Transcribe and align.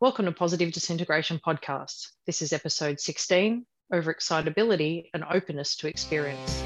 Welcome 0.00 0.26
to 0.26 0.32
Positive 0.32 0.72
Disintegration 0.72 1.40
Podcast. 1.44 2.12
This 2.24 2.40
is 2.40 2.52
episode 2.52 3.00
16 3.00 3.66
Overexcitability 3.92 5.06
and 5.12 5.24
Openness 5.28 5.74
to 5.78 5.88
Experience. 5.88 6.62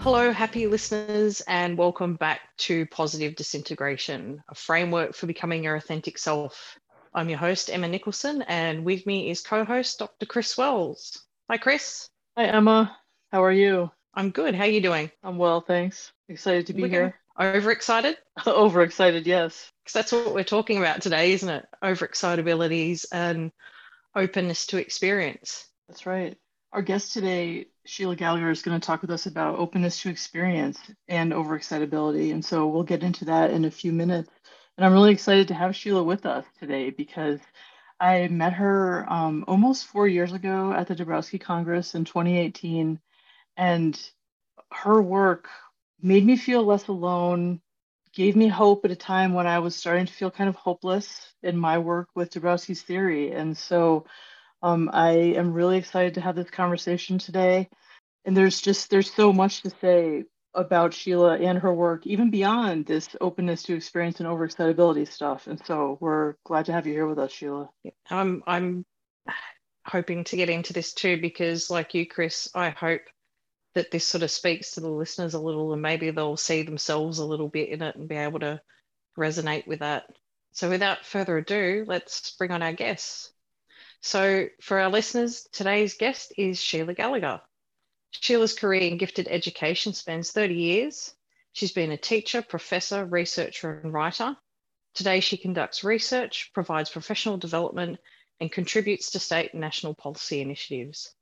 Hello, 0.00 0.32
happy 0.32 0.66
listeners, 0.66 1.40
and 1.42 1.78
welcome 1.78 2.16
back 2.16 2.40
to 2.56 2.84
Positive 2.86 3.36
Disintegration, 3.36 4.42
a 4.48 4.56
framework 4.56 5.14
for 5.14 5.28
becoming 5.28 5.62
your 5.62 5.76
authentic 5.76 6.18
self. 6.18 6.80
I'm 7.12 7.28
your 7.28 7.38
host, 7.38 7.70
Emma 7.70 7.88
Nicholson, 7.88 8.42
and 8.42 8.84
with 8.84 9.04
me 9.04 9.30
is 9.30 9.40
co 9.40 9.64
host 9.64 9.98
Dr. 9.98 10.26
Chris 10.26 10.56
Wells. 10.56 11.20
Hi, 11.50 11.56
Chris. 11.56 12.08
Hi, 12.36 12.46
Emma. 12.46 12.96
How 13.32 13.42
are 13.42 13.52
you? 13.52 13.90
I'm 14.14 14.30
good. 14.30 14.54
How 14.54 14.62
are 14.62 14.68
you 14.68 14.80
doing? 14.80 15.10
I'm 15.24 15.36
well, 15.36 15.60
thanks. 15.60 16.12
Excited 16.28 16.68
to 16.68 16.72
be 16.72 16.82
We're 16.82 16.88
here. 16.88 17.14
Overexcited? 17.38 18.16
Overexcited, 18.46 19.26
yes. 19.26 19.72
Because 19.82 19.92
that's 19.92 20.12
what 20.12 20.34
we're 20.34 20.44
talking 20.44 20.78
about 20.78 21.02
today, 21.02 21.32
isn't 21.32 21.48
it? 21.48 21.66
Overexcitabilities 21.82 23.06
and 23.10 23.50
openness 24.14 24.66
to 24.66 24.78
experience. 24.78 25.66
That's 25.88 26.06
right. 26.06 26.36
Our 26.72 26.82
guest 26.82 27.12
today, 27.12 27.66
Shelagh 27.86 28.18
Gallagher, 28.18 28.50
is 28.50 28.62
going 28.62 28.78
to 28.78 28.86
talk 28.86 29.02
with 29.02 29.10
us 29.10 29.26
about 29.26 29.58
openness 29.58 30.00
to 30.02 30.10
experience 30.10 30.78
and 31.08 31.32
overexcitability. 31.32 32.32
And 32.32 32.44
so 32.44 32.68
we'll 32.68 32.84
get 32.84 33.02
into 33.02 33.24
that 33.24 33.50
in 33.50 33.64
a 33.64 33.70
few 33.70 33.90
minutes. 33.90 34.30
And 34.80 34.86
I'm 34.86 34.94
really 34.94 35.12
excited 35.12 35.48
to 35.48 35.54
have 35.54 35.76
Shelagh 35.76 36.06
with 36.06 36.24
us 36.24 36.46
today 36.58 36.88
because 36.88 37.38
I 38.00 38.28
met 38.28 38.54
her 38.54 39.04
um, 39.12 39.44
almost 39.46 39.84
four 39.84 40.08
years 40.08 40.32
ago 40.32 40.72
at 40.72 40.88
the 40.88 40.96
Dabrowski 40.96 41.38
Congress 41.38 41.94
in 41.94 42.06
2018. 42.06 42.98
And 43.58 44.10
her 44.72 45.02
work 45.02 45.50
made 46.00 46.24
me 46.24 46.34
feel 46.34 46.64
less 46.64 46.88
alone, 46.88 47.60
gave 48.14 48.36
me 48.36 48.48
hope 48.48 48.86
at 48.86 48.90
a 48.90 48.96
time 48.96 49.34
when 49.34 49.46
I 49.46 49.58
was 49.58 49.76
starting 49.76 50.06
to 50.06 50.12
feel 50.14 50.30
kind 50.30 50.48
of 50.48 50.56
hopeless 50.56 51.30
in 51.42 51.58
my 51.58 51.76
work 51.76 52.08
with 52.14 52.32
Dabrowski's 52.32 52.80
theory. 52.80 53.32
And 53.32 53.54
so 53.58 54.06
um, 54.62 54.88
I 54.94 55.10
am 55.10 55.52
really 55.52 55.76
excited 55.76 56.14
to 56.14 56.22
have 56.22 56.36
this 56.36 56.48
conversation 56.48 57.18
today. 57.18 57.68
And 58.24 58.34
there's 58.34 58.62
just, 58.62 58.88
there's 58.88 59.12
so 59.12 59.30
much 59.30 59.60
to 59.60 59.72
say 59.82 60.24
about 60.54 60.94
Shelagh 60.94 61.40
and 61.42 61.58
her 61.58 61.72
work, 61.72 62.06
even 62.06 62.30
beyond 62.30 62.86
this 62.86 63.08
openness 63.20 63.62
to 63.64 63.74
experience 63.74 64.20
and 64.20 64.28
overexcitability 64.28 65.08
stuff. 65.08 65.46
And 65.46 65.64
so 65.64 65.98
we're 66.00 66.34
glad 66.44 66.66
to 66.66 66.72
have 66.72 66.86
you 66.86 66.92
here 66.92 67.06
with 67.06 67.18
us, 67.18 67.32
Shelagh. 67.32 67.68
I'm 68.10 68.42
I'm 68.46 68.84
hoping 69.86 70.24
to 70.24 70.36
get 70.36 70.50
into 70.50 70.72
this 70.72 70.92
too 70.92 71.20
because, 71.20 71.70
like 71.70 71.94
you, 71.94 72.06
Chris, 72.06 72.50
I 72.54 72.70
hope 72.70 73.02
that 73.74 73.90
this 73.90 74.06
sort 74.06 74.22
of 74.22 74.30
speaks 74.30 74.72
to 74.72 74.80
the 74.80 74.88
listeners 74.90 75.34
a 75.34 75.40
little, 75.40 75.72
and 75.72 75.82
maybe 75.82 76.10
they'll 76.10 76.36
see 76.36 76.62
themselves 76.62 77.18
a 77.18 77.24
little 77.24 77.48
bit 77.48 77.68
in 77.68 77.82
it 77.82 77.96
and 77.96 78.08
be 78.08 78.16
able 78.16 78.40
to 78.40 78.60
resonate 79.16 79.66
with 79.66 79.80
that. 79.80 80.06
So, 80.52 80.68
without 80.68 81.04
further 81.04 81.38
ado, 81.38 81.84
let's 81.86 82.32
bring 82.36 82.50
on 82.50 82.62
our 82.62 82.72
guests. 82.72 83.32
So, 84.00 84.46
for 84.60 84.80
our 84.80 84.90
listeners, 84.90 85.46
today's 85.52 85.94
guest 85.94 86.32
is 86.36 86.60
Shelagh 86.60 86.96
Gallagher. 86.96 87.40
Shelagh's 88.12 88.54
career 88.54 88.82
in 88.82 88.98
gifted 88.98 89.28
education 89.28 89.92
spans 89.92 90.32
30 90.32 90.54
years. 90.54 91.14
She's 91.52 91.72
been 91.72 91.92
a 91.92 91.96
teacher, 91.96 92.42
professor, 92.42 93.04
researcher, 93.04 93.80
and 93.80 93.92
writer. 93.92 94.36
Today, 94.94 95.20
she 95.20 95.36
conducts 95.36 95.84
research, 95.84 96.50
provides 96.52 96.90
professional 96.90 97.38
development, 97.38 97.98
and 98.40 98.50
contributes 98.50 99.10
to 99.12 99.20
state 99.20 99.52
and 99.52 99.60
national 99.60 99.94
policy 99.94 100.40
initiatives. 100.40 101.14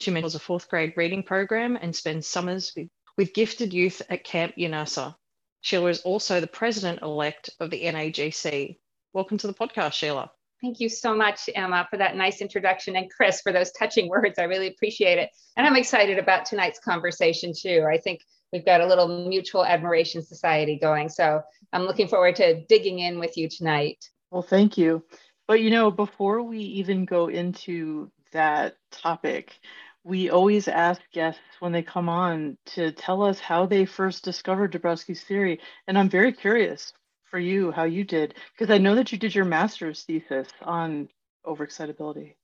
She 0.00 0.10
mentors 0.10 0.34
a 0.34 0.38
fourth 0.38 0.68
grade 0.68 0.94
reading 0.96 1.22
program 1.22 1.76
and 1.80 1.94
spends 1.94 2.26
summers 2.26 2.72
with, 3.16 3.32
gifted 3.32 3.72
youth 3.72 4.02
at 4.08 4.24
Camp 4.24 4.54
Yunasa. 4.56 5.14
Shelagh 5.60 5.90
is 5.90 6.00
also 6.02 6.40
the 6.40 6.46
president 6.46 7.02
elect 7.02 7.50
of 7.60 7.70
the 7.70 7.82
NAGC. 7.82 8.78
Welcome 9.12 9.38
to 9.38 9.46
the 9.46 9.54
podcast, 9.54 9.94
Shelagh. 9.94 10.30
Thank 10.64 10.80
you 10.80 10.88
so 10.88 11.14
much, 11.14 11.50
Emma, 11.54 11.86
for 11.90 11.98
that 11.98 12.16
nice 12.16 12.40
introduction, 12.40 12.96
and 12.96 13.10
Chris 13.10 13.42
for 13.42 13.52
those 13.52 13.70
touching 13.72 14.08
words. 14.08 14.38
I 14.38 14.44
really 14.44 14.68
appreciate 14.68 15.18
it. 15.18 15.28
And 15.58 15.66
I'm 15.66 15.76
excited 15.76 16.18
about 16.18 16.46
tonight's 16.46 16.78
conversation, 16.78 17.52
too. 17.54 17.86
I 17.86 17.98
think 17.98 18.22
we've 18.50 18.64
got 18.64 18.80
a 18.80 18.86
little 18.86 19.28
mutual 19.28 19.62
admiration 19.62 20.22
society 20.22 20.78
going. 20.80 21.10
So 21.10 21.42
I'm 21.74 21.82
looking 21.82 22.08
forward 22.08 22.36
to 22.36 22.64
digging 22.64 23.00
in 23.00 23.18
with 23.18 23.36
you 23.36 23.46
tonight. 23.46 24.08
Well, 24.30 24.40
thank 24.40 24.78
you. 24.78 25.04
But 25.46 25.60
you 25.60 25.68
know, 25.68 25.90
before 25.90 26.42
we 26.42 26.60
even 26.60 27.04
go 27.04 27.28
into 27.28 28.10
that 28.32 28.76
topic, 28.90 29.60
we 30.02 30.30
always 30.30 30.66
ask 30.66 31.02
guests 31.12 31.42
when 31.60 31.72
they 31.72 31.82
come 31.82 32.08
on 32.08 32.56
to 32.68 32.90
tell 32.90 33.22
us 33.22 33.38
how 33.38 33.66
they 33.66 33.84
first 33.84 34.24
discovered 34.24 34.72
Dabrowski's 34.72 35.24
theory. 35.24 35.60
And 35.86 35.98
I'm 35.98 36.08
very 36.08 36.32
curious 36.32 36.94
for 37.34 37.40
you 37.40 37.72
how 37.72 37.82
you 37.82 38.04
did 38.04 38.32
because 38.56 38.72
I 38.72 38.78
know 38.78 38.94
that 38.94 39.10
you 39.10 39.18
did 39.18 39.34
your 39.34 39.44
master's 39.44 40.04
thesis 40.04 40.46
on 40.62 41.08
overexcitability. 41.44 42.36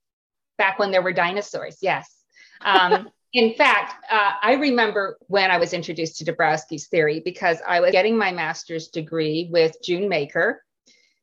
Back 0.58 0.80
when 0.80 0.90
there 0.90 1.00
were 1.00 1.12
dinosaurs, 1.12 1.78
yes. 1.80 2.12
Um, 2.62 3.08
in 3.32 3.54
fact, 3.54 4.04
uh, 4.10 4.32
I 4.42 4.54
remember 4.54 5.16
when 5.28 5.50
I 5.50 5.56
was 5.56 5.72
introduced 5.72 6.18
to 6.18 6.24
Dabrowski's 6.26 6.88
theory 6.88 7.22
because 7.24 7.56
I 7.66 7.80
was 7.80 7.92
getting 7.92 8.18
my 8.18 8.32
master's 8.32 8.88
degree 8.88 9.48
with 9.50 9.76
June 9.82 10.10
Maker. 10.10 10.62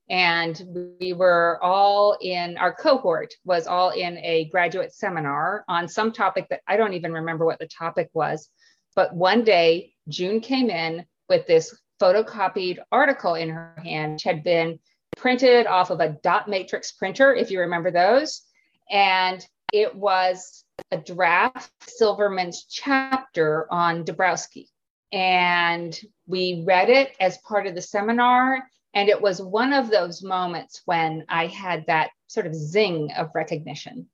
And 0.10 0.96
we 1.00 1.14
were 1.14 1.60
all 1.62 2.18
in 2.20 2.58
our 2.58 2.74
cohort 2.74 3.36
was 3.46 3.68
all 3.68 3.92
in 3.92 4.18
a 4.18 4.46
graduate 4.46 4.96
seminar 4.96 5.64
on 5.68 5.88
some 5.88 6.12
topic 6.12 6.48
that 6.50 6.62
I 6.68 6.76
don't 6.76 6.96
even 6.96 7.12
remember 7.12 7.46
what 7.46 7.60
the 7.60 7.68
topic 7.68 8.10
was. 8.14 8.50
But 8.96 9.14
one 9.14 9.44
day, 9.44 9.94
June 10.08 10.40
came 10.40 10.72
in 10.72 11.06
with 11.30 11.46
this 11.46 11.78
photocopied 12.00 12.80
article 12.92 13.36
in 13.36 13.50
her 13.50 13.76
hand, 13.84 14.14
which 14.14 14.24
had 14.24 14.44
been 14.44 14.80
printed 15.16 15.68
off 15.68 15.90
of 15.90 16.00
a 16.00 16.18
dot 16.24 16.48
matrix 16.48 16.92
printer, 16.92 17.34
if 17.34 17.52
you 17.52 17.60
remember 17.62 17.92
those. 17.92 18.44
And 18.90 19.46
it 19.74 19.96
was 19.96 20.64
a 20.92 20.98
draft 20.98 21.72
Silverman's 21.82 22.66
chapter 22.70 23.68
on 23.72 24.06
Dabrowski. 24.06 24.68
And 25.12 26.00
we 26.28 26.64
read 26.66 26.90
it 26.90 27.16
as 27.20 27.38
part 27.40 27.68
of 27.68 27.76
the 27.76 27.82
seminar. 27.82 28.64
And 28.94 29.10
it 29.10 29.22
was 29.22 29.42
one 29.42 29.74
of 29.74 29.90
those 29.90 30.24
moments 30.24 30.82
when 30.86 31.26
I 31.30 31.48
had 31.48 31.86
that 31.88 32.12
sort 32.28 32.48
of 32.48 32.56
zing 32.56 33.12
of 33.18 33.32
recognition. 33.36 34.08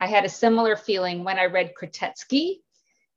I 0.00 0.06
had 0.06 0.24
a 0.24 0.28
similar 0.28 0.76
feeling 0.76 1.24
when 1.24 1.38
I 1.38 1.46
read 1.46 1.72
Krutetskii 1.80 2.60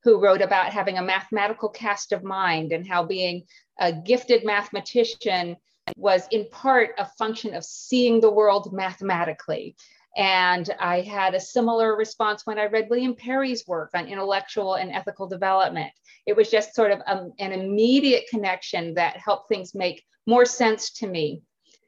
who 0.03 0.19
wrote 0.19 0.41
about 0.41 0.73
having 0.73 0.97
a 0.97 1.03
mathematical 1.03 1.69
cast 1.69 2.11
of 2.11 2.23
mind 2.23 2.71
and 2.71 2.87
how 2.87 3.03
being 3.03 3.43
a 3.81 3.91
gifted 3.91 4.45
mathematician 4.45 5.57
was 5.97 6.27
in 6.31 6.47
part 6.51 6.91
a 6.97 7.05
function 7.17 7.53
of 7.53 7.65
seeing 7.65 8.21
the 8.21 8.31
world 8.31 8.71
mathematically. 8.71 9.75
And 10.15 10.69
I 10.79 11.01
had 11.01 11.33
a 11.33 11.39
similar 11.39 11.95
response 11.95 12.45
when 12.45 12.59
I 12.59 12.65
read 12.65 12.89
William 12.89 13.15
Perry's 13.15 13.65
work 13.67 13.89
on 13.93 14.07
intellectual 14.07 14.75
and 14.75 14.91
ethical 14.91 15.27
development. 15.27 15.91
It 16.25 16.35
was 16.35 16.51
just 16.51 16.75
sort 16.75 16.91
of 16.91 16.99
a, 16.99 17.11
um, 17.11 17.33
an 17.39 17.51
immediate 17.53 18.25
connection 18.29 18.93
that 18.93 19.17
helped 19.17 19.49
things 19.49 19.73
make 19.73 20.03
more 20.27 20.45
sense 20.45 20.91
to 20.91 21.07
me. 21.07 21.41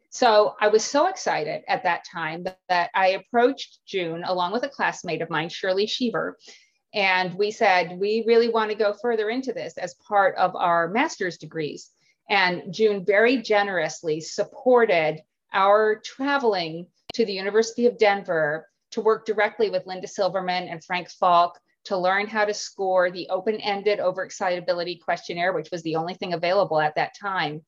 So 0.09 0.55
I 0.61 0.67
was 0.67 0.83
so 0.83 1.07
excited 1.07 1.63
at 1.67 1.83
that 1.83 2.05
time 2.11 2.43
that, 2.43 2.59
that 2.69 2.91
I 2.93 3.09
approached 3.09 3.79
June 3.85 4.23
along 4.23 4.53
with 4.53 4.63
a 4.63 4.69
classmate 4.69 5.21
of 5.21 5.29
mine, 5.29 5.49
Shirley 5.49 5.85
Schiever, 5.85 6.33
and 6.93 7.33
we 7.33 7.49
said, 7.51 7.97
we 7.99 8.23
really 8.27 8.49
want 8.49 8.69
to 8.69 8.77
go 8.77 8.93
further 8.93 9.29
into 9.29 9.51
this 9.51 9.77
as 9.77 9.95
part 9.95 10.35
of 10.35 10.55
our 10.55 10.87
master's 10.89 11.37
degrees. 11.37 11.89
And 12.29 12.73
June 12.73 13.03
very 13.03 13.37
generously 13.37 14.21
supported 14.21 15.21
our 15.53 15.99
traveling 16.03 16.87
to 17.13 17.25
the 17.25 17.33
University 17.33 17.87
of 17.87 17.97
Denver 17.97 18.69
to 18.91 19.01
work 19.01 19.25
directly 19.25 19.69
with 19.69 19.87
Linda 19.87 20.07
Silverman 20.07 20.67
and 20.67 20.83
Frank 20.83 21.09
Falk 21.09 21.59
to 21.85 21.97
learn 21.97 22.27
how 22.27 22.45
to 22.45 22.53
score 22.53 23.11
the 23.11 23.27
open 23.29 23.55
ended 23.55 23.99
overexcitability 23.99 25.01
questionnaire, 25.01 25.51
which 25.51 25.69
was 25.71 25.81
the 25.83 25.95
only 25.95 26.13
thing 26.13 26.33
available 26.33 26.79
at 26.79 26.95
that 26.95 27.13
time. 27.19 27.61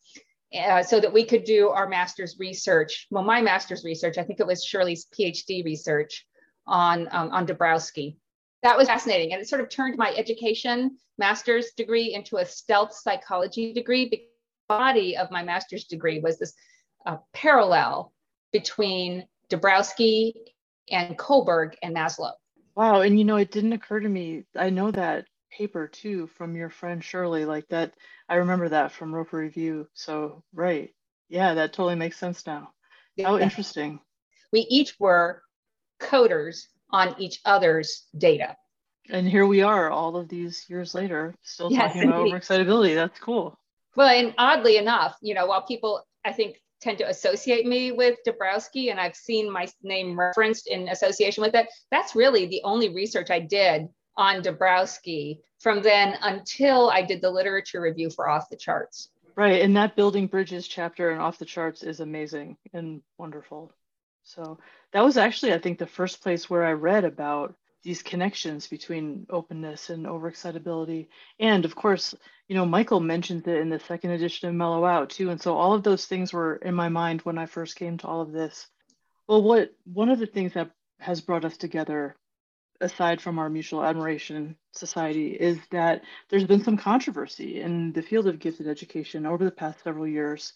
Uh, 0.56 0.82
so 0.82 1.02
that 1.02 1.12
we 1.12 1.26
could 1.26 1.44
do 1.44 1.70
our 1.70 1.90
master's 1.90 2.38
research. 2.40 3.08
Well, 3.10 3.24
my 3.24 3.42
master's 3.42 3.84
research, 3.84 4.18
I 4.18 4.24
think 4.24 4.40
it 4.40 4.48
was 4.48 4.64
Shirley's 4.64 5.08
PhD 5.08 5.66
research 5.66 6.26
on, 6.66 7.10
um, 7.12 7.32
on 7.32 7.46
Dabrowski 7.46 8.16
that 8.66 8.78
was 8.80 8.88
fascinating. 8.88 9.32
And 9.32 9.40
it 9.40 9.48
sort 9.48 9.62
of 9.62 9.70
turned 9.70 9.96
my 9.96 10.12
education 10.16 10.98
master's 11.20 11.74
degree 11.78 12.16
into 12.16 12.38
a 12.38 12.46
stealth 12.46 12.96
psychology 12.96 13.74
degree. 13.74 14.10
The 14.10 14.24
body 14.68 15.16
of 15.16 15.30
my 15.30 15.44
master's 15.44 15.84
degree 15.84 16.20
was 16.20 16.40
this 16.40 16.56
uh, 17.06 17.18
parallel 17.32 18.12
between 18.52 19.28
Dabrowski 19.52 20.34
and 20.90 21.16
Kohlberg 21.16 21.76
and 21.84 21.96
Maslow. 21.96 22.32
Wow. 22.76 23.02
And 23.02 23.20
you 23.20 23.24
know, 23.24 23.36
it 23.36 23.52
didn't 23.52 23.74
occur 23.74 24.00
to 24.00 24.10
me. 24.10 24.46
I 24.58 24.72
know 24.72 24.90
that 24.90 25.26
paper 25.52 25.88
too 25.88 26.26
from 26.26 26.56
your 26.56 26.72
friend 26.72 27.04
Shirley, 27.04 27.46
like 27.46 27.68
that. 27.68 27.94
I 28.28 28.38
remember 28.38 28.70
that 28.70 28.92
from 28.92 29.14
Roeper 29.14 29.38
Review. 29.38 29.88
So, 29.94 30.44
right. 30.56 30.90
Yeah, 31.30 31.54
that 31.54 31.74
totally 31.74 31.96
makes 31.96 32.18
sense 32.18 32.48
now. 32.48 32.72
Yeah. 33.16 33.38
Interesting. 33.38 34.00
We 34.52 34.62
each 34.62 35.00
were 35.00 35.44
coders 36.02 36.66
on 36.96 37.14
each 37.20 37.42
other's 37.44 38.06
data. 38.18 38.56
And 39.10 39.28
here 39.28 39.46
we 39.46 39.62
are, 39.62 39.92
all 39.92 40.16
of 40.16 40.30
these 40.30 40.66
years 40.70 40.96
later, 40.96 41.36
still 41.44 41.70
yes, 41.70 41.94
talking 41.94 42.08
about 42.08 42.26
overexcitability. 42.26 42.96
That's 42.96 43.20
cool. 43.20 43.60
Well, 43.98 44.08
and 44.08 44.34
oddly 44.38 44.78
enough, 44.78 45.18
you 45.22 45.34
know, 45.34 45.46
while 45.46 45.62
people, 45.62 46.08
I 46.24 46.32
think, 46.32 46.62
tend 46.82 46.98
to 47.00 47.10
associate 47.10 47.66
me 47.66 47.92
with 47.92 48.18
Dabrowski, 48.26 48.92
and 48.92 49.00
I've 49.00 49.16
seen 49.16 49.52
my 49.52 49.68
name 49.84 50.18
referenced 50.18 50.68
in 50.68 50.88
association 50.88 51.44
with 51.44 51.54
it, 51.54 51.68
that's 51.92 52.16
really 52.16 52.46
the 52.48 52.62
only 52.64 52.90
research 52.96 53.30
I 53.30 53.42
did 53.42 53.88
on 54.18 54.42
Dabrowski 54.42 55.40
from 55.60 55.82
then 55.82 56.16
until 56.22 56.90
I 56.90 57.02
did 57.02 57.22
the 57.22 57.30
literature 57.30 57.82
review 57.82 58.10
for 58.10 58.30
Off 58.30 58.50
the 58.50 58.56
Charts. 58.56 59.10
Right. 59.36 59.62
And 59.62 59.76
that 59.76 59.98
Building 59.98 60.28
Bridges 60.28 60.66
chapter 60.66 61.12
and 61.12 61.22
Off 61.22 61.40
the 61.40 61.46
Charts 61.46 61.84
is 61.84 62.00
amazing 62.00 62.56
and 62.74 63.02
wonderful. 63.18 63.72
So 64.26 64.60
that 64.92 65.04
was 65.04 65.18
actually, 65.18 65.54
I 65.54 65.60
think, 65.60 65.78
the 65.78 65.86
first 65.86 66.22
place 66.22 66.50
where 66.50 66.66
I 66.66 66.74
read 66.74 67.06
about 67.06 67.56
these 67.84 68.02
connections 68.02 68.68
between 68.68 69.28
openness 69.30 69.92
and 69.92 70.08
overexcitability. 70.08 71.08
And 71.40 71.64
of 71.64 71.76
course, 71.76 72.16
you 72.48 72.56
know, 72.56 72.66
Michael 72.66 73.00
mentions 73.00 73.48
it 73.48 73.58
in 73.58 73.70
the 73.70 73.80
second 73.80 74.12
edition 74.12 74.50
of 74.50 74.56
Mellow 74.56 74.84
Out 74.84 75.12
too. 75.12 75.30
And 75.30 75.40
so 75.40 75.56
all 75.56 75.74
of 75.74 75.84
those 75.84 76.08
things 76.08 76.34
were 76.34 76.56
in 76.56 76.74
my 76.74 76.90
mind 76.90 77.22
when 77.22 77.38
I 77.38 77.46
first 77.46 77.76
came 77.76 78.00
to 78.00 78.08
all 78.08 78.22
of 78.22 78.32
this. 78.32 78.68
Well, 79.28 79.44
what 79.44 79.72
one 79.86 80.10
of 80.10 80.18
the 80.18 80.26
things 80.26 80.54
that 80.54 80.72
has 81.00 81.22
brought 81.22 81.46
us 81.46 81.58
together 81.58 82.16
aside 82.82 83.22
from 83.22 83.38
our 83.38 83.50
mutual 83.50 83.84
admiration 83.84 84.56
society 84.72 85.30
is 85.30 85.60
that 85.72 86.02
there's 86.30 86.44
been 86.44 86.64
some 86.64 86.78
controversy 86.78 87.62
in 87.62 87.94
the 87.94 88.02
field 88.02 88.28
of 88.28 88.40
gifted 88.40 88.68
education 88.68 89.28
over 89.28 89.46
the 89.46 89.52
past 89.52 89.84
several 89.84 90.08
years 90.08 90.54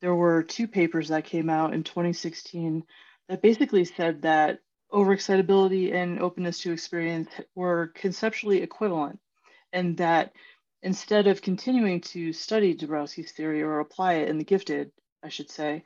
there 0.00 0.14
were 0.14 0.42
two 0.42 0.68
papers 0.68 1.08
that 1.08 1.24
came 1.24 1.48
out 1.48 1.72
in 1.74 1.82
2016 1.82 2.84
that 3.28 3.42
basically 3.42 3.84
said 3.84 4.22
that 4.22 4.60
overexcitability 4.92 5.92
and 5.94 6.20
openness 6.20 6.60
to 6.60 6.72
experience 6.72 7.28
were 7.54 7.92
conceptually 7.94 8.62
equivalent 8.62 9.18
and 9.72 9.96
that 9.96 10.32
instead 10.82 11.26
of 11.26 11.42
continuing 11.42 12.00
to 12.00 12.32
study 12.32 12.74
Dabrowski's 12.74 13.32
theory 13.32 13.62
or 13.62 13.80
apply 13.80 14.14
it 14.14 14.28
in 14.28 14.38
the 14.38 14.44
gifted, 14.44 14.92
I 15.22 15.28
should 15.28 15.50
say, 15.50 15.84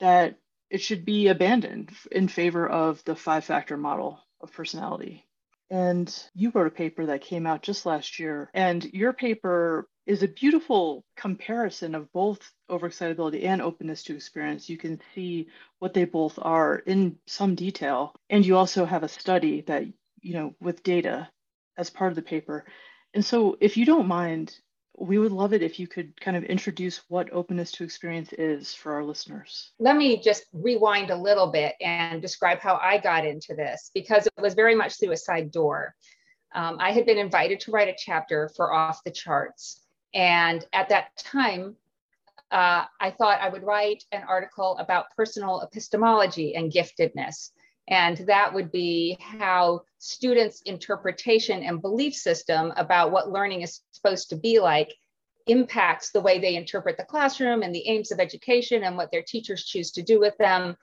that 0.00 0.38
it 0.70 0.82
should 0.82 1.04
be 1.04 1.28
abandoned 1.28 1.90
in 2.12 2.28
favor 2.28 2.68
of 2.68 3.02
the 3.04 3.16
five 3.16 3.44
factor 3.44 3.76
model 3.76 4.20
of 4.40 4.52
personality. 4.52 5.25
And 5.70 6.14
you 6.34 6.50
wrote 6.50 6.68
a 6.68 6.70
paper 6.70 7.06
that 7.06 7.22
came 7.22 7.46
out 7.46 7.62
just 7.62 7.86
last 7.86 8.18
year, 8.20 8.50
and 8.54 8.84
your 8.84 9.12
paper 9.12 9.88
is 10.06 10.22
a 10.22 10.28
beautiful 10.28 11.04
comparison 11.16 11.96
of 11.96 12.12
both 12.12 12.38
overexcitability 12.70 13.44
and 13.44 13.60
openness 13.60 14.04
to 14.04 14.14
experience. 14.14 14.68
You 14.68 14.78
can 14.78 15.00
see 15.14 15.48
what 15.80 15.92
they 15.92 16.04
both 16.04 16.38
are 16.40 16.76
in 16.78 17.16
some 17.26 17.56
detail. 17.56 18.14
And 18.30 18.46
you 18.46 18.56
also 18.56 18.84
have 18.84 19.02
a 19.02 19.08
study 19.08 19.62
that, 19.62 19.84
you 20.20 20.34
know, 20.34 20.54
with 20.60 20.84
data 20.84 21.28
as 21.76 21.90
part 21.90 22.12
of 22.12 22.16
the 22.16 22.22
paper. 22.22 22.64
And 23.12 23.24
so, 23.24 23.56
if 23.60 23.76
you 23.76 23.84
don't 23.84 24.06
mind, 24.06 24.56
we 24.98 25.18
would 25.18 25.32
love 25.32 25.52
it 25.52 25.62
if 25.62 25.78
you 25.78 25.86
could 25.86 26.18
kind 26.20 26.36
of 26.36 26.44
introduce 26.44 27.02
what 27.08 27.32
openness 27.32 27.70
to 27.72 27.84
experience 27.84 28.32
is 28.34 28.74
for 28.74 28.94
our 28.94 29.04
listeners. 29.04 29.72
Let 29.78 29.96
me 29.96 30.20
just 30.20 30.44
rewind 30.52 31.10
a 31.10 31.16
little 31.16 31.48
bit 31.48 31.74
and 31.80 32.22
describe 32.22 32.60
how 32.60 32.76
I 32.82 32.98
got 32.98 33.26
into 33.26 33.54
this 33.54 33.90
because 33.94 34.26
it 34.26 34.40
was 34.40 34.54
very 34.54 34.74
much 34.74 34.98
through 34.98 35.12
a 35.12 35.16
side 35.16 35.50
door. 35.50 35.94
Um, 36.54 36.78
I 36.80 36.92
had 36.92 37.04
been 37.04 37.18
invited 37.18 37.60
to 37.60 37.70
write 37.70 37.88
a 37.88 37.96
chapter 37.96 38.50
for 38.56 38.72
Off 38.72 39.04
the 39.04 39.10
Charts. 39.10 39.82
And 40.14 40.64
at 40.72 40.88
that 40.88 41.16
time, 41.18 41.76
uh, 42.50 42.84
I 43.00 43.10
thought 43.10 43.40
I 43.40 43.48
would 43.48 43.64
write 43.64 44.04
an 44.12 44.22
article 44.26 44.78
about 44.78 45.06
personal 45.16 45.60
epistemology 45.60 46.54
and 46.54 46.72
giftedness. 46.72 47.50
And 47.88 48.16
that 48.26 48.52
would 48.52 48.72
be 48.72 49.18
how 49.20 49.82
students' 49.98 50.62
interpretation 50.62 51.62
and 51.62 51.80
belief 51.80 52.14
system 52.14 52.72
about 52.76 53.12
what 53.12 53.30
learning 53.30 53.62
is 53.62 53.80
supposed 53.92 54.28
to 54.30 54.36
be 54.36 54.60
like 54.60 54.94
impacts 55.46 56.10
the 56.10 56.20
way 56.20 56.38
they 56.38 56.56
interpret 56.56 56.96
the 56.96 57.04
classroom 57.04 57.62
and 57.62 57.74
the 57.74 57.86
aims 57.88 58.10
of 58.10 58.20
education 58.20 58.84
and 58.84 58.96
what 58.96 59.10
their 59.10 59.22
teachers 59.22 59.64
choose 59.64 59.92
to 59.92 60.02
do 60.02 60.18
with 60.18 60.36
them. 60.38 60.76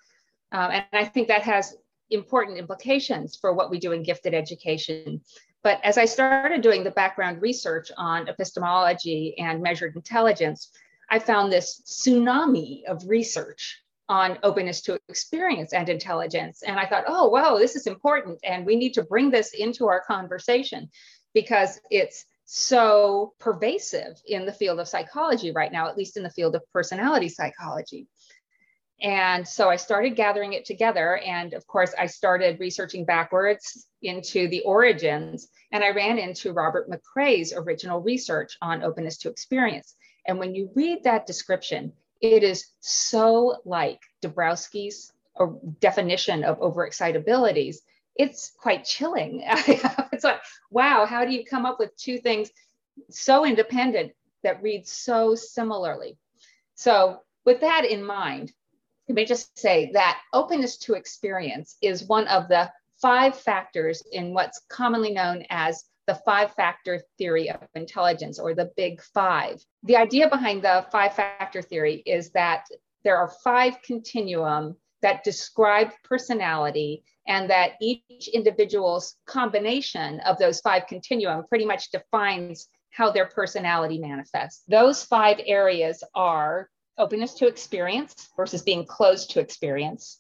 Um, 0.51 0.71
and 0.71 0.85
I 0.93 1.05
think 1.05 1.27
that 1.27 1.43
has 1.43 1.75
important 2.09 2.57
implications 2.57 3.35
for 3.35 3.53
what 3.53 3.69
we 3.69 3.79
do 3.79 3.91
in 3.91 4.03
gifted 4.03 4.33
education. 4.33 5.21
But 5.63 5.79
as 5.83 5.97
I 5.97 6.05
started 6.05 6.61
doing 6.61 6.83
the 6.83 6.91
background 6.91 7.41
research 7.41 7.91
on 7.97 8.27
epistemology 8.27 9.35
and 9.37 9.61
measured 9.61 9.95
intelligence, 9.95 10.71
I 11.09 11.19
found 11.19 11.51
this 11.51 11.81
tsunami 11.85 12.85
of 12.85 13.07
research 13.07 13.82
on 14.09 14.37
openness 14.43 14.81
to 14.81 14.99
experience 15.09 15.73
and 15.73 15.87
intelligence. 15.89 16.61
And 16.63 16.79
I 16.79 16.85
thought, 16.85 17.05
oh, 17.07 17.29
wow, 17.29 17.57
this 17.57 17.75
is 17.75 17.87
important. 17.87 18.39
And 18.43 18.65
we 18.65 18.75
need 18.75 18.93
to 18.93 19.03
bring 19.03 19.31
this 19.31 19.53
into 19.53 19.87
our 19.87 20.01
conversation 20.01 20.89
because 21.33 21.79
it's 21.89 22.25
so 22.45 23.33
pervasive 23.39 24.21
in 24.27 24.45
the 24.45 24.53
field 24.53 24.79
of 24.79 24.87
psychology 24.87 25.51
right 25.51 25.71
now, 25.71 25.87
at 25.87 25.97
least 25.97 26.17
in 26.17 26.23
the 26.23 26.29
field 26.29 26.55
of 26.55 26.61
personality 26.73 27.29
psychology. 27.29 28.07
And 29.01 29.47
so 29.47 29.69
I 29.69 29.75
started 29.75 30.15
gathering 30.15 30.53
it 30.53 30.65
together. 30.65 31.17
And 31.17 31.53
of 31.53 31.65
course, 31.67 31.93
I 31.97 32.05
started 32.05 32.59
researching 32.59 33.05
backwards 33.05 33.87
into 34.01 34.47
the 34.47 34.61
origins. 34.61 35.47
And 35.71 35.83
I 35.83 35.91
ran 35.91 36.19
into 36.19 36.53
Robert 36.53 36.89
McCrae's 36.89 37.53
original 37.53 38.01
research 38.01 38.57
on 38.61 38.83
openness 38.83 39.17
to 39.19 39.29
experience. 39.29 39.95
And 40.27 40.39
when 40.39 40.55
you 40.55 40.69
read 40.75 41.03
that 41.03 41.25
description, 41.25 41.93
it 42.23 42.41
is 42.41 42.67
so 42.79 43.57
like 43.65 43.99
Dabrowski's 44.23 45.11
uh, 45.37 45.47
definition 45.81 46.45
of 46.45 46.57
overexcitabilities. 46.59 47.77
It's 48.15 48.53
quite 48.57 48.85
chilling. 48.85 49.43
it's 49.45 50.23
like, 50.23 50.39
wow, 50.71 51.05
how 51.05 51.25
do 51.25 51.33
you 51.33 51.43
come 51.43 51.65
up 51.65 51.79
with 51.79 51.95
two 51.97 52.17
things 52.17 52.49
so 53.09 53.45
independent 53.45 54.13
that 54.41 54.63
read 54.63 54.87
so 54.87 55.35
similarly? 55.35 56.17
So, 56.75 57.19
with 57.45 57.59
that 57.59 57.83
in 57.83 58.05
mind, 58.05 58.53
let 59.09 59.15
me 59.15 59.25
just 59.25 59.59
say 59.59 59.91
that 59.93 60.21
openness 60.31 60.77
to 60.77 60.93
experience 60.93 61.75
is 61.81 62.05
one 62.05 62.27
of 62.29 62.47
the 62.47 62.71
five 63.01 63.37
factors 63.37 64.01
in 64.13 64.33
what's 64.33 64.61
commonly 64.69 65.11
known 65.11 65.43
as 65.49 65.83
the 66.07 66.15
five 66.25 66.53
factor 66.53 67.01
theory 67.17 67.49
of 67.49 67.61
intelligence 67.75 68.39
or 68.39 68.53
the 68.53 68.71
big 68.75 69.01
five. 69.01 69.63
The 69.83 69.97
idea 69.97 70.29
behind 70.29 70.63
the 70.63 70.85
five 70.91 71.13
factor 71.15 71.61
theory 71.61 72.03
is 72.05 72.31
that 72.31 72.65
there 73.03 73.17
are 73.17 73.31
five 73.43 73.81
continuum 73.81 74.75
that 75.01 75.23
describe 75.23 75.91
personality 76.03 77.03
and 77.27 77.49
that 77.49 77.73
each 77.81 78.29
individual's 78.33 79.15
combination 79.25 80.19
of 80.21 80.37
those 80.37 80.61
five 80.61 80.87
continuum 80.87 81.45
pretty 81.47 81.65
much 81.65 81.91
defines 81.91 82.67
how 82.89 83.11
their 83.11 83.25
personality 83.25 83.97
manifests. 83.97 84.63
Those 84.67 85.03
five 85.03 85.39
areas 85.45 86.03
are 86.15 86.69
openness 86.97 87.33
to 87.35 87.47
experience 87.47 88.29
versus 88.37 88.61
being 88.61 88.85
closed 88.85 89.31
to 89.31 89.39
experience, 89.39 90.19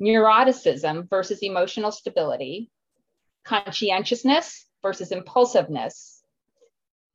neuroticism 0.00 1.08
versus 1.10 1.40
emotional 1.42 1.90
stability, 1.90 2.70
conscientiousness 3.44 4.66
versus 4.82 5.12
impulsiveness, 5.12 6.22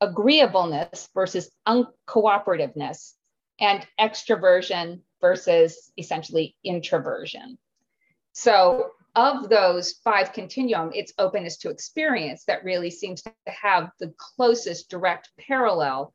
agreeableness 0.02 1.10
versus 1.14 1.50
uncooperativeness, 1.68 3.14
and 3.60 3.86
extroversion 4.00 5.02
versus 5.22 5.92
essentially 5.98 6.56
introversion. 6.64 7.58
So, 8.34 8.92
of 9.16 9.48
those 9.48 9.94
five 10.04 10.34
continuum, 10.34 10.92
it's 10.94 11.14
openness 11.18 11.58
to 11.60 11.70
experience 11.70 12.44
that 12.46 12.66
really 12.66 12.90
seems 12.90 13.22
to 13.22 13.32
have 13.48 13.90
the 14.00 14.14
closest 14.18 14.90
direct 14.90 15.30
parallel 15.40 16.14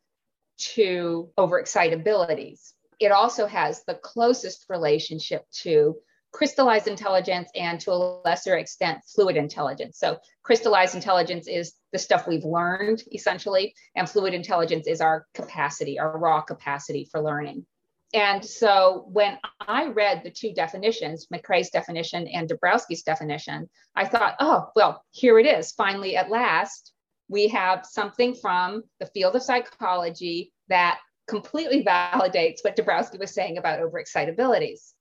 to 0.58 1.30
overexcitabilities. 1.38 2.74
It 2.98 3.10
also 3.10 3.46
has 3.46 3.82
the 3.84 3.94
closest 3.94 4.66
relationship 4.68 5.46
to 5.62 5.96
crystallized 6.32 6.86
intelligence 6.86 7.50
and 7.54 7.80
to 7.80 7.92
a 7.92 8.20
lesser 8.24 8.56
extent 8.56 9.00
fluid 9.14 9.36
intelligence. 9.36 9.98
So 9.98 10.18
crystallized 10.42 10.94
intelligence 10.94 11.48
is 11.48 11.74
the 11.92 11.98
stuff 11.98 12.26
we've 12.26 12.44
learned 12.44 13.02
essentially 13.12 13.74
and 13.96 14.08
fluid 14.08 14.34
intelligence 14.34 14.86
is 14.86 15.00
our 15.00 15.26
capacity, 15.34 15.98
our 15.98 16.16
raw 16.18 16.40
capacity 16.40 17.08
for 17.10 17.20
learning. 17.20 17.66
And 18.12 18.44
so 18.44 19.06
when 19.12 19.38
I 19.60 19.86
read 19.86 20.22
the 20.24 20.30
two 20.30 20.52
definitions, 20.52 21.28
McCrae's 21.32 21.70
definition 21.70 22.26
and 22.26 22.48
Dabrowski's 22.48 23.02
definition, 23.02 23.68
I 23.94 24.06
thought, 24.06 24.34
oh, 24.40 24.68
well, 24.74 25.04
here 25.12 25.38
it 25.38 25.46
is. 25.46 25.72
Finally, 25.72 26.16
at 26.16 26.30
last, 26.30 26.92
we 27.28 27.48
have 27.48 27.86
something 27.86 28.34
from 28.34 28.82
the 28.98 29.06
field 29.06 29.36
of 29.36 29.42
psychology 29.44 30.52
that 30.68 30.98
completely 31.28 31.84
validates 31.84 32.58
what 32.62 32.76
Dabrowski 32.76 33.20
was 33.20 33.32
saying 33.32 33.58
about 33.58 33.78
overexcitabilities. 33.78 34.92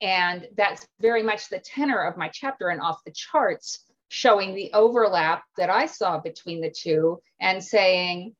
And 0.00 0.46
that's 0.56 0.86
very 1.00 1.22
much 1.22 1.48
the 1.48 1.58
tenor 1.58 2.02
of 2.02 2.16
my 2.16 2.28
chapter 2.28 2.68
and 2.68 2.80
off 2.80 3.04
the 3.04 3.12
charts, 3.12 3.84
showing 4.08 4.54
the 4.54 4.72
overlap 4.72 5.42
that 5.56 5.70
I 5.70 5.86
saw 5.86 6.18
between 6.18 6.60
the 6.60 6.70
two 6.70 7.20
and 7.40 7.62
saying 7.62 8.34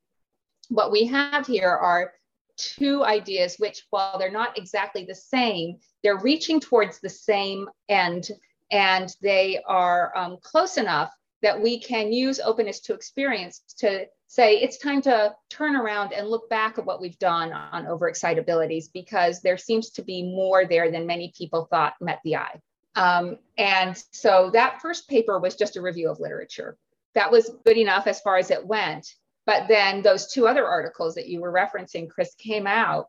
what 0.68 0.92
we 0.92 1.06
have 1.06 1.46
here 1.46 1.70
are 1.70 2.12
two 2.56 3.04
ideas, 3.04 3.56
which, 3.58 3.84
while 3.90 4.18
they're 4.18 4.30
not 4.30 4.58
exactly 4.58 5.04
the 5.04 5.14
same, 5.14 5.78
they're 6.02 6.18
reaching 6.18 6.60
towards 6.60 7.00
the 7.00 7.08
same 7.08 7.68
end 7.88 8.30
and 8.70 9.14
they 9.22 9.62
are 9.66 10.16
um, 10.16 10.38
close 10.42 10.76
enough 10.76 11.12
that 11.42 11.60
we 11.60 11.78
can 11.78 12.12
use 12.12 12.40
openness 12.40 12.80
to 12.80 12.94
experience 12.94 13.62
to 13.78 14.06
say 14.26 14.56
it's 14.56 14.78
time 14.78 15.02
to 15.02 15.34
turn 15.50 15.76
around 15.76 16.12
and 16.12 16.28
look 16.28 16.48
back 16.48 16.78
at 16.78 16.86
what 16.86 17.00
we've 17.00 17.18
done 17.18 17.52
on 17.52 17.84
overexcitabilities 17.84 18.86
because 18.92 19.40
there 19.42 19.58
seems 19.58 19.90
to 19.90 20.02
be 20.02 20.22
more 20.22 20.64
there 20.64 20.90
than 20.90 21.06
many 21.06 21.32
people 21.36 21.66
thought 21.70 21.94
met 22.00 22.20
the 22.24 22.36
eye. 22.36 22.60
Um, 22.96 23.38
and 23.58 24.02
so 24.12 24.50
that 24.54 24.80
first 24.80 25.08
paper 25.08 25.38
was 25.38 25.54
just 25.54 25.76
a 25.76 25.82
review 25.82 26.10
of 26.10 26.18
literature. 26.18 26.76
That 27.14 27.30
was 27.30 27.50
good 27.64 27.76
enough 27.76 28.06
as 28.06 28.20
far 28.20 28.38
as 28.38 28.50
it 28.50 28.66
went. 28.66 29.06
But 29.44 29.68
then 29.68 30.02
those 30.02 30.26
two 30.26 30.48
other 30.48 30.66
articles 30.66 31.14
that 31.14 31.28
you 31.28 31.40
were 31.40 31.52
referencing, 31.52 32.10
Chris, 32.10 32.34
came 32.34 32.66
out, 32.66 33.06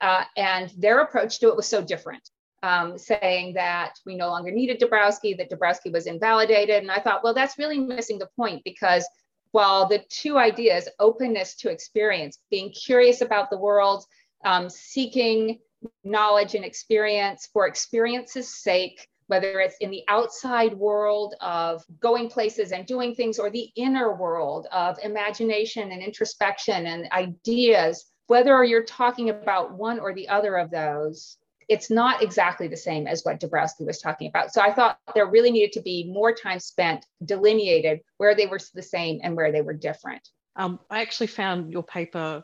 uh, 0.00 0.24
and 0.36 0.72
their 0.76 1.00
approach 1.00 1.38
to 1.40 1.48
it 1.48 1.56
was 1.56 1.68
so 1.68 1.82
different, 1.82 2.28
um, 2.62 2.98
saying 2.98 3.54
that 3.54 3.94
we 4.04 4.16
no 4.16 4.28
longer 4.28 4.50
needed 4.50 4.80
Dabrowski, 4.80 5.36
that 5.36 5.50
Dabrowski 5.50 5.92
was 5.92 6.06
invalidated. 6.06 6.82
And 6.82 6.90
I 6.90 7.00
thought, 7.00 7.22
well, 7.22 7.34
that's 7.34 7.58
really 7.58 7.78
missing 7.78 8.18
the 8.18 8.28
point 8.36 8.62
because 8.64 9.06
while 9.52 9.86
the 9.86 10.04
two 10.08 10.38
ideas, 10.38 10.88
openness 10.98 11.54
to 11.56 11.70
experience, 11.70 12.38
being 12.50 12.70
curious 12.70 13.20
about 13.20 13.50
the 13.50 13.58
world, 13.58 14.04
um, 14.44 14.68
seeking 14.68 15.58
knowledge 16.04 16.54
and 16.54 16.64
experience 16.64 17.48
for 17.52 17.66
experience's 17.66 18.54
sake, 18.62 19.08
whether 19.28 19.60
it's 19.60 19.76
in 19.80 19.90
the 19.90 20.02
outside 20.08 20.74
world 20.74 21.34
of 21.40 21.84
going 22.00 22.28
places 22.28 22.72
and 22.72 22.86
doing 22.86 23.14
things 23.14 23.38
or 23.38 23.50
the 23.50 23.70
inner 23.76 24.14
world 24.14 24.66
of 24.72 24.98
imagination 25.02 25.92
and 25.92 26.02
introspection 26.02 26.86
and 26.86 27.08
ideas, 27.12 28.06
whether 28.26 28.64
you're 28.64 28.84
talking 28.84 29.30
about 29.30 29.74
one 29.74 29.98
or 29.98 30.14
the 30.14 30.28
other 30.28 30.56
of 30.56 30.70
those, 30.70 31.36
it's 31.68 31.90
not 31.90 32.22
exactly 32.22 32.66
the 32.66 32.76
same 32.76 33.06
as 33.06 33.22
what 33.24 33.40
Dabrowski 33.40 33.86
was 33.86 34.00
talking 34.00 34.28
about. 34.28 34.52
So 34.52 34.62
I 34.62 34.72
thought 34.72 34.98
there 35.14 35.26
really 35.26 35.50
needed 35.50 35.72
to 35.72 35.82
be 35.82 36.10
more 36.10 36.32
time 36.32 36.60
spent 36.60 37.04
delineated 37.24 38.00
where 38.16 38.34
they 38.34 38.46
were 38.46 38.58
the 38.74 38.82
same 38.82 39.20
and 39.22 39.36
where 39.36 39.52
they 39.52 39.60
were 39.60 39.74
different. 39.74 40.26
Um, 40.56 40.80
I 40.90 41.02
actually 41.02 41.28
found 41.28 41.70
your 41.70 41.82
paper 41.82 42.42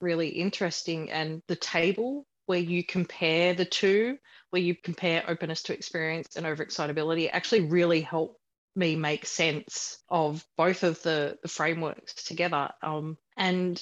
really 0.00 0.28
interesting 0.28 1.10
and 1.10 1.42
the 1.48 1.56
table 1.56 2.24
where 2.46 2.58
you 2.58 2.84
compare 2.84 3.54
the 3.54 3.64
two, 3.64 4.18
where 4.50 4.62
you 4.62 4.74
compare 4.74 5.24
openness 5.28 5.64
to 5.64 5.74
experience 5.74 6.36
and 6.36 6.46
overexcitability, 6.46 7.28
actually 7.30 7.62
really 7.62 8.00
helped 8.00 8.40
me 8.76 8.96
make 8.96 9.26
sense 9.26 9.98
of 10.08 10.44
both 10.56 10.84
of 10.84 11.02
the, 11.02 11.36
the 11.42 11.48
frameworks 11.48 12.24
together. 12.24 12.70
Um, 12.82 13.18
and 13.36 13.80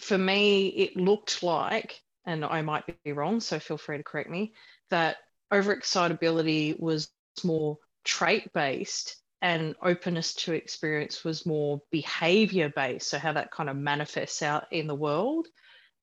for 0.00 0.16
me, 0.16 0.68
it 0.68 0.96
looked 0.96 1.42
like, 1.42 2.00
and 2.28 2.44
I 2.44 2.60
might 2.60 2.84
be 3.02 3.12
wrong, 3.12 3.40
so 3.40 3.58
feel 3.58 3.78
free 3.78 3.96
to 3.96 4.04
correct 4.04 4.28
me, 4.28 4.52
that 4.90 5.16
overexcitability 5.50 6.78
was 6.78 7.10
more 7.42 7.78
trait 8.04 8.52
based 8.52 9.16
and 9.40 9.74
openness 9.82 10.34
to 10.34 10.52
experience 10.52 11.24
was 11.24 11.46
more 11.46 11.80
behavior 11.90 12.70
based. 12.74 13.08
So, 13.08 13.18
how 13.18 13.32
that 13.32 13.50
kind 13.50 13.70
of 13.70 13.76
manifests 13.76 14.42
out 14.42 14.66
in 14.70 14.86
the 14.86 14.94
world. 14.94 15.46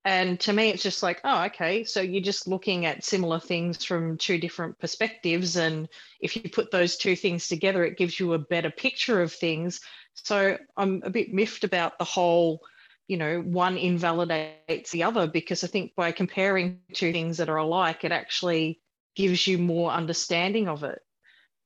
And 0.04 0.40
to 0.42 0.54
me, 0.54 0.70
it's 0.70 0.84
just 0.84 1.04
like, 1.04 1.20
oh, 1.24 1.46
okay. 1.46 1.84
So 1.84 2.00
you're 2.00 2.22
just 2.22 2.48
looking 2.48 2.86
at 2.86 3.04
similar 3.04 3.40
things 3.40 3.84
from 3.84 4.20
two 4.20 4.38
different 4.38 4.78
perspectives. 4.78 5.58
And 5.58 5.90
if 6.22 6.36
you 6.36 6.44
put 6.44 6.70
those 6.70 6.96
two 6.96 7.16
things 7.16 7.48
together, 7.48 7.84
it 7.84 7.98
gives 7.98 8.20
you 8.20 8.34
a 8.34 8.40
better 8.40 8.70
picture 8.70 9.24
of 9.24 9.34
things. 9.34 9.82
So 10.14 10.60
I'm 10.78 11.02
a 11.04 11.10
bit 11.10 11.34
miffed 11.34 11.64
about 11.64 11.98
the 11.98 12.06
whole, 12.06 12.62
you 13.08 13.18
know, 13.18 13.40
one 13.42 13.78
invalidates 13.78 14.92
the 14.92 15.04
other 15.04 15.28
because 15.28 15.64
I 15.64 15.68
think 15.68 15.94
by 15.96 16.12
comparing 16.12 16.80
two 16.94 17.12
things 17.12 17.38
that 17.38 17.50
are 17.50 17.58
alike, 17.58 18.04
it 18.04 18.12
actually 18.12 18.82
gives 19.16 19.46
you 19.46 19.58
more 19.58 19.92
understanding 19.92 20.68
of 20.68 20.84
it. 20.84 21.00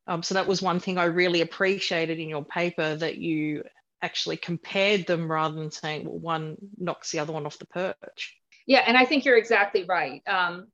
Um, 0.08 0.24
so 0.24 0.36
that 0.36 0.48
was 0.48 0.62
one 0.62 0.80
thing 0.80 0.98
I 0.98 1.06
really 1.06 1.42
appreciated 1.42 2.20
in 2.20 2.30
your 2.30 2.44
paper 2.44 2.96
that 2.96 3.18
you 3.18 3.64
actually 4.02 4.38
compared 4.38 5.06
them 5.06 5.32
rather 5.32 5.56
than 5.56 5.72
saying, 5.72 6.06
well, 6.06 6.18
one 6.18 6.58
knocks 6.78 7.12
the 7.12 7.20
other 7.20 7.34
one 7.34 7.46
off 7.46 7.60
the 7.60 7.68
perch. 7.68 8.36
Yeah, 8.66 8.84
and 8.86 8.98
I 8.98 9.06
think 9.06 9.26
you're 9.26 9.38
exactly 9.38 9.84
right. 9.84 10.22
Um, 10.28 10.68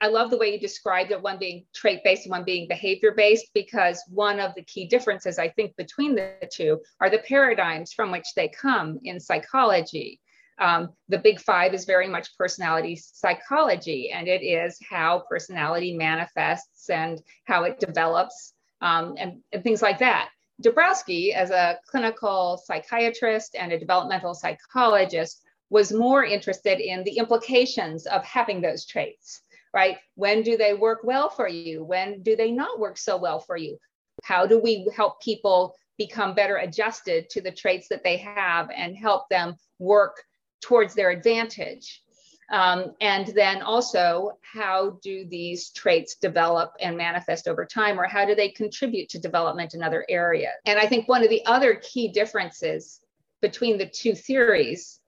I 0.00 0.08
love 0.08 0.30
the 0.30 0.36
way 0.36 0.52
you 0.52 0.60
described 0.60 1.10
it, 1.10 1.22
one 1.22 1.38
being 1.38 1.64
trait 1.74 2.00
based 2.04 2.26
and 2.26 2.30
one 2.30 2.44
being 2.44 2.68
behavior 2.68 3.12
based, 3.16 3.46
because 3.54 4.02
one 4.08 4.40
of 4.40 4.54
the 4.54 4.62
key 4.62 4.86
differences 4.86 5.38
I 5.38 5.48
think 5.48 5.74
between 5.76 6.14
the 6.14 6.34
two 6.52 6.80
are 7.00 7.08
the 7.08 7.20
paradigms 7.20 7.92
from 7.92 8.10
which 8.10 8.34
they 8.34 8.48
come 8.48 9.00
in 9.04 9.18
psychology. 9.18 10.20
Um, 10.58 10.90
the 11.08 11.18
big 11.18 11.40
five 11.40 11.74
is 11.74 11.84
very 11.84 12.08
much 12.08 12.36
personality 12.36 12.96
psychology, 12.96 14.10
and 14.10 14.28
it 14.28 14.42
is 14.42 14.78
how 14.88 15.24
personality 15.30 15.94
manifests 15.94 16.88
and 16.90 17.22
how 17.44 17.64
it 17.64 17.78
develops 17.78 18.54
um, 18.80 19.14
and, 19.18 19.40
and 19.52 19.62
things 19.62 19.82
like 19.82 19.98
that. 19.98 20.28
Dabrowski, 20.62 21.34
as 21.34 21.50
a 21.50 21.78
clinical 21.86 22.62
psychiatrist 22.64 23.56
and 23.58 23.72
a 23.72 23.78
developmental 23.78 24.34
psychologist, 24.34 25.42
was 25.68 25.92
more 25.92 26.24
interested 26.24 26.80
in 26.80 27.02
the 27.04 27.18
implications 27.18 28.06
of 28.06 28.24
having 28.24 28.60
those 28.60 28.86
traits, 28.86 29.42
right? 29.76 29.98
When 30.14 30.42
do 30.42 30.56
they 30.56 30.72
work 30.72 31.00
well 31.04 31.28
for 31.28 31.46
you? 31.46 31.84
When 31.84 32.22
do 32.22 32.34
they 32.34 32.50
not 32.50 32.80
work 32.80 32.96
so 32.96 33.18
well 33.18 33.40
for 33.40 33.58
you? 33.58 33.76
How 34.24 34.46
do 34.46 34.58
we 34.58 34.88
help 34.96 35.20
people 35.20 35.74
become 35.98 36.34
better 36.34 36.56
adjusted 36.56 37.28
to 37.28 37.42
the 37.42 37.50
traits 37.50 37.86
that 37.88 38.02
they 38.02 38.16
have 38.16 38.70
and 38.74 38.96
help 38.96 39.28
them 39.28 39.54
work 39.78 40.24
towards 40.62 40.94
their 40.94 41.10
advantage? 41.10 42.02
Um, 42.50 42.94
and 43.02 43.26
then 43.34 43.60
also, 43.60 44.38
how 44.40 44.98
do 45.02 45.26
these 45.28 45.68
traits 45.72 46.14
develop 46.14 46.72
and 46.80 46.96
manifest 46.96 47.46
over 47.46 47.66
time, 47.66 48.00
or 48.00 48.06
how 48.06 48.24
do 48.24 48.34
they 48.34 48.48
contribute 48.48 49.10
to 49.10 49.18
development 49.18 49.74
in 49.74 49.82
other 49.82 50.06
areas? 50.08 50.54
And 50.64 50.78
I 50.78 50.86
think 50.86 51.06
one 51.06 51.22
of 51.22 51.28
the 51.28 51.44
other 51.44 51.74
key 51.74 52.08
differences 52.08 53.00
between 53.42 53.76
the 53.76 53.90
two 53.90 54.14
theories 54.14 55.00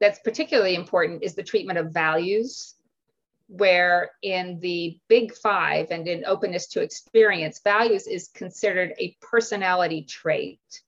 that's 0.00 0.18
particularly 0.18 0.74
important 0.74 1.22
is 1.22 1.36
the 1.36 1.44
treatment 1.44 1.78
of 1.78 1.92
values, 1.92 2.75
where 3.48 4.10
in 4.22 4.58
the 4.60 4.98
big 5.08 5.34
five 5.34 5.90
and 5.90 6.08
in 6.08 6.24
openness 6.24 6.66
to 6.68 6.82
experience, 6.82 7.60
values 7.62 8.06
is 8.06 8.28
considered 8.28 8.92
a 8.98 9.16
personality 9.20 10.02
trait. 10.02 10.82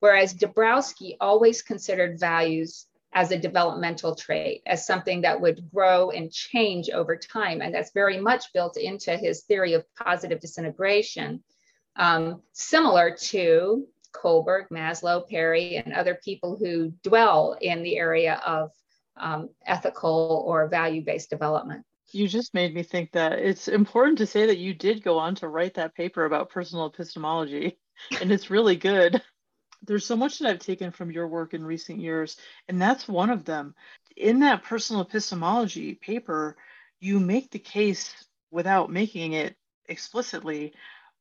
Whereas 0.00 0.34
Dabrowski 0.34 1.16
always 1.20 1.62
considered 1.62 2.18
values 2.18 2.86
as 3.12 3.30
a 3.30 3.38
developmental 3.38 4.14
trait, 4.14 4.62
as 4.66 4.86
something 4.86 5.22
that 5.22 5.40
would 5.40 5.70
grow 5.72 6.10
and 6.10 6.30
change 6.30 6.90
over 6.90 7.16
time. 7.16 7.62
And 7.62 7.74
that's 7.74 7.92
very 7.92 8.20
much 8.20 8.52
built 8.52 8.76
into 8.76 9.16
his 9.16 9.42
theory 9.44 9.72
of 9.72 9.86
positive 9.94 10.40
disintegration, 10.40 11.42
um, 11.96 12.42
similar 12.52 13.16
to 13.28 13.86
Kohlberg, 14.12 14.68
Maslow, 14.70 15.26
Perry, 15.26 15.76
and 15.76 15.94
other 15.94 16.18
people 16.22 16.56
who 16.56 16.92
dwell 17.02 17.56
in 17.60 17.82
the 17.82 17.96
area 17.96 18.40
of 18.44 18.70
um, 19.18 19.50
ethical 19.64 20.44
or 20.46 20.68
value 20.68 21.02
based 21.04 21.30
development. 21.30 21.84
You 22.12 22.28
just 22.28 22.54
made 22.54 22.74
me 22.74 22.82
think 22.82 23.12
that 23.12 23.32
it's 23.38 23.68
important 23.68 24.18
to 24.18 24.26
say 24.26 24.46
that 24.46 24.58
you 24.58 24.74
did 24.74 25.02
go 25.02 25.18
on 25.18 25.34
to 25.36 25.48
write 25.48 25.74
that 25.74 25.94
paper 25.94 26.24
about 26.24 26.50
personal 26.50 26.86
epistemology, 26.86 27.78
and 28.20 28.30
it's 28.30 28.50
really 28.50 28.76
good 28.76 29.22
there's 29.82 30.06
so 30.06 30.16
much 30.16 30.38
that 30.38 30.48
I've 30.48 30.58
taken 30.58 30.90
from 30.90 31.10
your 31.10 31.28
work 31.28 31.54
in 31.54 31.64
recent 31.64 32.00
years, 32.00 32.36
and 32.68 32.80
that's 32.80 33.08
one 33.08 33.30
of 33.30 33.44
them. 33.44 33.74
In 34.16 34.40
that 34.40 34.64
personal 34.64 35.02
epistemology 35.02 35.94
paper, 35.94 36.56
you 37.00 37.20
make 37.20 37.50
the 37.50 37.58
case 37.58 38.12
without 38.50 38.90
making 38.90 39.32
it 39.34 39.54
explicitly 39.88 40.72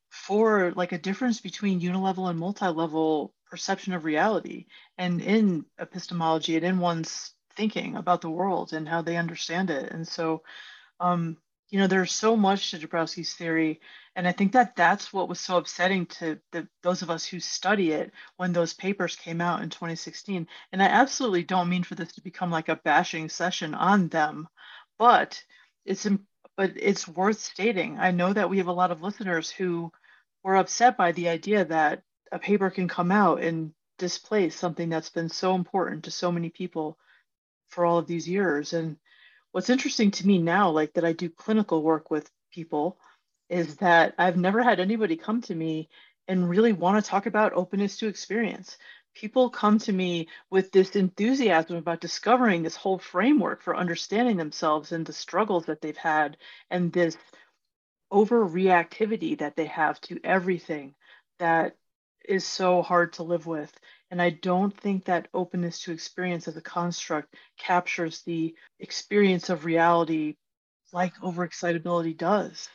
for 0.10 0.72
like 0.75 0.94
a 0.94 0.98
difference 0.98 1.42
between 1.42 1.82
unilevel 1.82 2.30
and 2.30 2.40
multi-level 2.40 3.34
perception 3.50 3.94
of 3.94 4.06
reality 4.06 4.66
and 4.98 5.22
in 5.22 5.66
epistemology 5.80 6.56
and 6.56 6.66
in 6.66 6.80
one's 6.80 7.35
thinking 7.56 7.96
about 7.96 8.22
the 8.22 8.30
world 8.30 8.74
and 8.74 8.88
how 8.88 9.02
they 9.02 9.18
understand 9.18 9.70
it. 9.70 9.92
And 9.92 10.08
so 10.08 10.44
um, 11.00 11.38
you 11.70 11.80
know, 11.80 11.88
there's 11.88 12.14
so 12.14 12.38
much 12.38 12.72
to 12.72 12.78
Dabrowski's 12.78 13.34
theory, 13.34 13.82
and 14.16 14.28
I 14.28 14.32
think 14.32 14.54
that 14.54 14.76
that's 14.76 15.12
what 15.12 15.28
was 15.28 15.40
so 15.40 15.58
upsetting 15.58 16.06
to 16.06 16.40
the, 16.52 16.68
those 16.84 17.02
of 17.02 17.10
us 17.10 17.26
who 17.26 17.40
study 17.40 17.92
it 17.92 18.12
when 18.38 18.54
those 18.54 18.74
papers 18.74 19.16
came 19.16 19.42
out 19.42 19.62
in 19.62 19.70
2016. 19.70 20.48
And 20.72 20.82
I 20.82 20.86
absolutely 20.86 21.44
don't 21.44 21.70
mean 21.70 21.84
for 21.84 21.96
this 21.96 22.14
to 22.14 22.22
become 22.22 22.52
like 22.52 22.70
a 22.70 22.78
bashing 22.78 23.30
session 23.30 23.74
on 23.74 24.08
them, 24.10 24.48
but 25.00 25.44
it's 25.86 26.08
but 26.56 26.72
it's 26.76 27.08
worth 27.08 27.40
stating. 27.40 28.00
I 28.00 28.12
know 28.12 28.32
that 28.32 28.50
we 28.50 28.60
have 28.60 28.68
a 28.68 28.72
lot 28.72 28.92
of 28.92 29.02
listeners 29.02 29.50
who 29.50 29.92
were 30.44 30.56
upset 30.56 30.96
by 30.96 31.12
the 31.12 31.28
idea 31.30 31.66
that 31.66 32.04
a 32.32 32.40
paper 32.40 32.70
can 32.70 32.88
come 32.88 33.12
out 33.12 33.42
and 33.42 33.74
displace 33.98 34.56
something 34.56 34.90
that's 34.90 35.10
been 35.10 35.30
so 35.30 35.56
important 35.56 36.06
to 36.06 36.12
so 36.12 36.32
many 36.32 36.50
people 36.50 36.98
for 37.75 37.86
all 37.86 38.00
of 38.00 38.08
these 38.08 38.27
years 38.27 38.74
and 38.74 38.98
what's 39.51 39.70
interesting 39.70 40.12
to 40.12 40.27
me 40.27 40.38
now, 40.38 40.70
like 40.72 40.94
that 40.94 41.05
I 41.05 41.13
do 41.13 41.29
clinical 41.29 41.84
work 41.84 42.10
with 42.10 42.29
people, 42.51 42.98
is 43.50 43.67
mm-hmm. 43.67 43.86
that 43.86 44.15
I've 44.17 44.38
never 44.38 44.63
had 44.63 44.79
anybody 44.79 45.17
come 45.17 45.41
to 45.44 45.55
me 45.55 45.89
and 46.27 46.50
really 46.50 46.74
want 46.74 47.03
to 47.03 47.10
talk 47.10 47.25
about 47.27 47.53
openness 47.53 47.98
to 47.98 48.08
experience. 48.08 48.77
people 49.15 49.50
come 49.50 49.79
to 49.79 49.94
me 49.94 50.27
with 50.51 50.72
this 50.72 50.96
enthusiasm 50.96 51.77
about 51.77 52.01
discovering 52.01 52.62
this 52.62 52.75
whole 52.75 53.00
framework 53.00 53.62
for 53.63 53.75
understanding 53.75 54.38
themselves 54.38 54.91
and 54.91 55.05
the 55.05 55.13
struggles 55.13 55.65
that 55.65 55.82
they've 55.82 55.98
had 55.98 56.38
and 56.70 56.91
this 56.91 57.17
overreactivity 58.12 59.38
that 59.39 59.55
they 59.55 59.65
have 59.65 60.00
to 60.01 60.20
everything 60.24 60.94
that 61.39 61.75
is 62.27 62.46
so 62.46 62.82
hard 62.82 63.13
to 63.13 63.24
live 63.24 63.46
with. 63.48 63.72
And 64.16 64.22
I 64.22 64.30
don't 64.30 64.74
think 64.74 65.04
that 65.06 65.28
openness 65.34 65.82
to 65.82 65.92
experience 65.92 66.48
as 66.48 66.56
a 66.56 66.62
construct 66.62 67.36
captures 67.58 68.22
the 68.22 68.56
experience 68.80 69.50
of 69.50 69.66
reality 69.66 70.38
like 70.94 71.14
overexcitability 71.16 72.18
does. 72.18 72.70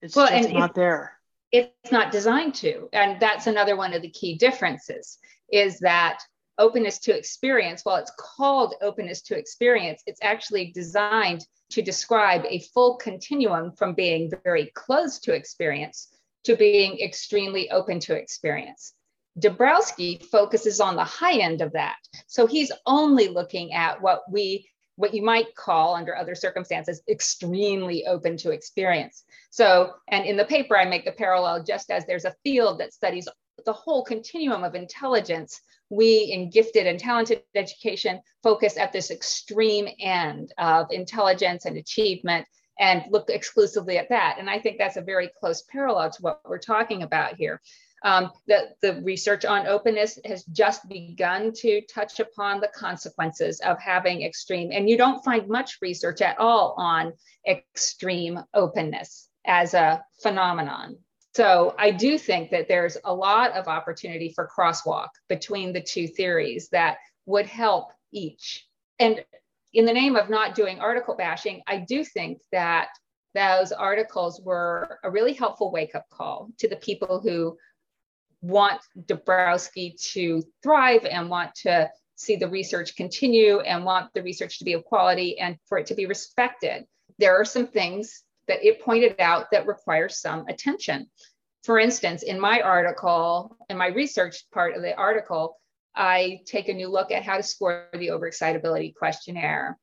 It's 0.00 0.14
well, 0.14 0.28
just 0.28 0.52
not 0.52 0.76
there. 0.76 1.14
It's 1.50 1.90
not 1.90 2.12
designed 2.12 2.54
to. 2.56 2.88
And 2.92 3.18
that's 3.18 3.48
another 3.48 3.74
one 3.74 3.94
of 3.94 4.02
the 4.02 4.10
key 4.10 4.38
differences 4.38 5.18
is 5.52 5.80
that 5.80 6.20
openness 6.56 7.00
to 7.00 7.18
experience, 7.18 7.84
while 7.84 7.96
it's 7.96 8.12
called 8.16 8.76
openness 8.80 9.22
to 9.22 9.36
experience, 9.36 10.04
it's 10.06 10.22
actually 10.22 10.70
designed 10.70 11.44
to 11.70 11.82
describe 11.82 12.44
a 12.48 12.60
full 12.60 12.94
continuum 12.98 13.72
from 13.72 13.94
being 13.94 14.30
very 14.44 14.70
close 14.76 15.18
to 15.18 15.34
experience 15.34 16.14
to 16.44 16.54
being 16.54 17.00
extremely 17.00 17.72
open 17.72 17.98
to 17.98 18.14
experience. 18.14 18.94
Dabrowski 19.38 20.24
focuses 20.26 20.80
on 20.80 20.96
the 20.96 21.04
high 21.04 21.38
end 21.38 21.60
of 21.60 21.72
that. 21.72 21.96
So 22.26 22.46
he's 22.46 22.72
only 22.86 23.28
looking 23.28 23.72
at 23.72 24.00
what 24.00 24.22
we 24.30 24.68
what 24.96 25.12
you 25.12 25.22
might 25.22 25.54
call 25.54 25.94
under 25.94 26.16
other 26.16 26.34
circumstances 26.34 27.02
extremely 27.08 28.06
open 28.06 28.34
to 28.38 28.50
experience. 28.50 29.24
So, 29.50 29.92
and 30.08 30.24
in 30.24 30.38
the 30.38 30.44
paper 30.46 30.76
I 30.76 30.86
make 30.86 31.04
the 31.04 31.12
parallel 31.12 31.62
just 31.62 31.90
as 31.90 32.06
there's 32.06 32.24
a 32.24 32.34
field 32.42 32.80
that 32.80 32.94
studies 32.94 33.28
the 33.66 33.72
whole 33.74 34.04
continuum 34.04 34.64
of 34.64 34.74
intelligence, 34.74 35.60
we 35.90 36.30
in 36.32 36.50
gifted 36.50 36.86
and 36.86 36.98
talented 36.98 37.42
education 37.54 38.20
focus 38.42 38.76
at 38.76 38.92
this 38.92 39.10
extreme 39.10 39.86
end 40.00 40.52
of 40.58 40.86
intelligence 40.90 41.66
and 41.66 41.76
achievement 41.76 42.46
and 42.78 43.04
look 43.10 43.30
exclusively 43.30 43.98
at 43.98 44.08
that. 44.08 44.36
And 44.38 44.50
I 44.50 44.58
think 44.58 44.78
that's 44.78 44.96
a 44.96 45.02
very 45.02 45.30
close 45.40 45.62
parallel 45.62 46.10
to 46.10 46.22
what 46.22 46.40
we're 46.44 46.58
talking 46.58 47.02
about 47.02 47.36
here. 47.36 47.60
Um, 48.02 48.30
the, 48.46 48.68
the 48.82 49.00
research 49.02 49.44
on 49.44 49.66
openness 49.66 50.18
has 50.24 50.44
just 50.44 50.88
begun 50.88 51.52
to 51.56 51.80
touch 51.82 52.20
upon 52.20 52.60
the 52.60 52.70
consequences 52.74 53.60
of 53.60 53.80
having 53.80 54.22
extreme, 54.22 54.70
and 54.72 54.88
you 54.88 54.96
don't 54.96 55.24
find 55.24 55.48
much 55.48 55.78
research 55.80 56.20
at 56.20 56.38
all 56.38 56.74
on 56.76 57.12
extreme 57.48 58.40
openness 58.54 59.28
as 59.46 59.74
a 59.74 60.04
phenomenon. 60.22 60.98
So 61.34 61.74
I 61.78 61.90
do 61.90 62.16
think 62.16 62.50
that 62.50 62.68
there's 62.68 62.96
a 63.04 63.14
lot 63.14 63.52
of 63.52 63.68
opportunity 63.68 64.32
for 64.34 64.48
crosswalk 64.48 65.08
between 65.28 65.72
the 65.72 65.82
two 65.82 66.06
theories 66.06 66.68
that 66.70 66.98
would 67.26 67.46
help 67.46 67.92
each. 68.12 68.66
And 68.98 69.22
in 69.74 69.84
the 69.84 69.92
name 69.92 70.16
of 70.16 70.30
not 70.30 70.54
doing 70.54 70.80
article 70.80 71.14
bashing, 71.14 71.60
I 71.66 71.78
do 71.78 72.04
think 72.04 72.40
that 72.52 72.88
those 73.34 73.70
articles 73.70 74.40
were 74.40 74.98
a 75.04 75.10
really 75.10 75.34
helpful 75.34 75.70
wake 75.70 75.94
up 75.94 76.06
call 76.10 76.48
to 76.58 76.68
the 76.68 76.76
people 76.76 77.20
who 77.20 77.58
want 78.42 78.80
Dabrowski 78.98 80.00
to 80.12 80.42
thrive 80.62 81.04
and 81.04 81.30
want 81.30 81.54
to 81.62 81.90
see 82.16 82.36
the 82.36 82.48
research 82.48 82.96
continue 82.96 83.60
and 83.60 83.84
want 83.84 84.12
the 84.14 84.22
research 84.22 84.58
to 84.58 84.64
be 84.64 84.72
of 84.72 84.84
quality 84.84 85.38
and 85.38 85.58
for 85.66 85.78
it 85.78 85.86
to 85.86 85.94
be 85.94 86.06
respected. 86.06 86.86
There 87.18 87.38
are 87.38 87.44
some 87.44 87.66
things 87.66 88.22
that 88.48 88.64
it 88.64 88.82
pointed 88.82 89.20
out 89.20 89.50
that 89.50 89.66
require 89.66 90.08
some 90.08 90.46
attention. 90.48 91.08
For 91.64 91.78
instance, 91.78 92.22
in 92.22 92.38
my 92.38 92.60
article, 92.60 93.56
in 93.68 93.76
my 93.76 93.88
research 93.88 94.44
part 94.52 94.76
of 94.76 94.82
the 94.82 94.94
article, 94.94 95.58
I 95.94 96.40
take 96.46 96.68
a 96.68 96.74
new 96.74 96.88
look 96.88 97.10
at 97.10 97.24
how 97.24 97.36
to 97.38 97.42
score 97.42 97.88
the 97.92 98.08
overexcitability 98.08 98.94
questionnaire 98.94 99.78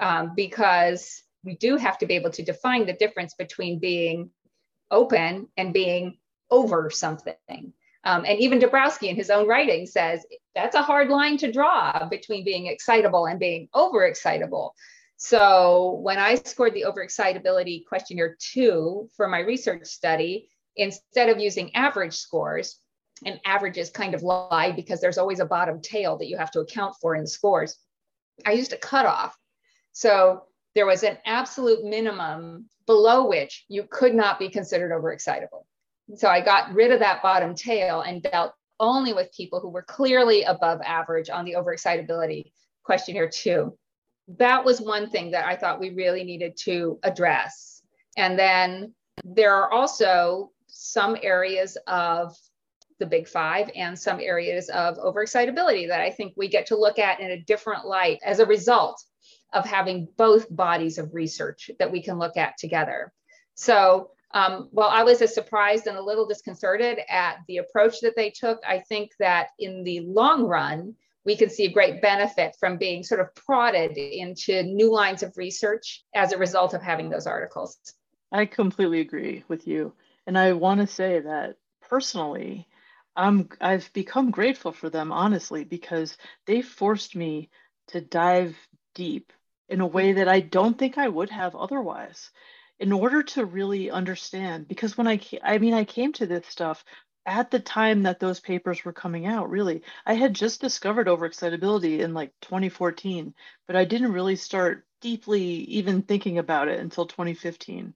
um, 0.00 0.32
because 0.36 1.22
we 1.42 1.56
do 1.56 1.76
have 1.76 1.98
to 1.98 2.06
be 2.06 2.14
able 2.14 2.30
to 2.30 2.42
define 2.42 2.86
the 2.86 2.92
difference 2.92 3.34
between 3.34 3.78
being 3.78 4.30
open 4.90 5.48
and 5.56 5.74
being 5.74 6.18
over 6.50 6.90
something. 6.90 7.72
Um, 8.04 8.24
and 8.26 8.38
even 8.38 8.58
Dabrowski 8.58 9.08
in 9.08 9.16
his 9.16 9.30
own 9.30 9.48
writing 9.48 9.86
says 9.86 10.24
that's 10.54 10.76
a 10.76 10.82
hard 10.82 11.08
line 11.08 11.38
to 11.38 11.50
draw 11.50 12.06
between 12.08 12.44
being 12.44 12.66
excitable 12.66 13.26
and 13.26 13.38
being 13.38 13.68
overexcitable. 13.74 14.70
So 15.16 16.00
when 16.02 16.18
I 16.18 16.34
scored 16.34 16.74
the 16.74 16.84
overexcitability 16.86 17.86
questionnaire 17.86 18.36
two 18.38 19.08
for 19.16 19.28
my 19.28 19.38
research 19.38 19.86
study, 19.86 20.50
instead 20.76 21.28
of 21.28 21.38
using 21.38 21.74
average 21.74 22.14
scores, 22.14 22.78
and 23.24 23.40
averages 23.44 23.90
kind 23.90 24.14
of 24.14 24.22
lie 24.22 24.72
because 24.72 25.00
there's 25.00 25.18
always 25.18 25.40
a 25.40 25.46
bottom 25.46 25.80
tail 25.80 26.18
that 26.18 26.26
you 26.26 26.36
have 26.36 26.50
to 26.50 26.60
account 26.60 26.94
for 27.00 27.14
in 27.14 27.26
scores. 27.26 27.76
I 28.44 28.52
used 28.52 28.72
a 28.72 28.76
cutoff. 28.76 29.36
So 29.92 30.42
there 30.74 30.86
was 30.86 31.04
an 31.04 31.18
absolute 31.24 31.84
minimum 31.84 32.68
below 32.86 33.26
which 33.28 33.64
you 33.68 33.84
could 33.88 34.14
not 34.14 34.38
be 34.38 34.48
considered 34.48 34.90
overexcitable. 34.90 35.64
So 36.16 36.28
I 36.28 36.40
got 36.40 36.72
rid 36.74 36.92
of 36.92 37.00
that 37.00 37.22
bottom 37.22 37.54
tail 37.54 38.02
and 38.02 38.22
dealt 38.22 38.52
only 38.78 39.12
with 39.12 39.32
people 39.36 39.60
who 39.60 39.70
were 39.70 39.82
clearly 39.82 40.42
above 40.42 40.80
average 40.84 41.30
on 41.30 41.44
the 41.44 41.54
overexcitability 41.54 42.52
questionnaire 42.82 43.28
two. 43.28 43.76
That 44.38 44.64
was 44.64 44.80
one 44.80 45.10
thing 45.10 45.30
that 45.32 45.46
I 45.46 45.56
thought 45.56 45.80
we 45.80 45.90
really 45.90 46.24
needed 46.24 46.56
to 46.64 46.98
address. 47.02 47.82
And 48.16 48.38
then 48.38 48.94
there 49.24 49.54
are 49.54 49.70
also 49.72 50.50
some 50.66 51.16
areas 51.22 51.78
of 51.86 52.36
the 52.98 53.06
big 53.06 53.26
five 53.26 53.70
and 53.74 53.98
some 53.98 54.20
areas 54.20 54.68
of 54.68 54.98
overexcitability 54.98 55.88
that 55.88 56.00
I 56.00 56.10
think 56.10 56.34
we 56.36 56.48
get 56.48 56.66
to 56.66 56.76
look 56.76 56.98
at 56.98 57.20
in 57.20 57.30
a 57.30 57.40
different 57.40 57.86
light 57.86 58.18
as 58.24 58.38
a 58.38 58.46
result 58.46 59.02
of 59.52 59.64
having 59.64 60.08
both 60.16 60.54
bodies 60.54 60.98
of 60.98 61.14
research 61.14 61.70
that 61.78 61.90
we 61.90 62.02
can 62.02 62.18
look 62.18 62.36
at 62.36 62.56
together. 62.58 63.12
So 63.54 64.10
um, 64.34 64.68
while 64.72 64.88
I 64.88 65.04
was 65.04 65.22
as 65.22 65.32
surprised 65.32 65.86
and 65.86 65.96
a 65.96 66.02
little 66.02 66.26
disconcerted 66.26 66.98
at 67.08 67.38
the 67.46 67.58
approach 67.58 68.00
that 68.00 68.16
they 68.16 68.30
took, 68.30 68.58
I 68.66 68.80
think 68.80 69.12
that 69.20 69.50
in 69.60 69.84
the 69.84 70.00
long 70.00 70.42
run, 70.42 70.96
we 71.24 71.36
can 71.36 71.48
see 71.48 71.66
a 71.66 71.72
great 71.72 72.02
benefit 72.02 72.56
from 72.58 72.76
being 72.76 73.04
sort 73.04 73.20
of 73.20 73.32
prodded 73.36 73.96
into 73.96 74.64
new 74.64 74.92
lines 74.92 75.22
of 75.22 75.36
research 75.36 76.04
as 76.14 76.32
a 76.32 76.38
result 76.38 76.74
of 76.74 76.82
having 76.82 77.08
those 77.08 77.28
articles. 77.28 77.78
I 78.32 78.46
completely 78.46 79.00
agree 79.00 79.44
with 79.46 79.68
you. 79.68 79.94
And 80.26 80.36
I 80.36 80.52
want 80.52 80.80
to 80.80 80.86
say 80.88 81.20
that 81.20 81.56
personally, 81.88 82.66
I'm 83.14 83.48
I've 83.60 83.92
become 83.92 84.32
grateful 84.32 84.72
for 84.72 84.90
them 84.90 85.12
honestly 85.12 85.62
because 85.62 86.18
they 86.46 86.60
forced 86.60 87.14
me 87.14 87.50
to 87.88 88.00
dive 88.00 88.56
deep 88.96 89.32
in 89.68 89.80
a 89.80 89.86
way 89.86 90.14
that 90.14 90.28
I 90.28 90.40
don't 90.40 90.76
think 90.76 90.98
I 90.98 91.08
would 91.08 91.30
have 91.30 91.54
otherwise 91.54 92.30
in 92.78 92.92
order 92.92 93.22
to 93.22 93.44
really 93.44 93.90
understand 93.90 94.68
because 94.68 94.96
when 94.96 95.08
I 95.08 95.20
I 95.42 95.58
mean 95.58 95.74
I 95.74 95.84
came 95.84 96.12
to 96.14 96.26
this 96.26 96.46
stuff 96.46 96.84
at 97.26 97.50
the 97.50 97.60
time 97.60 98.02
that 98.02 98.20
those 98.20 98.40
papers 98.40 98.84
were 98.84 98.92
coming 98.92 99.26
out 99.26 99.50
really 99.50 99.82
I 100.06 100.14
had 100.14 100.34
just 100.34 100.60
discovered 100.60 101.06
overexcitability 101.06 102.00
in 102.00 102.14
like 102.14 102.32
2014 102.42 103.34
but 103.66 103.76
I 103.76 103.84
didn't 103.84 104.12
really 104.12 104.36
start 104.36 104.86
deeply 105.00 105.42
even 105.42 106.02
thinking 106.02 106.38
about 106.38 106.68
it 106.68 106.80
until 106.80 107.06
2015 107.06 107.94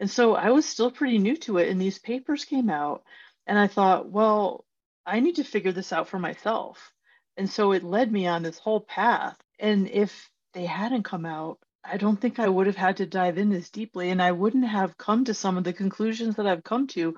and 0.00 0.10
so 0.10 0.34
I 0.34 0.50
was 0.50 0.66
still 0.66 0.90
pretty 0.90 1.18
new 1.18 1.36
to 1.38 1.58
it 1.58 1.68
and 1.68 1.80
these 1.80 1.98
papers 1.98 2.44
came 2.44 2.70
out 2.70 3.04
and 3.46 3.58
I 3.58 3.66
thought, 3.66 4.08
well, 4.10 4.64
I 5.06 5.20
need 5.20 5.36
to 5.36 5.44
figure 5.44 5.72
this 5.72 5.92
out 5.92 6.08
for 6.08 6.18
myself. 6.18 6.92
And 7.36 7.48
so 7.50 7.72
it 7.72 7.82
led 7.82 8.10
me 8.10 8.26
on 8.26 8.42
this 8.42 8.58
whole 8.58 8.80
path. 8.80 9.36
And 9.58 9.88
if 9.88 10.30
they 10.52 10.64
hadn't 10.64 11.02
come 11.02 11.26
out, 11.26 11.58
I 11.84 11.96
don't 11.96 12.20
think 12.20 12.38
I 12.38 12.48
would 12.48 12.66
have 12.66 12.76
had 12.76 12.96
to 12.98 13.06
dive 13.06 13.38
in 13.38 13.52
as 13.52 13.70
deeply. 13.70 14.10
And 14.10 14.22
I 14.22 14.32
wouldn't 14.32 14.66
have 14.66 14.96
come 14.96 15.24
to 15.26 15.34
some 15.34 15.58
of 15.58 15.64
the 15.64 15.72
conclusions 15.72 16.36
that 16.36 16.46
I've 16.46 16.64
come 16.64 16.86
to 16.88 17.16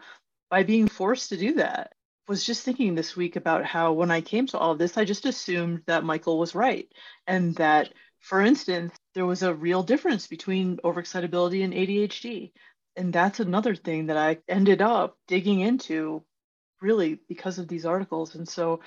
by 0.51 0.63
being 0.63 0.89
forced 0.89 1.31
to 1.31 1.37
do 1.37 1.55
that. 1.55 1.93
Was 2.29 2.45
just 2.45 2.65
thinking 2.65 2.95
this 2.95 3.15
week 3.15 3.37
about 3.37 3.65
how 3.65 3.93
when 3.93 4.11
I 4.11 4.21
came 4.21 4.47
to 4.49 4.59
all 4.59 4.73
of 4.73 4.79
this, 4.79 4.99
I 4.99 5.05
just 5.05 5.27
assumed 5.27 5.83
that 5.87 6.05
Michael 6.05 6.41
was 6.41 6.57
right. 6.57 6.89
And 7.29 7.55
that, 7.57 7.93
for 8.19 8.41
instance, 8.41 8.95
there 9.15 9.27
was 9.27 9.45
a 9.45 9.55
real 9.55 9.85
difference 9.85 10.27
between 10.27 10.79
overexcitability 10.79 11.63
and 11.63 11.73
ADHD 11.73 12.51
and 12.97 13.13
that's 13.13 13.41
another 13.41 13.75
thing 13.75 14.07
that 14.07 14.17
I 14.17 14.39
ended 14.49 14.81
up 14.81 15.19
digging 15.29 15.61
into 15.61 16.25
really 16.81 17.19
because 17.29 17.59
of 17.59 17.69
these 17.69 17.87
articles. 17.87 18.35
And 18.35 18.49
so 18.49 18.81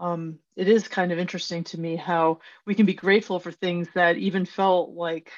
um, 0.00 0.38
it 0.56 0.66
is 0.66 0.88
kind 0.88 1.12
of 1.12 1.18
interesting 1.18 1.62
to 1.64 1.78
me 1.78 1.94
how 1.94 2.40
we 2.66 2.74
can 2.74 2.86
be 2.86 2.94
grateful 2.94 3.38
for 3.38 3.52
things 3.52 3.86
that 3.94 4.16
even 4.16 4.46
felt 4.46 4.90
like 4.90 5.30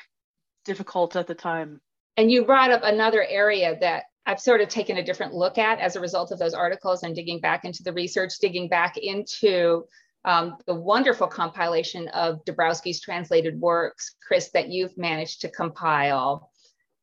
difficult 0.65 1.17
at 1.17 1.27
the 1.27 1.35
time. 1.35 1.81
And 2.17 2.31
you 2.31 2.45
brought 2.45 2.71
up 2.71 2.83
another 2.85 3.25
area 3.29 3.77
that 3.81 4.05
I've 4.25 4.41
sort 4.41 4.61
of 4.61 4.69
taken 4.69 4.99
a 4.99 5.05
different 5.05 5.35
look 5.35 5.59
at 5.59 5.81
as 5.81 5.97
a 5.97 6.01
result 6.01 6.31
of 6.31 6.39
those 6.39 6.55
articles 6.55 7.03
and 7.03 7.15
digging 7.15 7.41
back 7.41 7.65
into 7.65 7.83
the 7.83 7.93
research, 7.93 8.39
digging 8.41 8.69
back 8.69 8.97
into 8.97 9.85
um, 10.25 10.57
the 10.67 10.75
wonderful 10.75 11.27
compilation 11.27 12.07
of 12.09 12.45
Dabrowski's 12.45 13.01
translated 13.01 13.61
works, 13.61 14.15
Chris, 14.25 14.51
that 14.51 14.69
you've 14.69 14.97
managed 14.97 15.41
to 15.41 15.51
compile. 15.51 16.51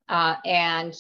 Uh, 0.08 0.36
and 0.46 0.94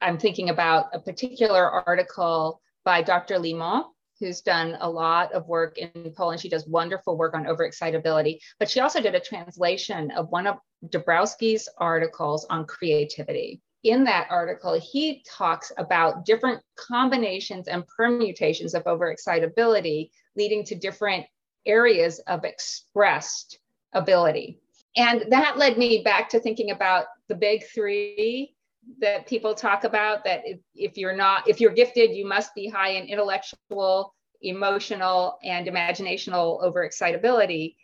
I'm 0.00 0.18
thinking 0.18 0.50
about 0.50 0.86
a 0.92 0.98
particular 0.98 1.70
article 1.86 2.60
by 2.84 3.02
Dr. 3.02 3.36
Limont, 3.36 3.84
who's 4.22 4.40
done 4.40 4.76
a 4.80 4.88
lot 4.88 5.32
of 5.32 5.48
work 5.48 5.76
in 5.78 6.12
Poland. 6.16 6.40
She 6.40 6.48
does 6.48 6.64
wonderful 6.68 7.16
work 7.16 7.34
on 7.34 7.44
overexcitability, 7.44 8.38
but 8.60 8.70
she 8.70 8.78
also 8.78 9.00
did 9.00 9.16
a 9.16 9.20
translation 9.20 10.12
of 10.12 10.30
one 10.30 10.46
of 10.46 10.58
Dabrowski's 10.86 11.68
articles 11.76 12.46
on 12.48 12.64
creativity. 12.64 13.60
In 13.82 14.04
that 14.04 14.28
article, 14.30 14.78
he 14.80 15.24
talks 15.28 15.72
about 15.76 16.24
different 16.24 16.62
combinations 16.76 17.66
and 17.66 17.84
permutations 17.88 18.74
of 18.74 18.84
overexcitability 18.84 20.10
leading 20.36 20.62
to 20.66 20.76
different 20.76 21.26
areas 21.66 22.20
of 22.20 22.44
expressed 22.44 23.58
ability. 23.92 24.60
And 24.96 25.24
that 25.30 25.58
led 25.58 25.78
me 25.78 26.02
back 26.04 26.28
to 26.28 26.38
thinking 26.38 26.70
about 26.70 27.06
the 27.28 27.34
big 27.34 27.64
three 27.74 28.51
that 29.00 29.26
people 29.26 29.54
talk 29.54 29.84
about 29.84 30.24
that 30.24 30.42
if, 30.44 30.58
if 30.74 30.96
you're 30.96 31.16
not 31.16 31.48
if 31.48 31.60
you're 31.60 31.72
gifted 31.72 32.14
you 32.14 32.26
must 32.26 32.54
be 32.54 32.68
high 32.68 32.90
in 32.90 33.06
intellectual 33.06 34.14
emotional 34.40 35.38
and 35.44 35.68
imaginational 35.68 36.62
overexcitability. 36.64 37.76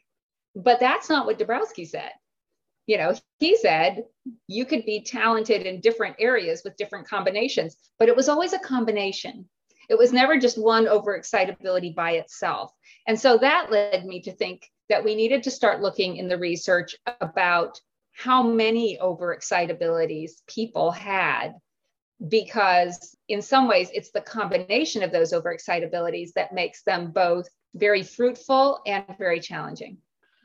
But 0.57 0.81
that's 0.81 1.09
not 1.09 1.27
what 1.27 1.39
dabrowski 1.39 1.87
said. 1.87 2.11
You 2.87 2.99
know 2.99 3.15
he 3.39 3.57
said 3.57 4.05
you 4.47 4.65
could 4.65 4.85
be 4.85 5.03
talented 5.03 5.63
in 5.63 5.81
different 5.81 6.17
areas 6.19 6.63
with 6.65 6.77
different 6.77 7.09
combinations 7.09 7.77
but 7.99 8.09
it 8.09 8.17
was 8.17 8.29
always 8.29 8.53
a 8.53 8.59
combination. 8.59 9.49
It 9.89 9.97
was 9.97 10.13
never 10.13 10.39
just 10.39 10.61
one 10.61 10.85
overexcitability 10.85 11.95
by 11.95 12.13
itself. 12.13 12.73
And 13.07 13.19
so 13.19 13.39
that 13.39 13.71
led 13.71 14.05
me 14.05 14.21
to 14.23 14.33
think 14.33 14.69
that 14.89 15.03
we 15.05 15.15
needed 15.15 15.43
to 15.45 15.51
start 15.51 15.81
looking 15.81 16.17
in 16.17 16.29
the 16.29 16.39
research 16.39 16.95
about 17.21 17.81
how 18.19 18.43
many 18.43 18.99
overexcitabilities 19.01 20.33
people 20.49 20.91
had 20.91 21.55
because 22.27 23.17
in 23.29 23.41
some 23.41 23.69
ways 23.69 23.91
it's 23.95 24.11
the 24.11 24.21
combination 24.21 25.05
of 25.05 25.13
those 25.13 25.33
overexcitabilities 25.33 26.33
that 26.33 26.53
makes 26.53 26.83
them 26.83 27.13
both 27.13 27.47
very 27.77 28.03
fruitful 28.03 28.81
and 28.87 29.05
very 29.19 29.39
challenging. 29.39 29.99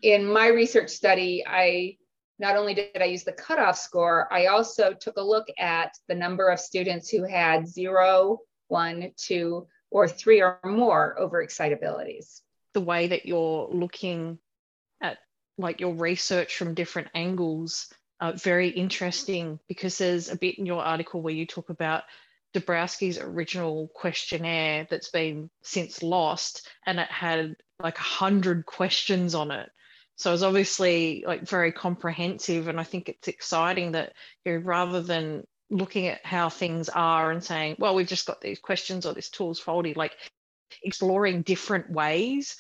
In 0.04 0.32
my 0.32 0.48
research 0.48 0.92
study 0.92 1.44
i 1.48 1.98
not 2.38 2.56
only 2.56 2.76
did 2.76 3.02
i 3.02 3.06
use 3.06 3.24
the 3.24 3.32
cutoff 3.32 3.78
score 3.78 4.32
i 4.32 4.46
also 4.48 4.94
took 4.94 5.18
a 5.18 5.22
look 5.22 5.48
at 5.58 5.98
the 6.08 6.16
number 6.16 6.50
of 6.50 6.60
students 6.60 7.10
who 7.10 7.24
had 7.24 7.68
zero 7.68 8.38
one 8.68 9.12
two 9.18 9.68
or 9.90 10.08
three 10.08 10.42
or 10.42 10.60
more 10.64 11.16
overexcitabilities. 11.20 12.42
The 12.74 12.82
way 12.82 13.08
that 13.08 13.26
you're 13.26 13.68
looking 13.72 14.38
like 15.58 15.80
your 15.80 15.94
research 15.94 16.56
from 16.56 16.74
different 16.74 17.10
angles 17.14 17.94
uh, 18.24 18.32
very 18.32 18.70
interesting 18.70 19.60
because 19.68 19.98
there's 19.98 20.30
a 20.30 20.38
bit 20.38 20.58
in 20.58 20.66
your 20.66 20.82
article 20.82 21.22
where 21.22 21.34
you 21.34 21.46
talk 21.46 21.70
about 21.70 22.04
Dabrowski's 22.54 23.18
original 23.20 23.90
questionnaire 23.94 24.88
that's 24.90 25.10
been 25.10 25.50
since 25.62 26.02
lost 26.02 26.70
and 26.86 27.00
it 27.00 27.10
had 27.10 27.58
like 27.82 27.98
a 27.98 28.02
hundred 28.02 28.66
questions 28.66 29.36
on 29.36 29.52
it. 29.52 29.70
So 30.16 30.34
it's 30.34 30.42
obviously 30.42 31.26
like 31.28 31.42
very 31.42 31.74
comprehensive. 31.74 32.70
And 32.70 32.80
I 32.80 32.84
think 32.84 33.10
it's 33.10 33.28
exciting 33.28 33.92
that 33.92 34.14
you 34.46 34.54
know, 34.54 34.60
rather 34.60 35.02
than 35.02 35.44
looking 35.70 36.08
at 36.08 36.26
how 36.26 36.48
things 36.48 36.88
are 36.88 37.30
and 37.30 37.44
saying, 37.44 37.76
well, 37.78 37.94
we've 37.94 38.08
just 38.08 38.28
got 38.28 38.40
these 38.40 38.60
questions 38.60 39.06
or 39.06 39.14
this 39.14 39.30
tool's 39.30 39.60
faulty, 39.60 39.96
like 39.96 40.16
exploring 40.82 41.42
different 41.42 41.90
ways 41.90 42.56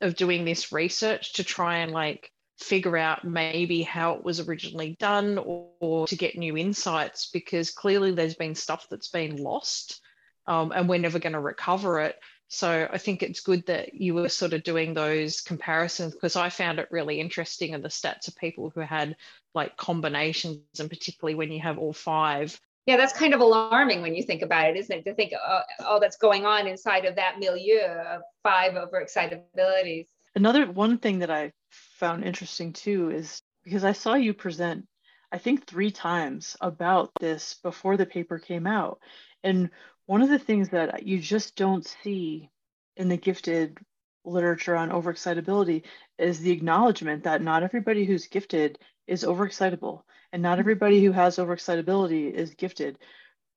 of 0.00 0.16
doing 0.16 0.44
this 0.44 0.72
research 0.72 1.34
to 1.34 1.44
try 1.44 1.78
and 1.78 1.92
like 1.92 2.32
figure 2.58 2.96
out 2.96 3.24
maybe 3.24 3.82
how 3.82 4.14
it 4.14 4.24
was 4.24 4.40
originally 4.40 4.96
done 5.00 5.38
or, 5.38 5.68
or 5.80 6.06
to 6.06 6.16
get 6.16 6.36
new 6.36 6.56
insights 6.56 7.30
because 7.32 7.70
clearly 7.70 8.12
there's 8.12 8.36
been 8.36 8.54
stuff 8.54 8.86
that's 8.90 9.08
been 9.08 9.36
lost 9.36 10.00
um, 10.46 10.72
and 10.72 10.88
we're 10.88 10.98
never 10.98 11.18
going 11.18 11.32
to 11.32 11.40
recover 11.40 12.00
it. 12.00 12.16
So 12.48 12.88
I 12.90 12.98
think 12.98 13.22
it's 13.22 13.40
good 13.40 13.66
that 13.66 13.94
you 13.94 14.14
were 14.14 14.28
sort 14.28 14.52
of 14.52 14.62
doing 14.62 14.94
those 14.94 15.40
comparisons 15.40 16.12
because 16.12 16.36
I 16.36 16.50
found 16.50 16.78
it 16.78 16.88
really 16.90 17.20
interesting 17.20 17.74
and 17.74 17.82
the 17.82 17.88
stats 17.88 18.28
of 18.28 18.36
people 18.36 18.70
who 18.70 18.80
had 18.80 19.16
like 19.54 19.76
combinations 19.76 20.60
and 20.78 20.88
particularly 20.88 21.34
when 21.34 21.50
you 21.50 21.60
have 21.60 21.78
all 21.78 21.92
five. 21.92 22.58
Yeah, 22.86 22.98
that's 22.98 23.14
kind 23.14 23.32
of 23.32 23.40
alarming 23.40 24.02
when 24.02 24.14
you 24.14 24.22
think 24.22 24.42
about 24.42 24.68
it, 24.68 24.76
isn't 24.76 24.98
it? 24.98 25.04
To 25.04 25.14
think 25.14 25.32
uh, 25.32 25.62
all 25.84 26.00
that's 26.00 26.18
going 26.18 26.44
on 26.44 26.66
inside 26.66 27.06
of 27.06 27.16
that 27.16 27.40
milieu 27.40 27.80
of 27.80 28.22
five 28.42 28.74
overexcitabilities. 28.74 30.06
Another 30.36 30.70
one 30.70 30.98
thing 30.98 31.20
that 31.20 31.30
I 31.30 31.52
found 31.98 32.24
interesting 32.24 32.72
too 32.72 33.10
is 33.10 33.42
because 33.64 33.84
I 33.84 33.92
saw 33.92 34.14
you 34.14 34.34
present, 34.34 34.86
I 35.32 35.38
think 35.38 35.66
three 35.66 35.90
times 35.90 36.56
about 36.60 37.10
this 37.20 37.54
before 37.62 37.96
the 37.96 38.06
paper 38.06 38.38
came 38.38 38.66
out. 38.66 39.00
And 39.42 39.70
one 40.06 40.22
of 40.22 40.28
the 40.28 40.38
things 40.38 40.70
that 40.70 41.06
you 41.06 41.18
just 41.18 41.56
don't 41.56 41.86
see 41.86 42.50
in 42.96 43.08
the 43.08 43.16
gifted 43.16 43.78
literature 44.24 44.76
on 44.76 44.90
overexcitability 44.90 45.82
is 46.18 46.40
the 46.40 46.50
acknowledgement 46.50 47.24
that 47.24 47.42
not 47.42 47.62
everybody 47.62 48.04
who's 48.04 48.26
gifted 48.26 48.78
is 49.06 49.24
overexcitable 49.24 50.02
and 50.32 50.42
not 50.42 50.52
mm-hmm. 50.52 50.60
everybody 50.60 51.04
who 51.04 51.12
has 51.12 51.36
overexcitability 51.36 52.32
is 52.32 52.54
gifted 52.54 52.98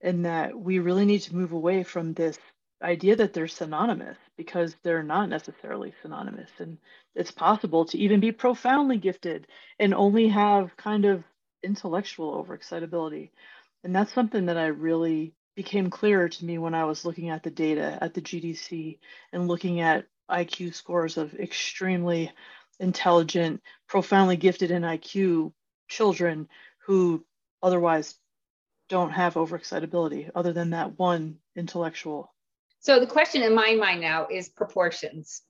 and 0.01 0.25
that 0.25 0.57
we 0.57 0.79
really 0.79 1.05
need 1.05 1.21
to 1.21 1.35
move 1.35 1.53
away 1.53 1.83
from 1.83 2.13
this 2.13 2.37
idea 2.81 3.15
that 3.15 3.33
they're 3.33 3.47
synonymous 3.47 4.17
because 4.37 4.75
they're 4.83 5.03
not 5.03 5.29
necessarily 5.29 5.93
synonymous. 6.01 6.49
And 6.59 6.77
it's 7.15 7.31
possible 7.31 7.85
to 7.85 7.97
even 7.97 8.19
be 8.19 8.31
profoundly 8.31 8.97
gifted 8.97 9.47
and 9.79 9.93
only 9.93 10.27
have 10.27 10.77
kind 10.77 11.05
of 11.05 11.23
intellectual 11.63 12.43
overexcitability. 12.43 13.31
And 13.83 13.95
that's 13.95 14.13
something 14.13 14.45
that 14.45 14.57
I 14.57 14.67
really 14.67 15.33
became 15.55 15.89
clearer 15.89 16.29
to 16.29 16.45
me 16.45 16.59
when 16.59 16.75
I 16.75 16.85
was 16.85 17.03
looking 17.03 17.29
at 17.29 17.41
the 17.41 17.49
data 17.49 17.97
at 17.99 18.13
the 18.13 18.21
GDC 18.21 18.99
and 19.33 19.47
looking 19.47 19.81
at 19.81 20.05
IQ 20.29 20.75
scores 20.75 21.17
of 21.17 21.33
extremely 21.33 22.31
intelligent, 22.79 23.61
profoundly 23.87 24.37
gifted 24.37 24.69
in 24.69 24.83
IQ 24.83 25.51
children 25.87 26.47
who 26.85 27.25
otherwise 27.63 28.15
don't 28.87 29.11
have 29.11 29.33
overexcitability 29.33 30.29
other 30.35 30.53
than 30.53 30.69
that 30.69 30.97
one 30.99 31.37
intellectual 31.55 32.33
so 32.79 32.99
the 32.99 33.07
question 33.07 33.41
in 33.41 33.53
my 33.53 33.75
mind 33.75 34.01
now 34.01 34.27
is 34.29 34.49
proportions, 34.49 35.41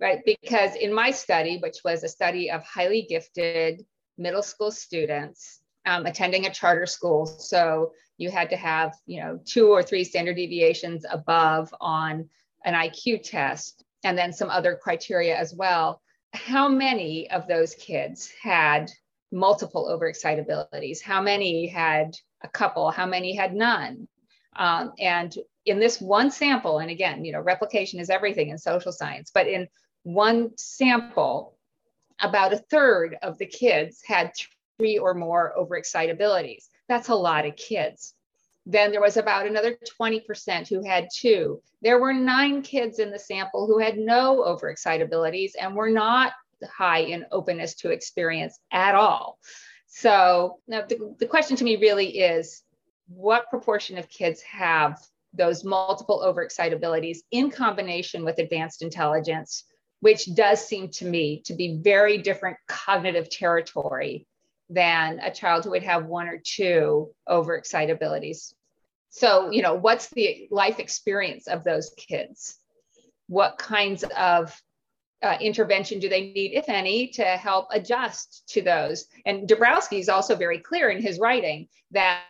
right? 0.00 0.20
Because 0.24 0.74
in 0.76 0.92
my 0.92 1.10
study, 1.10 1.58
which 1.58 1.78
was 1.84 2.04
a 2.04 2.08
study 2.08 2.50
of 2.50 2.62
highly 2.62 3.06
gifted 3.08 3.84
middle 4.18 4.42
school 4.42 4.70
students 4.70 5.60
um, 5.86 6.06
attending 6.06 6.46
a 6.46 6.50
charter 6.50 6.86
school, 6.86 7.26
so 7.26 7.92
you 8.18 8.30
had 8.30 8.50
to 8.50 8.56
have, 8.56 8.94
you 9.06 9.20
know, 9.20 9.38
two 9.44 9.68
or 9.68 9.82
three 9.82 10.04
standard 10.04 10.36
deviations 10.36 11.04
above 11.10 11.72
on 11.80 12.28
an 12.64 12.74
IQ 12.74 13.22
test, 13.22 13.84
and 14.04 14.16
then 14.16 14.32
some 14.32 14.50
other 14.50 14.78
criteria 14.80 15.36
as 15.36 15.54
well. 15.54 16.00
How 16.32 16.68
many 16.68 17.30
of 17.30 17.46
those 17.46 17.74
kids 17.74 18.32
had 18.42 18.90
multiple 19.32 19.86
overexcitabilities? 19.86 21.02
How 21.02 21.20
many 21.20 21.66
had 21.66 22.16
a 22.42 22.48
couple? 22.48 22.90
How 22.90 23.06
many 23.06 23.34
had 23.34 23.54
none? 23.54 24.08
Um, 24.56 24.92
and 24.98 25.34
in 25.66 25.80
this 25.80 26.00
one 26.00 26.30
sample, 26.30 26.78
and 26.78 26.90
again, 26.90 27.24
you 27.24 27.32
know, 27.32 27.40
replication 27.40 27.98
is 28.00 28.08
everything 28.08 28.48
in 28.50 28.58
social 28.58 28.92
science, 28.92 29.30
but 29.34 29.48
in 29.48 29.68
one 30.04 30.56
sample, 30.56 31.56
about 32.20 32.52
a 32.52 32.58
third 32.58 33.16
of 33.22 33.36
the 33.38 33.46
kids 33.46 34.00
had 34.06 34.32
three 34.78 34.96
or 34.96 35.12
more 35.12 35.52
overexcitabilities. 35.58 36.68
That's 36.88 37.08
a 37.08 37.14
lot 37.14 37.44
of 37.44 37.56
kids. 37.56 38.14
Then 38.64 38.90
there 38.90 39.00
was 39.00 39.16
about 39.16 39.46
another 39.46 39.76
20% 40.00 40.68
who 40.68 40.82
had 40.82 41.08
two. 41.14 41.60
There 41.82 42.00
were 42.00 42.12
nine 42.12 42.62
kids 42.62 42.98
in 42.98 43.10
the 43.10 43.18
sample 43.18 43.66
who 43.66 43.78
had 43.78 43.98
no 43.98 44.44
overexcitabilities 44.46 45.52
and 45.60 45.74
were 45.74 45.90
not 45.90 46.32
high 46.64 47.00
in 47.00 47.26
openness 47.32 47.74
to 47.76 47.90
experience 47.90 48.58
at 48.72 48.94
all. 48.94 49.38
So 49.86 50.60
now 50.66 50.82
the, 50.88 51.14
the 51.18 51.26
question 51.26 51.56
to 51.58 51.64
me 51.64 51.76
really 51.76 52.18
is 52.18 52.62
what 53.08 53.50
proportion 53.50 53.98
of 53.98 54.08
kids 54.08 54.42
have 54.42 55.00
those 55.36 55.64
multiple 55.64 56.22
overexcitabilities 56.26 57.18
in 57.30 57.50
combination 57.50 58.24
with 58.24 58.38
advanced 58.38 58.82
intelligence, 58.82 59.64
which 60.00 60.34
does 60.34 60.66
seem 60.66 60.88
to 60.90 61.04
me 61.04 61.42
to 61.42 61.54
be 61.54 61.78
very 61.82 62.18
different 62.18 62.56
cognitive 62.68 63.28
territory 63.30 64.26
than 64.68 65.20
a 65.20 65.30
child 65.30 65.64
who 65.64 65.70
would 65.70 65.82
have 65.82 66.06
one 66.06 66.28
or 66.28 66.40
two 66.44 67.10
overexcitabilities. 67.28 68.52
So, 69.10 69.50
you 69.50 69.62
know, 69.62 69.74
what's 69.74 70.08
the 70.10 70.48
life 70.50 70.78
experience 70.78 71.46
of 71.46 71.64
those 71.64 71.94
kids? 71.96 72.58
What 73.28 73.58
kinds 73.58 74.04
of 74.16 74.60
uh, 75.22 75.38
intervention 75.40 76.00
do 76.00 76.08
they 76.08 76.32
need, 76.32 76.52
if 76.52 76.68
any, 76.68 77.08
to 77.08 77.24
help 77.24 77.68
adjust 77.70 78.42
to 78.48 78.62
those? 78.62 79.06
And 79.24 79.48
Dabrowski 79.48 80.00
is 80.00 80.08
also 80.08 80.36
very 80.36 80.58
clear 80.58 80.90
in 80.90 81.00
his 81.00 81.18
writing 81.18 81.68
that 81.92 82.22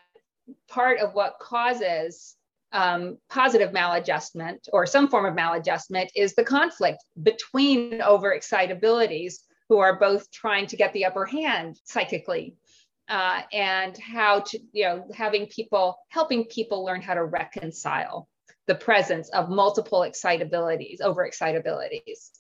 part 0.68 1.00
of 1.00 1.14
what 1.14 1.38
causes 1.40 2.35
um, 2.76 3.16
positive 3.30 3.72
maladjustment 3.72 4.68
or 4.70 4.84
some 4.84 5.08
form 5.08 5.24
of 5.24 5.34
maladjustment 5.34 6.08
is 6.14 6.34
the 6.34 6.44
conflict 6.44 7.02
between 7.22 8.00
overexcitabilities 8.00 9.36
who 9.70 9.78
are 9.78 9.98
both 9.98 10.30
trying 10.30 10.66
to 10.66 10.76
get 10.76 10.92
the 10.92 11.06
upper 11.06 11.24
hand 11.24 11.80
psychically 11.84 12.54
uh, 13.08 13.40
and 13.50 13.96
how 13.96 14.40
to, 14.40 14.58
you 14.72 14.84
know, 14.84 15.06
having 15.14 15.46
people, 15.46 15.96
helping 16.10 16.44
people 16.44 16.84
learn 16.84 17.00
how 17.00 17.14
to 17.14 17.24
reconcile 17.24 18.28
the 18.66 18.74
presence 18.74 19.30
of 19.30 19.48
multiple 19.48 20.00
excitabilities, 20.00 21.00
overexcitabilities, 21.00 22.30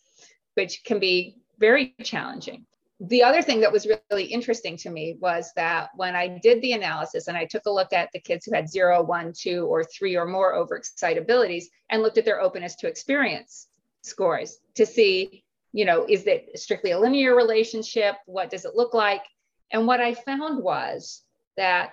which 0.52 0.84
can 0.84 0.98
be 0.98 1.38
very 1.58 1.94
challenging. 2.02 2.66
The 3.00 3.22
other 3.22 3.42
thing 3.42 3.60
that 3.60 3.72
was 3.72 3.86
really 4.10 4.24
interesting 4.24 4.78
to 4.78 4.90
me 4.90 5.18
was 5.20 5.52
that 5.54 5.90
when 5.96 6.16
I 6.16 6.38
did 6.42 6.62
the 6.62 6.72
analysis 6.72 7.28
and 7.28 7.36
I 7.36 7.44
took 7.44 7.66
a 7.66 7.70
look 7.70 7.92
at 7.92 8.10
the 8.12 8.20
kids 8.20 8.46
who 8.46 8.54
had 8.54 8.70
zero, 8.70 9.02
one, 9.02 9.34
two, 9.36 9.66
or 9.66 9.84
three 9.84 10.16
or 10.16 10.24
more 10.24 10.54
overexcitabilities 10.54 11.64
and 11.90 12.02
looked 12.02 12.16
at 12.16 12.24
their 12.24 12.40
openness 12.40 12.74
to 12.76 12.88
experience 12.88 13.68
scores 14.02 14.58
to 14.76 14.86
see, 14.86 15.44
you 15.72 15.84
know, 15.84 16.06
is 16.08 16.26
it 16.26 16.58
strictly 16.58 16.92
a 16.92 16.98
linear 16.98 17.36
relationship? 17.36 18.16
What 18.24 18.48
does 18.48 18.64
it 18.64 18.74
look 18.74 18.94
like? 18.94 19.22
And 19.70 19.86
what 19.86 20.00
I 20.00 20.14
found 20.14 20.62
was 20.62 21.22
that 21.58 21.92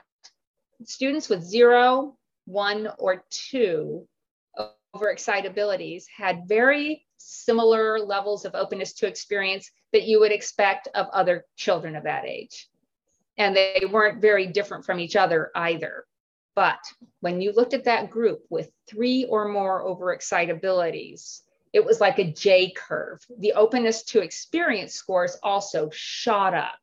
students 0.86 1.28
with 1.28 1.44
zero, 1.44 2.18
one, 2.46 2.88
or 2.98 3.26
two 3.30 4.08
overexcitabilities 4.96 6.06
had 6.16 6.48
very 6.48 7.06
similar 7.18 8.00
levels 8.00 8.46
of 8.46 8.56
openness 8.56 8.94
to 8.94 9.08
experience 9.08 9.70
that 9.94 10.04
you 10.04 10.20
would 10.20 10.32
expect 10.32 10.90
of 10.94 11.08
other 11.14 11.46
children 11.56 11.96
of 11.96 12.04
that 12.04 12.26
age. 12.26 12.68
And 13.38 13.56
they 13.56 13.84
weren't 13.90 14.22
very 14.22 14.48
different 14.48 14.86
from 14.86 15.00
each 15.00 15.16
other 15.16 15.52
either. 15.56 16.06
But 16.56 16.80
when 17.22 17.42
you 17.42 17.52
looked 17.52 17.74
at 17.74 17.86
that 17.86 18.12
group 18.12 18.42
with 18.50 18.70
three 18.88 19.26
or 19.26 19.48
more 19.48 19.84
overexcitabilities, 19.84 21.42
it 21.72 21.84
was 21.84 22.00
like 22.00 22.20
a 22.20 22.32
J 22.32 22.72
curve. 22.72 23.20
The 23.40 23.54
openness 23.54 24.04
to 24.06 24.22
experience 24.22 24.94
scores 24.94 25.38
also 25.42 25.90
shot 25.92 26.54
up. 26.54 26.78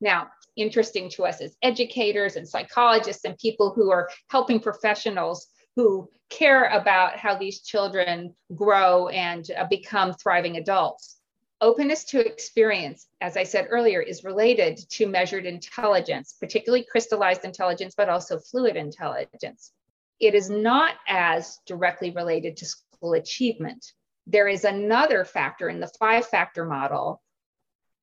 Now, 0.00 0.28
interesting 0.56 1.08
to 1.10 1.24
us 1.24 1.40
as 1.40 1.56
educators 1.62 2.36
and 2.36 2.46
psychologists 2.46 3.24
and 3.24 3.38
people 3.38 3.72
who 3.74 3.90
are 3.90 4.10
helping 4.28 4.60
professionals 4.60 5.46
who 5.76 6.10
care 6.28 6.64
about 6.64 7.18
how 7.18 7.36
these 7.36 7.60
children 7.60 8.34
grow 8.54 9.08
and 9.08 9.48
uh, 9.56 9.64
become 9.70 10.12
thriving 10.14 10.56
adults. 10.56 11.16
Openness 11.62 12.04
to 12.04 12.20
experience, 12.20 13.06
as 13.22 13.38
I 13.38 13.44
said 13.44 13.68
earlier, 13.70 14.02
is 14.02 14.24
related 14.24 14.76
to 14.90 15.06
measured 15.06 15.46
intelligence, 15.46 16.34
particularly 16.38 16.84
crystallized 16.84 17.46
intelligence, 17.46 17.94
but 17.96 18.10
also 18.10 18.38
fluid 18.38 18.76
intelligence. 18.76 19.72
It 20.20 20.34
is 20.34 20.50
not 20.50 20.96
as 21.08 21.58
directly 21.66 22.10
related 22.10 22.58
to 22.58 22.66
school 22.66 23.14
achievement. 23.14 23.92
There 24.26 24.48
is 24.48 24.64
another 24.64 25.24
factor 25.24 25.70
in 25.70 25.80
the 25.80 25.90
five 25.98 26.26
factor 26.26 26.66
model 26.66 27.22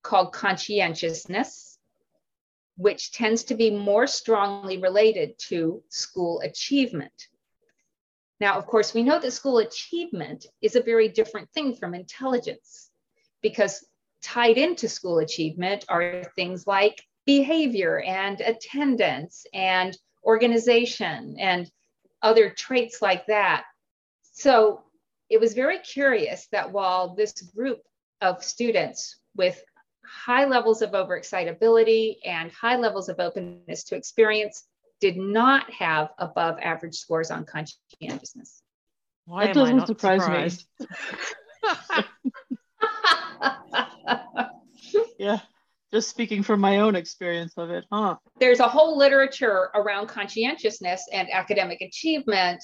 called 0.02 0.34
conscientiousness, 0.34 1.78
which 2.78 3.12
tends 3.12 3.44
to 3.46 3.56
be 3.56 3.70
more 3.70 4.08
strongly 4.08 4.80
related 4.80 5.38
to 5.50 5.84
school 5.90 6.40
achievement. 6.40 7.28
Now, 8.40 8.58
of 8.58 8.66
course, 8.66 8.96
we 8.96 9.04
know 9.04 9.20
that 9.20 9.32
school 9.32 9.60
achievement 9.60 10.48
is 10.60 10.76
a 10.76 10.82
very 10.82 11.08
different 11.08 11.52
thing 11.52 11.76
from 11.76 11.94
intelligence 11.94 12.83
because 13.44 13.86
tied 14.24 14.58
into 14.58 14.90
school 14.90 15.20
achievement 15.20 15.86
are 15.90 16.24
things 16.36 16.66
like 16.66 17.04
behavior 17.26 18.02
and 18.02 18.42
attendance 18.42 19.46
and 19.54 19.96
organization 20.26 21.36
and 21.40 21.70
other 22.24 22.50
traits 22.50 23.02
like 23.02 23.28
that. 23.28 23.66
So 24.32 24.84
it 25.30 25.40
was 25.40 25.54
very 25.54 25.80
curious 25.80 26.48
that 26.52 26.72
while 26.72 27.16
this 27.16 27.34
group 27.56 27.82
of 28.22 28.44
students 28.44 29.18
with 29.36 29.62
high 30.06 30.46
levels 30.46 30.82
of 30.82 30.92
overexcitability 30.92 32.18
and 32.26 32.52
high 32.52 32.78
levels 32.78 33.10
of 33.10 33.20
openness 33.20 33.84
to 33.86 33.96
experience 33.96 34.66
did 35.02 35.18
not 35.18 35.70
have 35.72 36.10
above 36.18 36.58
average 36.62 36.96
scores 36.96 37.30
on 37.30 37.46
conscientiousness. 37.46 38.62
Why 39.26 39.48
that 39.48 39.56
doesn't 39.56 39.88
surprise 39.88 40.22
surprised? 40.22 40.66
me. 40.80 42.04
yeah, 45.20 45.40
just 45.92 46.10
speaking 46.10 46.44
from 46.44 46.60
my 46.60 46.80
own 46.80 46.96
experience 46.96 47.54
of 47.58 47.70
it, 47.70 47.86
huh? 47.92 48.18
There's 48.40 48.60
a 48.60 48.68
whole 48.68 48.98
literature 48.98 49.70
around 49.76 50.08
conscientiousness 50.08 51.04
and 51.12 51.30
academic 51.32 51.82
achievement. 51.82 52.64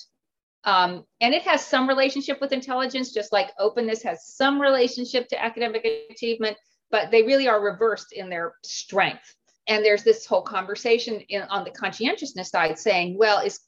Um, 0.65 1.06
and 1.22 1.34
it 1.34 1.44
has 1.44 1.65
some 1.65 1.88
relationship 1.88 2.42
with 2.42 2.52
intelligence, 2.52 3.13
just 3.13 3.32
like 3.32 3.52
openness 3.60 4.04
has 4.04 4.28
some 4.28 4.62
relationship 4.62 5.30
to 5.30 5.42
academic 5.42 5.88
achievement, 6.10 6.58
but 6.92 7.12
they 7.12 7.24
really 7.24 7.48
are 7.48 7.63
reversed 7.63 8.12
in 8.12 8.30
their 8.30 8.56
strength 8.63 9.36
and 9.70 9.86
there's 9.86 10.04
this 10.04 10.26
whole 10.26 10.42
conversation 10.42 11.22
in, 11.30 11.44
on 11.44 11.63
the 11.63 11.72
conscientiousness 11.72 12.50
side 12.50 12.78
saying 12.78 13.18
well 13.18 13.39
is 13.39 13.62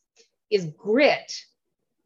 is 0.49 0.65
grit 0.77 1.31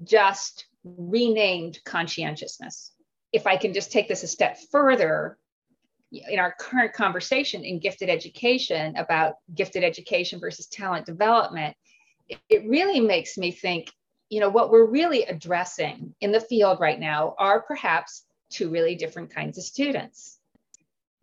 just 0.04 0.65
renamed 0.84 1.80
conscientiousness 1.86 2.91
if 3.36 3.45
i 3.45 3.56
can 3.56 3.74
just 3.74 3.91
take 3.91 4.08
this 4.08 4.24
a 4.24 4.28
step 4.28 4.58
further 4.71 5.38
in 6.12 6.39
our 6.39 6.54
current 6.60 6.93
conversation 6.93 7.63
in 7.63 7.80
gifted 7.80 8.10
education 8.10 8.95
about 8.95 9.36
gifted 9.54 9.84
education 9.84 10.39
versus 10.39 10.67
talent 10.67 11.06
development 11.06 11.76
it, 12.50 12.65
really 12.67 13.00
makes 13.00 13.38
me 13.38 13.52
think 13.52 13.91
you 14.30 14.39
know 14.39 14.50
what 14.50 14.71
we're 14.71 14.86
really 14.86 15.24
addressing 15.24 16.15
in 16.21 16.32
the 16.32 16.39
field 16.39 16.80
right 16.80 17.00
now 17.00 17.36
are 17.38 17.62
perhaps 17.62 18.24
two 18.50 18.69
really 18.69 18.95
different 18.95 19.34
kinds 19.34 19.58
of 19.58 19.63
students 19.63 20.39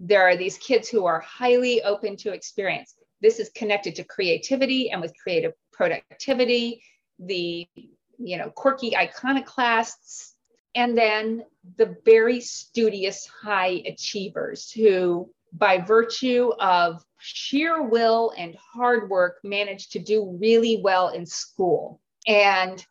there 0.04 0.22
are 0.22 0.36
these 0.36 0.58
kids 0.58 0.88
who 0.88 1.06
are 1.06 1.20
highly 1.20 1.80
open 1.82 2.16
to 2.16 2.32
experience. 2.32 2.96
This 3.20 3.38
is 3.38 3.50
connected 3.54 3.94
to 3.94 4.04
creativity 4.04 4.90
and 4.90 5.00
with 5.00 5.14
creative 5.16 5.52
productivity, 5.72 6.82
the 7.20 7.68
you 8.18 8.36
know 8.36 8.50
quirky 8.50 8.96
iconoclasts, 8.96 10.31
and 10.74 10.96
then 10.96 11.44
the 11.76 11.96
very 12.04 12.40
studious 12.40 13.26
high 13.26 13.82
achievers 13.86 14.70
who 14.70 15.30
by 15.52 15.78
virtue 15.78 16.50
of 16.58 17.04
sheer 17.18 17.82
will 17.82 18.32
and 18.38 18.56
hard 18.56 19.10
work 19.10 19.38
manage 19.44 19.90
to 19.90 19.98
do 19.98 20.36
really 20.40 20.80
well 20.82 21.08
in 21.08 21.26
school. 21.26 22.00
And 22.26 22.84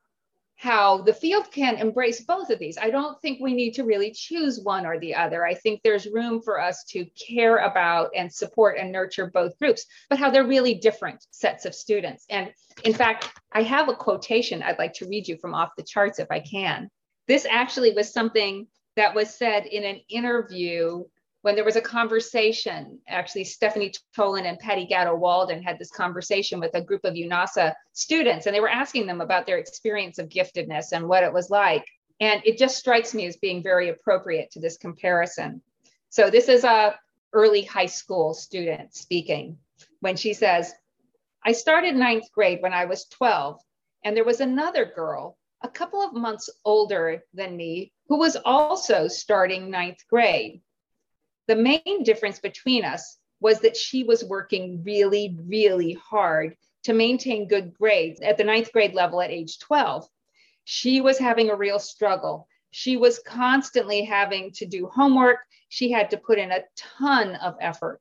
how 0.62 1.02
the 1.02 1.14
field 1.14 1.52
can 1.52 1.76
embrace 1.78 2.22
both 2.22 2.52
of 2.52 2.60
these. 2.60 2.78
I 2.78 2.92
don't 2.92 3.20
think 3.20 3.40
we 3.42 3.56
need 3.56 3.72
to 3.72 3.84
really 3.84 4.12
choose 4.12 4.60
one 4.60 4.86
or 4.86 5.00
the 5.00 5.16
other. 5.16 5.44
I 5.44 5.56
think 5.56 5.82
there's 5.82 6.06
room 6.06 6.40
for 6.40 6.62
us 6.62 6.84
to 6.90 7.04
care 7.06 7.58
about 7.58 8.12
and 8.16 8.32
support 8.32 8.78
and 8.78 8.92
nurture 8.92 9.32
both 9.34 9.58
groups, 9.58 9.88
but 10.08 10.20
how 10.20 10.30
they're 10.30 10.46
really 10.46 10.76
different 10.76 11.26
sets 11.32 11.66
of 11.66 11.74
students. 11.74 12.28
And 12.30 12.54
in 12.84 12.94
fact, 12.94 13.32
I 13.52 13.64
have 13.64 13.90
a 13.90 13.96
quotation 13.96 14.62
I'd 14.62 14.78
like 14.78 14.94
to 14.94 15.08
read 15.08 15.28
you 15.28 15.36
from 15.38 15.56
off 15.56 15.72
the 15.76 15.84
charts 15.84 16.20
if 16.20 16.28
I 16.30 16.42
can. 16.42 16.92
This 17.28 17.46
actually 17.50 17.94
was 17.94 18.12
something 18.12 18.68
that 18.96 19.16
was 19.16 19.34
said 19.34 19.66
in 19.66 19.84
an 19.84 20.02
interview 20.10 21.04
when 21.42 21.56
there 21.56 21.66
was 21.66 21.76
a 21.76 21.82
conversation, 21.82 23.00
actually 23.08 23.44
Stephanie 23.44 23.92
Tolan 24.16 24.46
and 24.46 24.60
Patty 24.60 24.86
Gatto 24.86 25.16
Walden 25.16 25.64
had 25.64 25.80
this 25.80 25.90
conversation 25.90 26.60
with 26.60 26.76
a 26.76 26.82
group 26.82 27.04
of 27.04 27.16
Yunasa 27.16 27.74
students, 27.94 28.46
and 28.46 28.56
they 28.56 28.60
were 28.60 28.70
asking 28.70 29.08
them 29.08 29.22
about 29.22 29.48
their 29.48 29.58
experience 29.58 30.20
of 30.20 30.30
giftedness 30.30 30.92
and 30.92 31.08
what 31.08 31.24
it 31.24 31.34
was 31.34 31.50
like. 31.50 31.86
And 32.20 32.42
it 32.46 32.60
just 32.60 32.78
strikes 32.78 33.16
me 33.16 33.26
as 33.26 33.38
being 33.38 33.64
very 33.64 33.90
appropriate 33.90 34.52
to 34.52 34.60
this 34.60 34.78
comparison. 34.78 35.64
So 36.10 36.30
this 36.30 36.48
is 36.48 36.64
a 36.64 36.96
early 37.34 37.64
high 37.64 37.88
school 37.88 38.36
student 38.36 38.94
speaking 38.94 39.58
when 40.02 40.18
she 40.18 40.34
says, 40.34 40.72
I 41.44 41.54
started 41.54 41.96
ninth 41.96 42.32
grade 42.32 42.62
when 42.62 42.74
I 42.74 42.86
was 42.86 43.06
12, 43.06 43.60
and 44.06 44.16
there 44.16 44.24
was 44.24 44.42
another 44.42 44.86
girl 44.86 45.38
a 45.64 45.70
couple 45.70 46.02
of 46.02 46.14
months 46.14 46.50
older 46.66 47.24
than 47.34 47.56
me 47.56 47.92
who 48.08 48.18
was 48.18 48.36
also 48.46 49.08
starting 49.08 49.70
ninth 49.70 50.08
grade. 50.10 50.62
The 51.48 51.56
main 51.56 52.04
difference 52.04 52.40
between 52.40 52.84
us 52.84 53.18
was 53.40 53.60
that 53.62 53.78
she 53.78 54.04
was 54.04 54.24
working 54.24 54.84
really, 54.84 55.38
really 55.46 55.94
hard 55.94 56.56
to 56.84 56.94
maintain 56.94 57.48
good 57.48 57.74
grades 57.74 58.22
at 58.22 58.38
the 58.38 58.44
ninth 58.44 58.72
grade 58.72 58.94
level 58.94 59.22
at 59.22 59.32
age 59.32 59.60
12. 59.60 60.08
She 60.64 61.02
was 61.02 61.18
having 61.18 61.50
a 61.50 61.56
real 61.56 61.80
struggle. 61.80 62.48
She 62.72 62.98
was 62.98 63.20
constantly 63.20 64.04
having 64.04 64.52
to 64.54 64.66
do 64.66 64.88
homework. 64.88 65.40
She 65.70 65.92
had 65.92 66.10
to 66.12 66.18
put 66.18 66.40
in 66.40 66.52
a 66.52 66.64
ton 66.76 67.36
of 67.36 67.56
effort. 67.60 68.00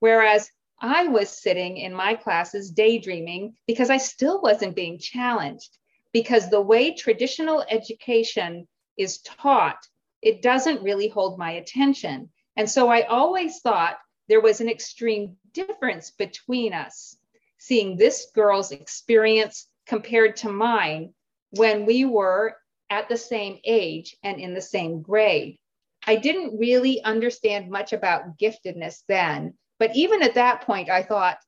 Whereas 0.00 0.50
I 0.80 1.08
was 1.08 1.28
sitting 1.28 1.76
in 1.76 1.92
my 1.92 2.14
classes 2.14 2.70
daydreaming 2.70 3.54
because 3.66 3.90
I 3.90 3.98
still 3.98 4.40
wasn't 4.40 4.76
being 4.76 4.98
challenged. 4.98 5.76
Because 6.12 6.50
the 6.50 6.60
way 6.60 6.94
traditional 6.94 7.64
education 7.70 8.66
is 8.96 9.18
taught, 9.22 9.78
it 10.22 10.42
doesn't 10.42 10.82
really 10.82 11.08
hold 11.08 11.38
my 11.38 11.52
attention. 11.52 12.30
And 12.56 12.68
so 12.68 12.88
I 12.88 13.02
always 13.02 13.60
thought 13.60 13.98
there 14.28 14.40
was 14.40 14.60
an 14.60 14.68
extreme 14.68 15.36
difference 15.52 16.10
between 16.10 16.72
us, 16.72 17.16
seeing 17.58 17.96
this 17.96 18.30
girl's 18.34 18.72
experience 18.72 19.66
compared 19.86 20.36
to 20.36 20.52
mine 20.52 21.14
when 21.50 21.86
we 21.86 22.04
were 22.04 22.56
at 22.90 23.08
the 23.08 23.16
same 23.16 23.58
age 23.64 24.16
and 24.22 24.40
in 24.40 24.52
the 24.52 24.60
same 24.60 25.00
grade. 25.02 25.58
I 26.06 26.16
didn't 26.16 26.58
really 26.58 27.02
understand 27.02 27.70
much 27.70 27.92
about 27.92 28.38
giftedness 28.38 29.02
then, 29.08 29.54
but 29.78 29.94
even 29.94 30.22
at 30.22 30.34
that 30.34 30.62
point, 30.62 30.90
I 30.90 31.02
thought, 31.02 31.38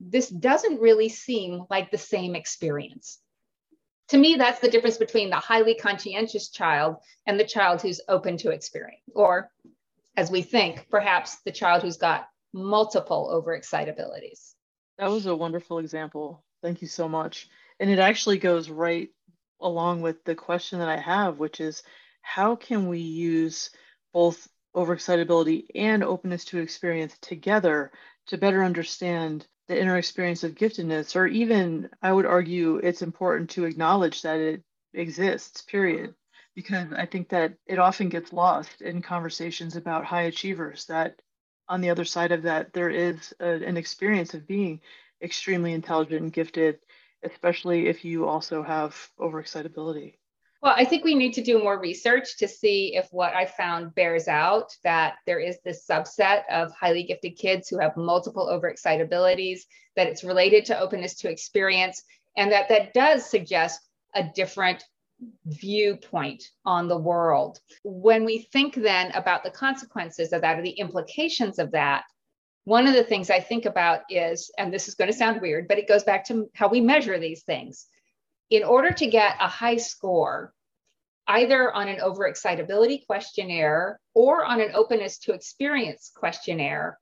this 0.00 0.28
doesn't 0.28 0.80
really 0.80 1.08
seem 1.08 1.64
like 1.70 1.90
the 1.90 1.98
same 1.98 2.34
experience 2.34 3.21
To 4.12 4.18
me, 4.18 4.34
that's 4.36 4.60
the 4.60 4.68
difference 4.68 4.98
between 4.98 5.30
the 5.30 5.36
highly 5.36 5.74
conscientious 5.74 6.50
child 6.50 6.96
and 7.26 7.40
the 7.40 7.46
child 7.46 7.80
who's 7.80 8.02
open 8.10 8.36
to 8.36 8.50
experience, 8.50 9.00
or 9.14 9.50
as 10.18 10.30
we 10.30 10.42
think, 10.42 10.86
perhaps 10.90 11.40
the 11.46 11.50
child 11.50 11.80
who's 11.80 11.96
got 11.96 12.28
multiple 12.52 13.30
overexcitabilities. 13.32 14.52
That 14.98 15.10
was 15.10 15.24
a 15.24 15.34
wonderful 15.34 15.78
example. 15.78 16.44
Thank 16.62 16.82
you 16.82 16.88
so 16.88 17.08
much. 17.08 17.48
And 17.80 17.88
it 17.88 17.98
actually 17.98 18.36
goes 18.36 18.68
right 18.68 19.08
along 19.62 20.02
with 20.02 20.22
the 20.24 20.34
question 20.34 20.80
that 20.80 20.90
I 20.90 20.98
have, 20.98 21.38
which 21.38 21.58
is 21.58 21.82
how 22.20 22.54
can 22.54 22.88
we 22.88 22.98
use 22.98 23.70
both 24.12 24.46
overexcitability 24.76 25.68
and 25.74 26.04
openness 26.04 26.44
to 26.44 26.58
experience 26.58 27.16
together 27.22 27.90
to 28.26 28.36
better 28.36 28.62
understand 28.62 29.46
the 29.68 29.80
inner 29.80 29.96
experience 29.96 30.44
of 30.44 30.54
giftedness, 30.54 31.16
or 31.16 31.26
even 31.26 31.88
I 32.02 32.12
would 32.12 32.26
argue 32.26 32.76
it's 32.76 33.02
important 33.02 33.50
to 33.50 33.64
acknowledge 33.64 34.22
that 34.22 34.40
it 34.40 34.62
exists, 34.94 35.62
period. 35.62 36.14
Because 36.54 36.92
I 36.92 37.06
think 37.06 37.30
that 37.30 37.54
it 37.66 37.78
often 37.78 38.10
gets 38.10 38.32
lost 38.32 38.82
in 38.82 39.00
conversations 39.00 39.76
about 39.76 40.04
high 40.04 40.22
achievers, 40.22 40.84
that 40.86 41.22
on 41.68 41.80
the 41.80 41.90
other 41.90 42.04
side 42.04 42.32
of 42.32 42.42
that, 42.42 42.72
there 42.74 42.90
is 42.90 43.32
a, 43.40 43.64
an 43.64 43.78
experience 43.78 44.34
of 44.34 44.46
being 44.46 44.80
extremely 45.22 45.72
intelligent 45.72 46.20
and 46.20 46.32
gifted, 46.32 46.78
especially 47.22 47.86
if 47.86 48.04
you 48.04 48.28
also 48.28 48.62
have 48.62 48.94
overexcitability. 49.18 50.16
Well, 50.62 50.74
I 50.76 50.84
think 50.84 51.04
we 51.04 51.16
need 51.16 51.32
to 51.32 51.42
do 51.42 51.58
more 51.58 51.80
research 51.80 52.36
to 52.36 52.46
see 52.46 52.94
if 52.94 53.08
what 53.10 53.34
I 53.34 53.46
found 53.46 53.96
bears 53.96 54.28
out 54.28 54.72
that 54.84 55.16
there 55.26 55.40
is 55.40 55.58
this 55.64 55.84
subset 55.84 56.44
of 56.48 56.72
highly 56.72 57.02
gifted 57.02 57.36
kids 57.36 57.68
who 57.68 57.80
have 57.80 57.96
multiple 57.96 58.46
overexcitabilities, 58.46 59.62
that 59.96 60.06
it's 60.06 60.22
related 60.22 60.64
to 60.66 60.78
openness 60.78 61.16
to 61.16 61.30
experience, 61.30 62.04
and 62.36 62.52
that 62.52 62.68
that 62.68 62.94
does 62.94 63.28
suggest 63.28 63.80
a 64.14 64.22
different 64.22 64.84
viewpoint 65.46 66.44
on 66.64 66.86
the 66.86 66.98
world. 66.98 67.58
When 67.82 68.24
we 68.24 68.46
think 68.52 68.76
then 68.76 69.10
about 69.12 69.42
the 69.42 69.50
consequences 69.50 70.32
of 70.32 70.42
that 70.42 70.60
or 70.60 70.62
the 70.62 70.70
implications 70.70 71.58
of 71.58 71.72
that, 71.72 72.04
one 72.64 72.86
of 72.86 72.94
the 72.94 73.02
things 73.02 73.30
I 73.30 73.40
think 73.40 73.64
about 73.64 74.02
is, 74.08 74.48
and 74.58 74.72
this 74.72 74.86
is 74.86 74.94
going 74.94 75.10
to 75.10 75.16
sound 75.16 75.40
weird, 75.40 75.66
but 75.66 75.78
it 75.78 75.88
goes 75.88 76.04
back 76.04 76.24
to 76.26 76.48
how 76.54 76.68
we 76.68 76.80
measure 76.80 77.18
these 77.18 77.42
things 77.42 77.88
in 78.52 78.62
order 78.64 78.92
to 78.92 79.06
get 79.06 79.36
a 79.40 79.48
high 79.48 79.78
score, 79.78 80.52
either 81.26 81.72
on 81.72 81.88
an 81.88 82.00
overexcitability 82.00 83.06
questionnaire 83.06 83.98
or 84.12 84.44
on 84.44 84.60
an 84.60 84.72
openness 84.74 85.18
to 85.20 85.32
experience 85.32 86.12
questionnaire, 86.14 86.98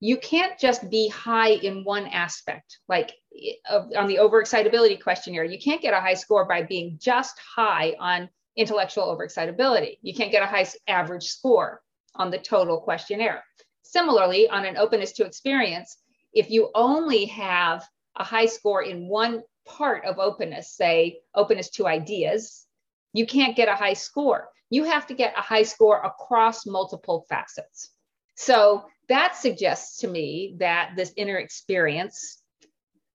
you 0.00 0.16
can't 0.16 0.58
just 0.58 0.90
be 0.90 1.08
high 1.08 1.50
in 1.50 1.84
one 1.84 2.08
aspect. 2.08 2.78
Like 2.88 3.12
eh, 3.40 3.52
on 3.96 4.08
the 4.08 4.16
overexcitability 4.16 5.00
questionnaire, 5.00 5.44
you 5.44 5.60
can't 5.60 5.80
get 5.80 5.94
a 5.94 6.00
high 6.00 6.14
score 6.14 6.44
by 6.44 6.64
being 6.64 6.98
just 7.00 7.38
high 7.38 7.94
on 8.00 8.28
intellectual 8.56 9.16
overexcitability. 9.16 9.98
You 10.02 10.12
can't 10.12 10.32
get 10.32 10.42
a 10.42 10.46
high 10.46 10.66
average 10.88 11.28
score 11.28 11.82
on 12.16 12.32
the 12.32 12.38
total 12.38 12.80
questionnaire. 12.80 13.44
Similarly, 13.82 14.48
on 14.48 14.64
an 14.64 14.76
openness 14.76 15.12
to 15.12 15.24
experience, 15.24 15.98
if 16.32 16.50
you 16.50 16.70
only 16.74 17.26
have 17.26 17.86
a 18.16 18.24
high 18.24 18.46
score 18.46 18.82
in 18.82 19.06
one 19.06 19.44
part 19.76 20.04
of 20.04 20.18
openness, 20.18 20.72
say 20.72 21.20
openness 21.34 21.70
to 21.70 21.86
ideas, 21.86 22.66
you 23.12 23.26
can't 23.26 23.56
get 23.56 23.68
a 23.68 23.74
high 23.74 23.94
score. 23.94 24.48
You 24.68 24.84
have 24.84 25.06
to 25.08 25.14
get 25.14 25.34
a 25.36 25.40
high 25.40 25.64
score 25.64 26.00
across 26.02 26.66
multiple 26.66 27.24
facets. 27.28 27.90
So 28.36 28.84
that 29.08 29.36
suggests 29.36 29.98
to 29.98 30.08
me 30.08 30.56
that 30.58 30.92
this 30.96 31.12
inner 31.16 31.36
experience 31.36 32.42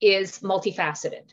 is 0.02 0.40
multifaceted. 0.40 1.30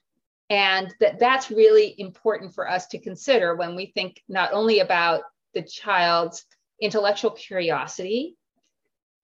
And 0.50 0.94
that 1.00 1.18
that's 1.18 1.50
really 1.50 1.94
important 1.98 2.54
for 2.54 2.68
us 2.68 2.87
to 2.88 2.98
consider 2.98 3.56
when 3.56 3.74
we 3.74 3.87
think 3.87 4.22
not 4.28 4.52
only 4.52 4.80
about 4.80 5.22
the 5.54 5.62
child's 5.62 6.44
intellectual 6.80 7.30
curiosity, 7.30 8.37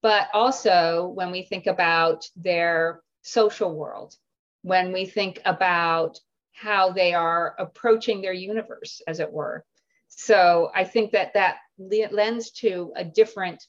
but 0.00 0.28
also 0.32 1.08
when 1.14 1.30
we 1.30 1.42
think 1.42 1.66
about 1.66 2.24
their 2.36 3.02
social 3.22 3.74
world 3.74 4.14
when 4.62 4.92
we 4.92 5.06
think 5.06 5.40
about 5.44 6.18
how 6.52 6.90
they 6.92 7.14
are 7.14 7.54
approaching 7.58 8.20
their 8.20 8.32
universe, 8.32 9.00
as 9.06 9.20
it 9.20 9.32
were. 9.32 9.64
So 10.08 10.70
I 10.74 10.84
think 10.84 11.12
that 11.12 11.34
that 11.34 11.56
lends 11.78 12.50
to 12.52 12.92
a 12.96 13.04
different 13.04 13.64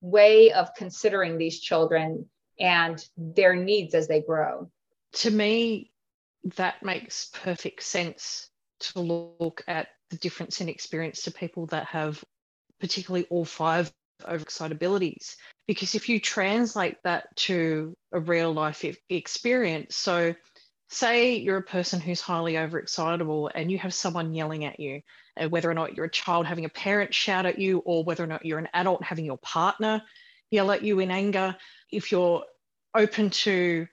way 0.00 0.52
of 0.52 0.74
considering 0.76 1.38
these 1.38 1.60
children 1.60 2.28
and 2.60 3.02
their 3.16 3.54
needs 3.54 3.94
as 3.94 4.08
they 4.08 4.20
grow. 4.20 4.70
To 5.14 5.30
me, 5.30 5.90
that 6.56 6.82
makes 6.82 7.30
perfect 7.32 7.82
sense 7.82 8.50
to 8.80 9.00
look 9.00 9.64
at 9.66 9.88
the 10.10 10.16
difference 10.18 10.60
in 10.60 10.68
experience 10.68 11.22
to 11.22 11.30
people 11.30 11.66
that 11.66 11.86
have 11.86 12.22
particularly 12.78 13.26
all 13.30 13.44
five 13.46 13.90
overexcitabilities. 14.22 15.36
Because 15.66 15.94
if 15.94 16.08
you 16.08 16.20
translate 16.20 16.96
that 17.04 17.34
to 17.36 17.96
a 18.12 18.20
real 18.20 18.52
life 18.52 18.84
experience 19.08 19.96
so 19.96 20.34
say 20.88 21.36
you're 21.36 21.58
a 21.58 21.62
person 21.62 22.00
who's 22.00 22.20
highly 22.20 22.54
overexcitable 22.54 23.50
and 23.54 23.70
you 23.70 23.78
have 23.78 23.92
someone 23.92 24.34
yelling 24.34 24.64
at 24.64 24.78
you 24.78 25.00
uh, 25.40 25.48
whether 25.48 25.70
or 25.70 25.74
not 25.74 25.96
you're 25.96 26.06
a 26.06 26.10
child 26.10 26.46
having 26.46 26.64
a 26.64 26.70
parent 26.70 27.12
shout 27.12 27.46
at 27.46 27.58
you 27.58 27.78
or 27.80 28.04
whether 28.04 28.22
or 28.22 28.28
not 28.28 28.44
you're 28.46 28.58
an 28.58 28.68
adult 28.72 29.02
having 29.02 29.24
your 29.24 29.38
partner 29.38 30.02
yell 30.50 30.70
at 30.70 30.82
you 30.82 31.00
in 31.00 31.10
anger 31.10 31.56
if 31.90 32.12
you're 32.12 32.44
open 32.94 33.30
to 33.30 33.86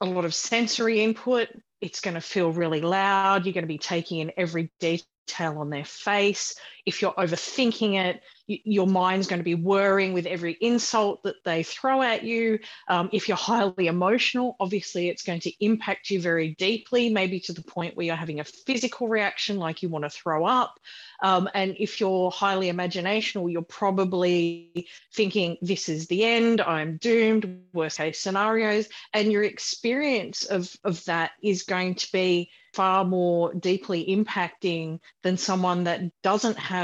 a 0.00 0.06
lot 0.06 0.24
of 0.24 0.34
sensory 0.34 1.02
input 1.02 1.48
it's 1.80 2.00
going 2.00 2.14
to 2.14 2.20
feel 2.20 2.52
really 2.52 2.80
loud 2.80 3.44
you're 3.44 3.52
going 3.52 3.64
to 3.64 3.68
be 3.68 3.78
taking 3.78 4.20
in 4.20 4.32
every 4.36 4.70
detail 4.78 5.58
on 5.58 5.70
their 5.70 5.84
face 5.84 6.54
if 6.86 7.02
you're 7.02 7.12
overthinking 7.12 7.94
it 7.94 8.22
your 8.46 8.86
mind's 8.86 9.26
going 9.26 9.40
to 9.40 9.44
be 9.44 9.54
whirring 9.54 10.12
with 10.12 10.26
every 10.26 10.56
insult 10.60 11.22
that 11.24 11.42
they 11.44 11.62
throw 11.62 12.02
at 12.02 12.22
you. 12.22 12.58
Um, 12.88 13.10
if 13.12 13.26
you're 13.26 13.36
highly 13.36 13.88
emotional, 13.88 14.56
obviously 14.60 15.08
it's 15.08 15.24
going 15.24 15.40
to 15.40 15.64
impact 15.64 16.10
you 16.10 16.20
very 16.20 16.54
deeply, 16.54 17.10
maybe 17.10 17.40
to 17.40 17.52
the 17.52 17.62
point 17.62 17.96
where 17.96 18.06
you're 18.06 18.14
having 18.14 18.40
a 18.40 18.44
physical 18.44 19.08
reaction 19.08 19.58
like 19.58 19.82
you 19.82 19.88
want 19.88 20.04
to 20.04 20.10
throw 20.10 20.44
up. 20.46 20.78
Um, 21.22 21.48
and 21.54 21.74
if 21.78 22.00
you're 22.00 22.30
highly 22.30 22.70
imaginational, 22.70 23.50
you're 23.50 23.62
probably 23.62 24.86
thinking, 25.12 25.56
this 25.60 25.88
is 25.88 26.06
the 26.06 26.24
end, 26.24 26.60
I'm 26.60 26.98
doomed, 26.98 27.62
worst 27.72 27.98
case 27.98 28.20
scenarios. 28.20 28.88
And 29.12 29.32
your 29.32 29.42
experience 29.42 30.44
of, 30.44 30.72
of 30.84 31.04
that 31.06 31.32
is 31.42 31.64
going 31.64 31.96
to 31.96 32.12
be 32.12 32.50
far 32.76 33.06
more 33.06 33.54
deeply 33.54 34.04
impacting 34.04 35.00
than 35.22 35.38
someone 35.38 35.84
that 35.84 36.02
doesn't 36.22 36.58
have 36.58 36.75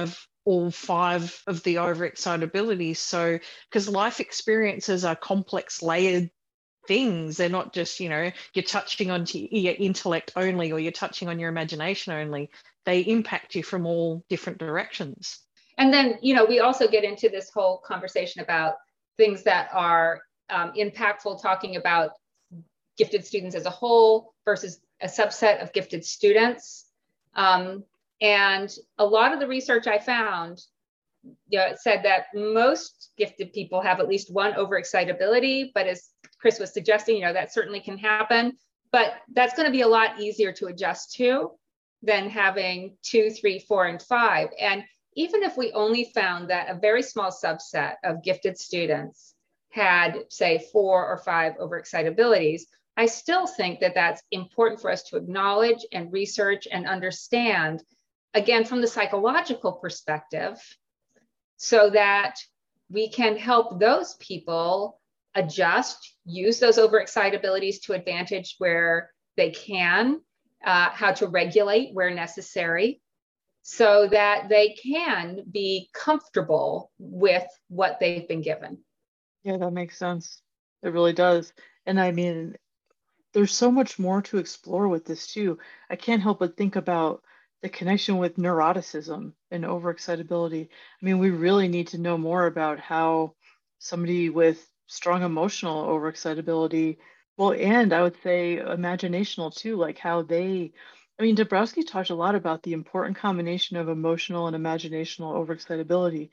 all 0.44 0.70
five 0.70 1.42
of 1.46 1.62
the 1.62 1.76
overexcitabilities. 1.76 2.96
So, 2.96 3.38
because 3.70 3.88
life 3.88 4.20
experiences 4.20 5.04
are 5.04 5.16
complex, 5.16 5.82
layered 5.82 6.30
things. 6.86 7.36
They're 7.36 7.48
not 7.48 7.72
just, 7.72 8.00
you 8.00 8.08
know, 8.08 8.30
you're 8.54 8.64
touching 8.64 9.10
on 9.10 9.24
your 9.30 9.74
intellect 9.78 10.32
only 10.36 10.72
or 10.72 10.78
you're 10.78 10.92
touching 10.92 11.28
on 11.28 11.38
your 11.38 11.48
imagination 11.48 12.12
only. 12.12 12.50
They 12.84 13.00
impact 13.00 13.54
you 13.54 13.62
from 13.62 13.86
all 13.86 14.24
different 14.28 14.58
directions. 14.58 15.38
And 15.78 15.92
then, 15.92 16.18
you 16.22 16.34
know, 16.34 16.44
we 16.44 16.60
also 16.60 16.88
get 16.88 17.04
into 17.04 17.28
this 17.28 17.50
whole 17.50 17.78
conversation 17.78 18.42
about 18.42 18.74
things 19.16 19.44
that 19.44 19.68
are 19.72 20.22
um, 20.50 20.72
impactful, 20.72 21.40
talking 21.40 21.76
about 21.76 22.12
gifted 22.98 23.24
students 23.24 23.54
as 23.54 23.64
a 23.64 23.70
whole 23.70 24.34
versus 24.44 24.80
a 25.00 25.06
subset 25.06 25.62
of 25.62 25.72
gifted 25.72 26.04
students. 26.04 26.86
Um, 27.34 27.84
and 28.22 28.72
a 28.98 29.04
lot 29.04 29.34
of 29.34 29.40
the 29.40 29.48
research 29.48 29.86
I 29.86 29.98
found 29.98 30.62
you 31.48 31.58
know, 31.58 31.72
said 31.76 32.02
that 32.04 32.26
most 32.34 33.10
gifted 33.18 33.52
people 33.52 33.80
have 33.80 34.00
at 34.00 34.08
least 34.08 34.32
one 34.32 34.52
overexcitability, 34.54 35.70
but 35.74 35.86
as 35.86 36.10
Chris 36.40 36.58
was 36.58 36.72
suggesting, 36.72 37.16
you 37.16 37.22
know, 37.22 37.32
that 37.32 37.52
certainly 37.52 37.80
can 37.80 37.98
happen. 37.98 38.56
But 38.90 39.14
that's 39.32 39.54
going 39.54 39.66
to 39.66 39.72
be 39.72 39.82
a 39.82 39.88
lot 39.88 40.20
easier 40.20 40.52
to 40.52 40.66
adjust 40.66 41.14
to 41.14 41.50
than 42.02 42.28
having 42.28 42.96
two, 43.02 43.30
three, 43.30 43.58
four, 43.58 43.86
and 43.86 44.00
five. 44.02 44.48
And 44.60 44.84
even 45.14 45.42
if 45.42 45.56
we 45.56 45.72
only 45.72 46.10
found 46.14 46.50
that 46.50 46.70
a 46.70 46.78
very 46.78 47.02
small 47.02 47.30
subset 47.30 47.94
of 48.04 48.22
gifted 48.22 48.58
students 48.58 49.34
had, 49.70 50.24
say, 50.28 50.66
four 50.72 51.06
or 51.06 51.18
five 51.18 51.54
overexcitabilities, 51.58 52.62
I 52.96 53.06
still 53.06 53.46
think 53.46 53.80
that 53.80 53.94
that's 53.94 54.22
important 54.30 54.80
for 54.80 54.90
us 54.90 55.02
to 55.04 55.16
acknowledge 55.16 55.86
and 55.92 56.12
research 56.12 56.68
and 56.70 56.86
understand 56.86 57.82
again, 58.34 58.64
from 58.64 58.80
the 58.80 58.86
psychological 58.86 59.72
perspective, 59.72 60.58
so 61.56 61.90
that 61.90 62.36
we 62.90 63.08
can 63.08 63.36
help 63.36 63.78
those 63.78 64.14
people 64.16 65.00
adjust, 65.34 66.14
use 66.24 66.58
those 66.58 66.78
overexcitabilities 66.78 67.80
to 67.82 67.92
advantage 67.94 68.56
where 68.58 69.10
they 69.36 69.50
can, 69.50 70.20
uh, 70.64 70.90
how 70.90 71.12
to 71.12 71.26
regulate 71.26 71.94
where 71.94 72.10
necessary, 72.10 73.00
so 73.62 74.08
that 74.08 74.48
they 74.48 74.74
can 74.74 75.42
be 75.50 75.88
comfortable 75.94 76.90
with 76.98 77.46
what 77.68 77.98
they've 78.00 78.28
been 78.28 78.42
given. 78.42 78.78
Yeah, 79.44 79.56
that 79.56 79.70
makes 79.70 79.96
sense. 79.96 80.42
It 80.82 80.92
really 80.92 81.12
does. 81.12 81.52
And 81.86 82.00
I 82.00 82.10
mean, 82.12 82.56
there's 83.32 83.54
so 83.54 83.70
much 83.70 83.98
more 83.98 84.20
to 84.22 84.38
explore 84.38 84.88
with 84.88 85.04
this 85.04 85.26
too. 85.26 85.58
I 85.88 85.96
can't 85.96 86.22
help 86.22 86.40
but 86.40 86.56
think 86.56 86.76
about 86.76 87.22
the 87.62 87.68
connection 87.68 88.18
with 88.18 88.36
neuroticism 88.36 89.32
and 89.50 89.64
overexcitability. 89.64 90.66
I 90.66 91.04
mean, 91.04 91.18
we 91.18 91.30
really 91.30 91.68
need 91.68 91.88
to 91.88 91.98
know 91.98 92.18
more 92.18 92.46
about 92.46 92.80
how 92.80 93.34
somebody 93.78 94.30
with 94.30 94.66
strong 94.88 95.22
emotional 95.22 95.86
overexcitability, 95.86 96.98
well, 97.36 97.52
and 97.52 97.92
I 97.92 98.02
would 98.02 98.16
say 98.22 98.56
imaginational 98.62 99.54
too, 99.54 99.76
like 99.76 99.98
how 99.98 100.22
they, 100.22 100.72
I 101.18 101.22
mean, 101.22 101.36
Dabrowski 101.36 101.86
talked 101.86 102.10
a 102.10 102.14
lot 102.14 102.34
about 102.34 102.62
the 102.62 102.72
important 102.72 103.16
combination 103.16 103.76
of 103.76 103.88
emotional 103.88 104.48
and 104.48 104.56
imaginational 104.56 105.34
overexcitability. 105.34 106.30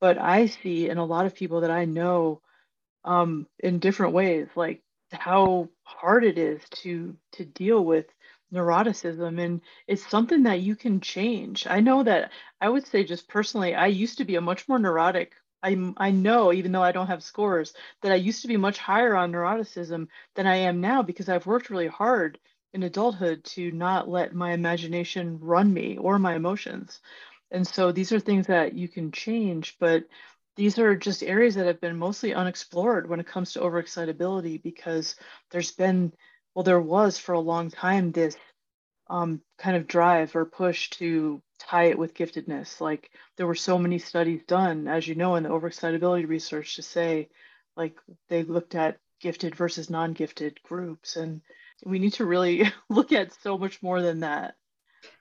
But 0.00 0.18
I 0.18 0.46
see 0.46 0.88
in 0.88 0.98
a 0.98 1.04
lot 1.04 1.26
of 1.26 1.34
people 1.34 1.60
that 1.60 1.70
I 1.70 1.84
know 1.84 2.42
um, 3.04 3.46
in 3.58 3.78
different 3.78 4.14
ways, 4.14 4.48
like 4.56 4.82
how 5.10 5.68
hard 5.84 6.24
it 6.24 6.38
is 6.38 6.60
to 6.82 7.16
to 7.32 7.44
deal 7.44 7.84
with 7.84 8.06
neuroticism 8.52 9.40
and 9.40 9.60
it's 9.86 10.08
something 10.08 10.42
that 10.44 10.60
you 10.60 10.76
can 10.76 11.00
change. 11.00 11.66
I 11.66 11.80
know 11.80 12.02
that 12.02 12.32
i 12.60 12.68
would 12.68 12.86
say 12.86 13.04
just 13.04 13.28
personally 13.28 13.74
i 13.74 13.86
used 13.86 14.18
to 14.18 14.24
be 14.24 14.36
a 14.36 14.40
much 14.40 14.68
more 14.68 14.78
neurotic 14.78 15.34
I, 15.62 15.92
I 15.96 16.10
know 16.10 16.52
even 16.52 16.72
though 16.72 16.82
i 16.82 16.92
don't 16.92 17.06
have 17.06 17.22
scores 17.22 17.74
that 18.02 18.12
i 18.12 18.16
used 18.16 18.42
to 18.42 18.48
be 18.48 18.56
much 18.56 18.78
higher 18.78 19.14
on 19.16 19.32
neuroticism 19.32 20.08
than 20.34 20.46
i 20.46 20.56
am 20.56 20.80
now 20.80 21.02
because 21.02 21.28
i've 21.28 21.46
worked 21.46 21.70
really 21.70 21.86
hard 21.88 22.38
in 22.72 22.82
adulthood 22.82 23.44
to 23.44 23.70
not 23.72 24.08
let 24.08 24.34
my 24.34 24.52
imagination 24.52 25.38
run 25.40 25.72
me 25.72 25.98
or 25.98 26.18
my 26.18 26.34
emotions. 26.34 27.00
And 27.50 27.66
so 27.66 27.92
these 27.92 28.12
are 28.12 28.20
things 28.20 28.46
that 28.46 28.74
you 28.74 28.88
can 28.88 29.12
change 29.12 29.76
but 29.78 30.04
these 30.56 30.78
are 30.78 30.94
just 30.96 31.22
areas 31.22 31.54
that 31.54 31.66
have 31.66 31.80
been 31.80 31.96
mostly 31.96 32.34
unexplored 32.34 33.08
when 33.08 33.20
it 33.20 33.26
comes 33.26 33.52
to 33.52 33.60
overexcitability 33.60 34.62
because 34.62 35.16
there's 35.50 35.72
been 35.72 36.12
well 36.54 36.62
there 36.62 36.80
was 36.80 37.18
for 37.18 37.32
a 37.32 37.40
long 37.40 37.70
time 37.70 38.12
this 38.12 38.36
um, 39.08 39.42
kind 39.58 39.76
of 39.76 39.86
drive 39.86 40.34
or 40.34 40.44
push 40.44 40.90
to 40.90 41.42
tie 41.58 41.84
it 41.84 41.98
with 41.98 42.14
giftedness 42.14 42.80
like 42.80 43.10
there 43.36 43.46
were 43.46 43.54
so 43.54 43.78
many 43.78 43.98
studies 43.98 44.42
done 44.46 44.88
as 44.88 45.06
you 45.06 45.14
know 45.14 45.36
in 45.36 45.42
the 45.42 45.48
overexcitability 45.48 46.26
research 46.26 46.76
to 46.76 46.82
say 46.82 47.28
like 47.76 47.96
they 48.28 48.42
looked 48.42 48.74
at 48.74 48.98
gifted 49.20 49.54
versus 49.54 49.90
non-gifted 49.90 50.60
groups 50.62 51.16
and 51.16 51.42
we 51.84 51.98
need 51.98 52.14
to 52.14 52.24
really 52.24 52.70
look 52.88 53.12
at 53.12 53.32
so 53.42 53.58
much 53.58 53.82
more 53.82 54.02
than 54.02 54.20
that 54.20 54.54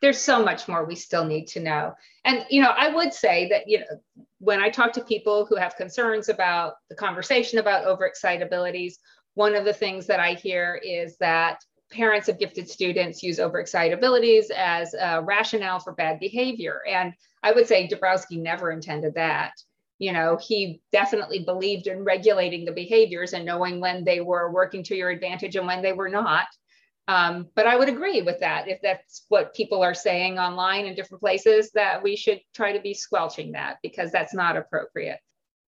there's 0.01 0.19
so 0.19 0.43
much 0.43 0.67
more 0.67 0.85
we 0.85 0.95
still 0.95 1.25
need 1.25 1.47
to 1.47 1.59
know. 1.59 1.93
And, 2.25 2.45
you 2.49 2.61
know, 2.61 2.69
I 2.69 2.93
would 2.93 3.13
say 3.13 3.49
that, 3.49 3.67
you 3.67 3.79
know, 3.79 4.25
when 4.39 4.59
I 4.59 4.69
talk 4.69 4.93
to 4.93 5.03
people 5.03 5.45
who 5.45 5.55
have 5.55 5.75
concerns 5.75 6.29
about 6.29 6.75
the 6.89 6.95
conversation 6.95 7.59
about 7.59 7.85
overexcitabilities, 7.85 8.95
one 9.35 9.55
of 9.55 9.65
the 9.65 9.73
things 9.73 10.07
that 10.07 10.19
I 10.19 10.33
hear 10.33 10.79
is 10.83 11.17
that 11.17 11.59
parents 11.91 12.29
of 12.29 12.39
gifted 12.39 12.69
students 12.69 13.21
use 13.21 13.39
overexcitabilities 13.39 14.49
as 14.49 14.93
a 14.93 15.21
rationale 15.21 15.79
for 15.79 15.93
bad 15.93 16.19
behavior. 16.19 16.81
And 16.87 17.13
I 17.43 17.51
would 17.51 17.67
say 17.67 17.87
Dabrowski 17.87 18.41
never 18.41 18.71
intended 18.71 19.15
that. 19.15 19.53
You 19.99 20.13
know, 20.13 20.37
he 20.41 20.81
definitely 20.91 21.43
believed 21.43 21.87
in 21.87 22.03
regulating 22.03 22.65
the 22.65 22.71
behaviors 22.71 23.33
and 23.33 23.45
knowing 23.45 23.79
when 23.79 24.03
they 24.03 24.19
were 24.19 24.51
working 24.51 24.83
to 24.85 24.95
your 24.95 25.09
advantage 25.09 25.55
and 25.55 25.67
when 25.67 25.81
they 25.81 25.93
were 25.93 26.09
not. 26.09 26.47
Um, 27.07 27.49
but 27.55 27.67
I 27.67 27.75
would 27.75 27.89
agree 27.89 28.21
with 28.21 28.39
that. 28.39 28.67
If 28.67 28.79
that's 28.81 29.25
what 29.27 29.53
people 29.53 29.83
are 29.83 29.93
saying 29.93 30.39
online 30.39 30.85
in 30.85 30.95
different 30.95 31.21
places, 31.21 31.71
that 31.71 32.01
we 32.01 32.15
should 32.15 32.39
try 32.55 32.71
to 32.71 32.81
be 32.81 32.93
squelching 32.93 33.51
that 33.51 33.77
because 33.83 34.11
that's 34.11 34.33
not 34.33 34.57
appropriate. 34.57 35.19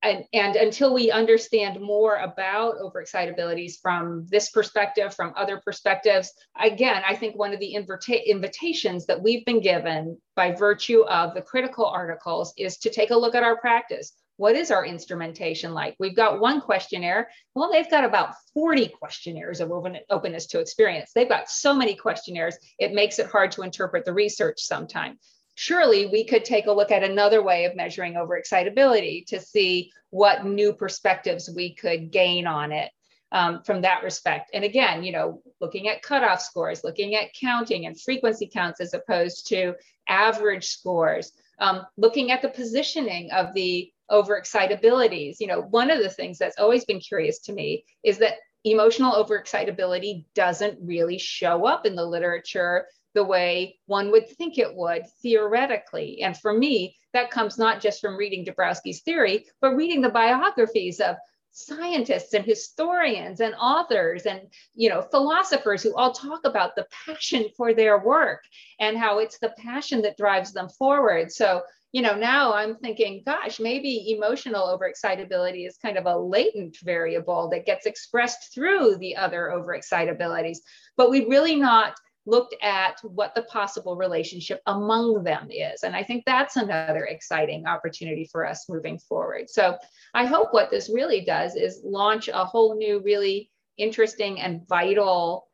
And, 0.04 0.26
and 0.34 0.58
until 0.58 0.93
we 0.93 1.12
understand 1.12 1.80
more 1.80 2.18
about 2.18 2.76
overexcitabilities 2.78 3.76
from 3.82 4.28
this 4.30 4.49
perspective, 4.49 5.16
from 5.16 5.34
other 5.38 5.62
perspectives, 5.64 6.32
again, 6.62 7.01
I 7.08 7.16
think 7.16 7.38
one 7.38 7.54
of 7.54 7.60
the 7.62 7.74
invita- 7.74 8.30
invitations 8.30 9.06
that 9.06 9.24
we've 9.24 9.45
been 9.45 9.62
given 9.62 10.18
by 10.36 10.51
virtue 10.51 11.04
of 11.06 11.34
the 11.34 11.41
critical 11.41 11.86
articles 11.86 12.54
is 12.58 12.78
to 12.80 12.89
take 12.89 13.12
a 13.12 13.16
look 13.16 13.34
at 13.34 13.43
our 13.43 13.58
practice 13.58 14.14
what 14.38 14.56
is 14.56 14.72
our 14.72 14.86
instrumentation 14.86 15.74
like? 15.74 15.95
We've 15.99 16.16
got 16.16 16.39
one 16.39 16.60
questionnaire. 16.60 17.30
Well, 17.54 17.72
they've 17.72 17.89
got 17.89 18.04
about 18.04 18.34
40 18.54 18.89
questionnaires 18.89 19.60
of 19.60 19.72
open, 19.72 19.97
openness 20.10 20.47
to 20.47 20.60
experience. 20.60 21.12
They've 21.14 21.30
got 21.30 21.49
so 21.49 21.74
many 21.74 21.95
questionnaires, 21.95 22.58
it 22.80 22.93
makes 22.93 23.20
it 23.20 23.28
hard 23.28 23.51
to 23.51 23.62
interpret 23.62 24.06
the 24.06 24.14
research 24.14 24.60
sometimes. 24.60 25.18
Surely 25.56 26.08
we 26.08 26.26
could 26.26 26.43
take 26.43 26.66
a 26.68 26.72
look 26.72 26.91
at 26.91 27.04
another 27.04 27.43
way 27.43 27.66
of 27.66 27.76
measuring 27.76 28.14
overexcitability 28.14 29.26
to 29.28 29.39
see 29.39 29.91
what 30.10 30.45
new 30.45 30.74
perspectives 30.74 31.49
we 31.56 31.76
could 31.76 32.12
gain 32.12 32.47
on 32.47 32.72
it 32.72 32.91
um, 33.32 33.62
from 33.64 33.82
that 33.82 34.04
respect. 34.04 34.51
And 34.54 34.64
again, 34.64 35.04
you 35.04 35.12
know, 35.12 35.41
looking 35.60 35.89
at 35.89 36.01
cutoff 36.01 36.41
scores, 36.41 36.84
looking 36.84 37.16
at 37.16 37.34
counting 37.34 37.86
and 37.86 37.99
frequency 37.99 38.47
counts 38.47 38.80
as 38.80 38.93
opposed 38.93 39.47
to 39.47 39.74
average 40.08 40.68
scores, 40.68 41.32
um, 41.60 41.86
looking 41.97 42.32
at 42.32 42.41
the 42.41 42.49
positioning 42.49 43.32
of 43.32 43.54
the 43.54 43.91
overexcitabilities. 44.12 45.38
You 45.39 45.47
know, 45.47 45.62
one 45.62 45.89
of 45.89 45.99
the 45.99 46.10
things 46.10 46.38
that's 46.38 46.60
always 46.60 46.86
been 46.86 46.99
curious 46.99 47.39
to 47.39 47.54
me 47.54 47.86
is 48.04 48.20
that 48.20 48.36
emotional 48.64 49.14
overexcitability 49.14 50.26
doesn't 50.36 50.78
really 50.82 51.18
show 51.18 51.66
up 51.66 51.86
in 51.86 51.95
the 51.95 52.06
literature 52.06 52.86
the 53.14 53.24
way 53.24 53.80
one 53.86 54.11
would 54.11 54.30
think 54.30 54.57
it 54.57 54.76
would 54.76 55.03
theoretically. 55.22 56.22
And 56.22 56.38
for 56.38 56.53
me, 56.53 56.95
that 57.14 57.32
comes 57.32 57.57
not 57.57 57.82
just 57.82 58.01
from 58.01 58.18
reading 58.18 58.45
Dabrowski's 58.45 59.01
theory, 59.01 59.45
but 59.61 59.76
reading 59.76 60.01
the 60.01 60.09
biographies 60.09 60.99
of 60.99 61.16
scientists 61.51 62.34
and 62.34 62.43
historians 62.43 63.39
and 63.39 63.53
authors 63.61 64.26
and 64.26 64.41
you 64.74 64.89
know 64.89 65.03
philosophers 65.03 65.84
who 65.84 65.95
all 65.95 66.11
talk 66.11 66.39
about 66.45 66.76
the 66.76 66.88
passion 67.05 67.45
for 67.55 67.76
their 67.76 67.99
work 67.99 68.43
and 68.80 68.97
how 68.97 69.20
it's 69.20 69.38
the 69.38 69.53
passion 69.59 70.01
that 70.01 70.18
drives 70.18 70.51
them 70.51 70.68
forward 70.68 71.32
so 71.32 71.61
you 71.93 72.01
know, 72.01 72.16
now 72.16 72.53
I'm 72.55 72.76
thinking, 72.78 73.22
gosh, 73.24 73.59
maybe 73.59 74.11
emotional 74.11 74.66
overexcitability 74.66 75.68
is 75.68 75.78
kind 75.78 75.95
of 75.95 76.07
a 76.07 76.18
latent 76.18 76.78
variable 76.84 77.49
that 77.49 77.68
gets 77.68 77.86
expressed 77.86 78.51
through 78.51 78.97
the 78.97 79.16
other 79.16 79.51
overexcitabilities. 79.53 80.57
But 80.97 81.11
we 81.11 81.26
really 81.26 81.55
not 81.55 81.93
looked 82.26 82.55
at 82.61 82.99
what 83.03 83.36
the 83.36 83.43
possible 83.43 83.95
relationship 83.95 84.61
among 84.65 85.24
them 85.24 85.49
is. 85.51 85.84
And 85.84 85.95
I 85.95 86.03
think 86.03 86.24
that's 86.26 86.55
another 86.55 87.05
exciting 87.05 87.65
opportunity 87.65 88.30
for 88.32 88.45
us 88.47 88.69
moving 88.69 88.97
forward. 88.97 89.49
So 89.49 89.78
I 90.13 90.26
hope 90.26 90.53
what 90.53 90.71
this 90.71 90.89
really 90.89 91.26
does 91.26 91.55
is 91.55 91.82
launch 91.84 92.30
a 92.30 92.45
whole 92.45 92.78
new, 92.78 93.01
really 93.03 93.51
interesting 93.78 94.39
and 94.39 94.67
vital 94.67 95.47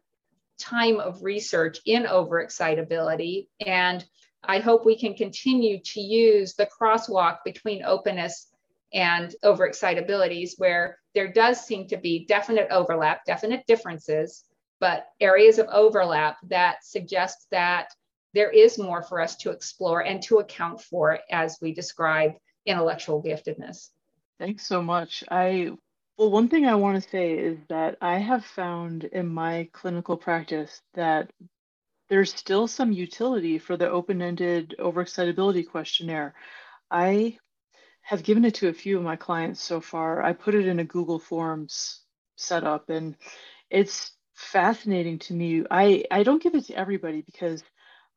time 0.60 1.00
of 1.00 1.24
research 1.24 1.80
in 1.86 2.04
overexcitability 2.04 3.48
and 3.66 4.06
I 4.44 4.60
hope 4.60 4.86
we 4.86 4.98
can 4.98 5.16
continue 5.16 5.80
to 5.80 6.02
use 6.02 6.54
the 6.54 6.68
crosswalk 6.68 7.40
between 7.44 7.84
openness 7.84 8.48
and 8.94 9.36
overexcitabilities 9.44 10.52
where 10.58 11.00
there 11.14 11.32
does 11.32 11.66
seem 11.66 11.88
to 11.90 11.98
be 11.98 12.26
definite 12.26 12.68
overlap, 12.72 13.26
definite 13.26 13.66
differences, 13.68 14.46
but 14.80 15.08
areas 15.20 15.60
of 15.60 15.68
overlap 15.68 16.38
that 16.48 16.84
suggest 16.84 17.48
that 17.52 17.94
there 18.34 18.50
is 18.52 18.78
more 18.78 19.02
for 19.02 19.20
us 19.20 19.36
to 19.38 19.50
explore 19.50 20.02
and 20.02 20.22
to 20.24 20.40
account 20.40 20.82
for 20.82 21.20
as 21.32 21.58
we 21.62 21.74
describe 21.74 22.34
intellectual 22.66 23.22
giftedness. 23.22 23.90
Thanks 24.38 24.66
so 24.66 24.82
much. 24.82 25.24
I 25.30 25.72
well, 26.18 26.32
one 26.32 26.50
thing 26.50 26.66
I 26.66 26.76
want 26.76 27.02
to 27.02 27.10
say 27.10 27.32
is 27.32 27.58
that 27.70 27.98
I 28.02 28.18
have 28.18 28.44
found 28.44 29.06
in 29.06 29.26
my 29.26 29.70
clinical 29.72 30.18
practice 30.18 30.82
that 30.94 31.32
there's 32.10 32.34
still 32.34 32.68
some 32.68 32.92
utility 32.92 33.58
for 33.58 33.78
the 33.78 33.90
open-ended 33.90 34.76
overexcitability 34.80 35.66
questionnaire. 35.70 36.34
I 36.92 37.38
have 38.02 38.24
given 38.24 38.44
it 38.44 38.56
to 38.56 38.68
a 38.68 38.74
few 38.74 38.98
of 38.98 39.04
my 39.04 39.16
clients 39.16 39.62
so 39.62 39.80
far. 39.80 40.22
I 40.22 40.34
put 40.34 40.56
it 40.56 40.68
in 40.68 40.80
a 40.80 40.84
Google 40.84 41.20
Forms 41.20 42.02
setup 42.36 42.90
and 42.90 43.16
it's 43.70 44.12
fascinating 44.40 45.20
to 45.20 45.34
me. 45.34 45.66
I, 45.70 46.06
I 46.10 46.24
don't 46.24 46.42
give 46.42 46.56
it 46.56 46.66
to 46.68 46.76
everybody 46.76 47.22
because, 47.22 47.62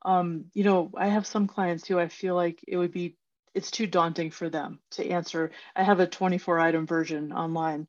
um, 0.03 0.47
you 0.55 0.65
know, 0.65 0.91
I 0.97 1.09
have 1.09 1.27
some 1.27 1.49
clients 1.49 1.87
who 1.87 1.99
I 1.99 2.09
feel 2.09 2.35
like 2.35 2.61
it 2.67 2.77
would 2.77 2.93
be, 2.93 3.17
it's 3.55 3.71
too 3.71 3.87
daunting 3.87 4.31
for 4.31 4.49
them 4.49 4.79
to 4.93 5.07
answer. 5.07 5.51
I 5.75 5.83
have 5.83 6.01
a 6.01 6.07
24 6.07 6.61
item 6.61 6.87
version 6.87 7.33
online, 7.33 7.89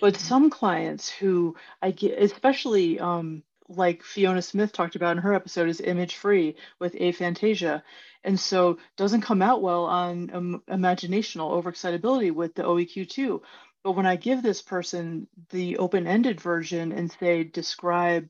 but 0.00 0.16
some 0.16 0.50
clients 0.50 1.10
who 1.10 1.56
I 1.82 1.90
get, 1.90 2.22
especially, 2.22 3.00
um, 3.00 3.42
like 3.68 4.02
Fiona 4.02 4.42
Smith 4.42 4.72
talked 4.72 4.94
about 4.94 5.16
in 5.16 5.22
her 5.22 5.34
episode, 5.34 5.68
is 5.68 5.80
image 5.80 6.16
free 6.16 6.56
with 6.78 6.94
aphantasia. 6.94 7.82
And 8.22 8.38
so 8.38 8.78
doesn't 8.96 9.22
come 9.22 9.42
out 9.42 9.62
well 9.62 9.84
on 9.84 10.30
um, 10.32 10.62
imaginational 10.68 11.62
overexcitability 11.62 12.32
with 12.32 12.54
the 12.54 12.62
OEQ2. 12.62 13.40
But 13.84 13.92
when 13.92 14.06
I 14.06 14.16
give 14.16 14.42
this 14.42 14.62
person 14.62 15.28
the 15.50 15.76
open-ended 15.76 16.40
version 16.40 16.90
and 16.90 17.12
say, 17.12 17.44
describe, 17.44 18.28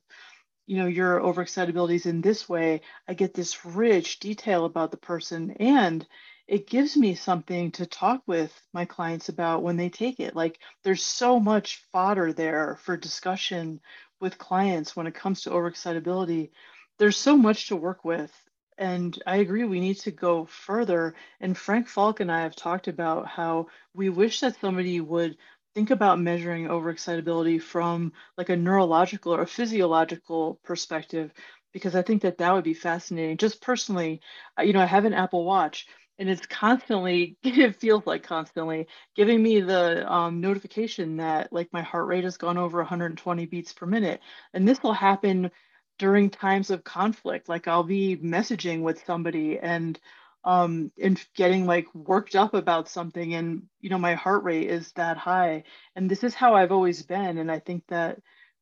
you 0.67 0.79
know, 0.79 0.87
your 0.87 1.21
overexcitabilities 1.21 2.07
in 2.07 2.21
this 2.21 2.49
way, 2.49 2.81
I 3.09 3.15
get 3.15 3.35
this 3.35 3.65
rich 3.65 4.19
detail 4.19 4.65
about 4.65 4.91
the 4.91 4.97
person 4.97 5.53
and 5.53 6.07
it 6.47 6.69
gives 6.69 6.97
me 6.97 7.15
something 7.15 7.71
to 7.73 7.87
talk 7.87 8.23
with 8.27 8.53
my 8.73 8.85
clients 8.85 9.29
about 9.29 9.63
when 9.63 9.77
they 9.77 9.89
take 9.89 10.21
it. 10.21 10.37
Like 10.37 10.59
there's 10.83 11.03
so 11.03 11.41
much 11.41 11.83
fodder 11.93 12.33
there 12.33 12.77
for 12.83 12.97
discussion 12.97 13.81
with 14.21 14.39
clients 14.39 14.95
when 14.95 15.07
it 15.07 15.15
comes 15.15 15.43
to 15.43 15.51
overexcitability, 15.51 16.51
there's 16.99 17.17
so 17.17 17.37
much 17.37 17.69
to 17.69 17.77
work 17.77 18.05
with. 18.05 18.33
And 18.79 19.21
I 19.27 19.37
agree, 19.37 19.65
we 19.65 19.81
need 19.81 19.99
to 20.01 20.11
go 20.11 20.47
further. 20.47 21.15
And 21.41 21.57
Frank 21.57 21.89
Falk 21.89 22.21
and 22.21 22.31
I 22.31 22.41
have 22.43 22.57
talked 22.57 22.89
about 22.89 23.27
how 23.27 23.69
we 23.95 24.09
wish 24.09 24.41
that 24.41 24.59
somebody 24.61 25.01
would 25.01 25.37
think 25.75 25.91
about 25.91 26.21
measuring 26.21 26.67
overexcitability 26.67 27.61
from 27.63 28.13
like 28.37 28.49
a 28.49 28.57
neurological 28.57 29.35
or 29.35 29.43
a 29.43 29.47
physiological 29.47 30.61
perspective, 30.65 31.33
because 31.73 31.95
I 31.95 32.03
think 32.03 32.23
that 32.23 32.39
that 32.39 32.53
would 32.53 32.65
be 32.65 32.75
fascinating. 32.75 33.37
Just 33.37 33.61
personally, 33.61 34.21
you 34.61 34.73
know, 34.73 34.81
I 34.81 34.87
have 34.87 35.05
an 35.05 35.15
Apple 35.15 35.45
Watch 35.45 35.87
and 36.19 36.29
it's 36.29 36.47
constantly 36.47 37.37
it 37.43 37.77
feels 37.77 38.07
like 38.07 38.23
constantly 38.23 38.87
giving 39.17 39.43
me 39.43 39.61
the 39.61 40.11
um, 40.13 40.41
notification 40.41 41.17
that 41.17 41.53
like 41.53 41.73
my 41.73 41.83
heart 41.83 42.07
rate 42.07 42.25
has 42.25 42.37
gone 42.37 42.59
over 42.59 42.79
120 42.79 43.47
beats 43.47 43.73
per 43.73 43.87
minute 43.87 44.21
and 44.53 44.67
this 44.67 44.83
will 44.83 44.93
happen 44.93 45.51
during 45.99 46.31
times 46.31 46.71
of 46.71 46.85
conflict 46.85 47.49
like 47.49 47.69
i'll 47.69 47.85
be 47.85 48.17
messaging 48.17 48.83
with 48.83 49.05
somebody 49.05 49.59
and 49.59 49.99
um 50.45 50.91
and 51.03 51.25
getting 51.35 51.67
like 51.67 51.93
worked 51.95 52.35
up 52.35 52.55
about 52.55 52.89
something 52.89 53.35
and 53.35 53.63
you 53.81 53.91
know 53.91 53.99
my 53.99 54.15
heart 54.15 54.45
rate 54.45 54.69
is 54.69 54.93
that 54.93 55.17
high 55.17 55.63
and 55.97 56.11
this 56.11 56.25
is 56.25 56.35
how 56.35 56.55
i've 56.55 56.73
always 56.73 57.03
been 57.03 57.39
and 57.39 57.51
i 57.51 57.59
think 57.59 57.83
that 57.89 58.21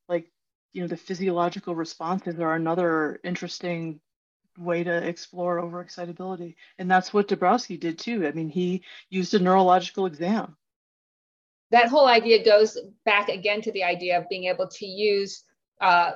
like 0.08 0.30
you 0.72 0.82
know 0.82 0.88
the 0.88 0.96
physiological 0.96 1.74
responses 1.74 2.38
are 2.38 2.54
another 2.54 3.20
interesting 3.24 4.00
way 4.58 4.84
to 4.84 5.06
explore 5.08 5.60
overexcitability. 5.60 6.56
And 6.78 6.90
that's 6.90 7.12
what 7.12 7.28
Dabrowski 7.28 7.78
did 7.78 7.98
too. 7.98 8.26
I 8.26 8.32
mean, 8.32 8.48
he 8.48 8.82
used 9.10 9.34
a 9.34 9.38
neurological 9.38 10.06
exam. 10.06 10.56
That 11.70 11.88
whole 11.88 12.06
idea 12.06 12.44
goes 12.44 12.78
back 13.04 13.28
again 13.28 13.62
to 13.62 13.72
the 13.72 13.84
idea 13.84 14.18
of 14.18 14.28
being 14.28 14.44
able 14.44 14.68
to 14.68 14.86
use 14.86 15.44
uh, 15.80 16.12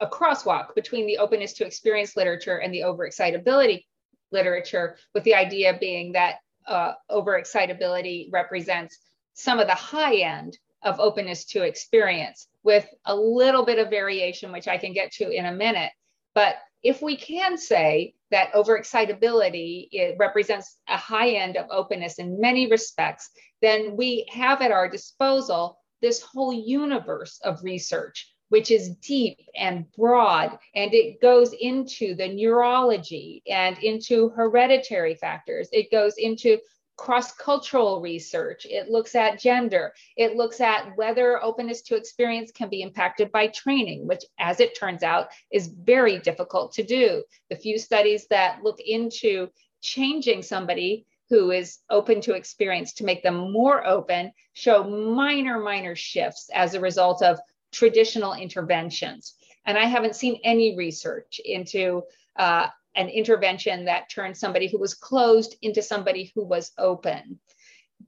a 0.00 0.06
crosswalk 0.06 0.74
between 0.74 1.06
the 1.06 1.18
openness 1.18 1.52
to 1.54 1.66
experience 1.66 2.16
literature 2.16 2.58
and 2.58 2.72
the 2.72 2.80
overexcitability 2.80 3.84
literature, 4.30 4.96
with 5.14 5.24
the 5.24 5.34
idea 5.34 5.76
being 5.80 6.12
that 6.12 6.36
uh, 6.66 6.92
overexcitability 7.10 8.28
represents 8.32 8.98
some 9.34 9.58
of 9.58 9.66
the 9.66 9.74
high 9.74 10.16
end 10.16 10.56
of 10.82 11.00
openness 11.00 11.44
to 11.46 11.62
experience 11.62 12.48
with 12.62 12.86
a 13.06 13.14
little 13.14 13.64
bit 13.64 13.78
of 13.78 13.90
variation, 13.90 14.52
which 14.52 14.68
I 14.68 14.78
can 14.78 14.92
get 14.92 15.12
to 15.12 15.30
in 15.30 15.46
a 15.46 15.52
minute. 15.52 15.90
But 16.34 16.56
if 16.82 17.02
we 17.02 17.16
can 17.16 17.58
say 17.58 18.14
that 18.30 18.52
overexcitability 18.52 19.88
it 19.90 20.16
represents 20.18 20.76
a 20.88 20.96
high 20.96 21.30
end 21.30 21.56
of 21.56 21.66
openness 21.70 22.18
in 22.18 22.40
many 22.40 22.70
respects, 22.70 23.30
then 23.62 23.96
we 23.96 24.28
have 24.30 24.60
at 24.62 24.70
our 24.70 24.88
disposal 24.88 25.78
this 26.00 26.22
whole 26.22 26.52
universe 26.52 27.40
of 27.42 27.64
research, 27.64 28.32
which 28.48 28.70
is 28.70 28.96
deep 28.96 29.38
and 29.54 29.90
broad, 29.92 30.58
and 30.74 30.94
it 30.94 31.20
goes 31.20 31.52
into 31.52 32.14
the 32.14 32.28
neurology 32.28 33.42
and 33.48 33.78
into 33.78 34.30
hereditary 34.30 35.14
factors. 35.14 35.68
It 35.72 35.90
goes 35.90 36.14
into 36.16 36.58
cross 36.96 37.32
cultural 37.32 38.00
research. 38.00 38.66
It 38.68 38.90
looks 38.90 39.14
at 39.14 39.38
gender. 39.38 39.94
It 40.16 40.36
looks 40.36 40.60
at 40.60 40.96
whether 40.96 41.42
openness 41.42 41.80
to 41.82 41.96
experience 41.96 42.50
can 42.50 42.68
be 42.68 42.82
impacted 42.82 43.30
by 43.30 43.46
training, 43.48 44.06
which, 44.06 44.24
as 44.38 44.60
it 44.60 44.76
turns 44.76 45.02
out, 45.02 45.28
is 45.52 45.68
very 45.68 46.18
difficult 46.18 46.72
to 46.72 46.82
do. 46.82 47.22
The 47.50 47.56
few 47.56 47.78
studies 47.78 48.26
that 48.28 48.64
look 48.64 48.80
into 48.80 49.48
changing 49.80 50.42
somebody 50.42 51.06
who 51.30 51.52
is 51.52 51.78
open 51.88 52.20
to 52.22 52.34
experience 52.34 52.92
to 52.94 53.04
make 53.04 53.22
them 53.22 53.52
more 53.52 53.86
open 53.86 54.32
show 54.54 54.82
minor, 54.82 55.60
minor 55.60 55.94
shifts 55.94 56.50
as 56.52 56.74
a 56.74 56.80
result 56.80 57.22
of 57.22 57.38
traditional 57.72 58.34
interventions. 58.34 59.34
And 59.66 59.76
I 59.76 59.84
haven't 59.84 60.16
seen 60.16 60.40
any 60.44 60.76
research 60.76 61.40
into 61.44 62.02
uh, 62.36 62.68
an 62.94 63.08
intervention 63.08 63.84
that 63.84 64.10
turned 64.10 64.36
somebody 64.36 64.68
who 64.68 64.78
was 64.78 64.94
closed 64.94 65.56
into 65.62 65.82
somebody 65.82 66.32
who 66.34 66.44
was 66.44 66.72
open. 66.78 67.38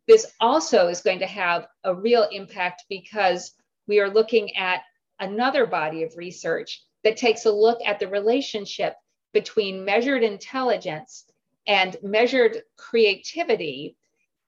This 0.07 0.33
also 0.41 0.89
is 0.89 1.03
going 1.03 1.19
to 1.21 1.27
have 1.27 1.67
a 1.85 1.95
real 1.95 2.27
impact 2.31 2.85
because 2.89 3.53
we 3.87 4.01
are 4.01 4.11
looking 4.11 4.57
at 4.57 4.83
another 5.19 5.67
body 5.67 6.03
of 6.03 6.17
research 6.17 6.83
that 7.05 7.17
takes 7.17 7.45
a 7.45 7.53
look 7.53 7.79
at 7.85 7.99
the 7.99 8.09
relationship 8.09 8.95
between 9.33 9.85
measured 9.85 10.23
intelligence 10.23 11.25
and 11.67 11.97
measured 12.03 12.63
creativity 12.77 13.97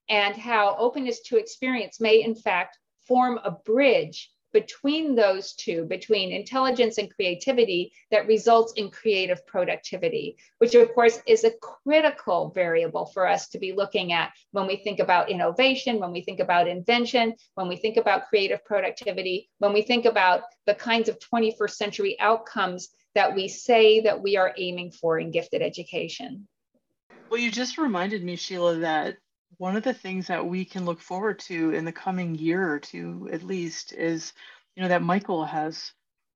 and 0.08 0.36
how 0.36 0.76
openness 0.76 1.20
to 1.22 1.36
experience 1.36 2.00
may 2.00 2.22
in 2.22 2.34
fact 2.34 2.78
form 3.06 3.38
a 3.44 3.50
bridge 3.50 4.30
between 4.52 5.14
those 5.14 5.54
two, 5.54 5.84
between 5.84 6.32
intelligence 6.32 6.98
and 6.98 7.14
creativity, 7.14 7.92
that 8.10 8.26
results 8.26 8.72
in 8.74 8.90
creative 8.90 9.46
productivity, 9.46 10.36
which 10.58 10.74
of 10.74 10.92
course 10.94 11.20
is 11.26 11.44
a 11.44 11.52
critical 11.60 12.50
variable 12.54 13.06
for 13.06 13.26
us 13.26 13.48
to 13.48 13.58
be 13.58 13.72
looking 13.72 14.12
at 14.12 14.32
when 14.50 14.66
we 14.66 14.76
think 14.76 15.00
about 15.00 15.30
innovation, 15.30 15.98
when 15.98 16.12
we 16.12 16.22
think 16.22 16.40
about 16.40 16.68
invention, 16.68 17.34
when 17.54 17.68
we 17.68 17.76
think 17.76 17.96
about 17.96 18.28
creative 18.28 18.64
productivity, 18.64 19.48
when 19.58 19.72
we 19.72 19.82
think 19.82 20.04
about 20.04 20.42
the 20.66 20.74
kinds 20.74 21.08
of 21.08 21.18
21st 21.18 21.70
century 21.70 22.16
outcomes 22.20 22.90
that 23.14 23.34
we 23.34 23.48
say 23.48 24.00
that 24.00 24.22
we 24.22 24.36
are 24.36 24.54
aiming 24.56 24.90
for 24.90 25.18
in 25.18 25.30
gifted 25.30 25.62
education. 25.62 26.48
Well, 27.30 27.40
you 27.40 27.50
just 27.50 27.78
reminded 27.78 28.22
me, 28.22 28.36
Shelagh, 28.36 28.80
that 28.80 29.16
one 29.58 29.76
of 29.76 29.82
the 29.82 29.94
things 29.94 30.26
that 30.26 30.46
we 30.46 30.64
can 30.64 30.84
look 30.84 31.00
forward 31.00 31.38
to 31.38 31.70
in 31.70 31.84
the 31.84 31.92
coming 31.92 32.34
year 32.34 32.72
or 32.72 32.78
two 32.78 33.28
at 33.32 33.42
least 33.42 33.92
is 33.92 34.32
you 34.76 34.82
know 34.82 34.88
that 34.88 35.02
michael 35.02 35.44
has 35.44 35.92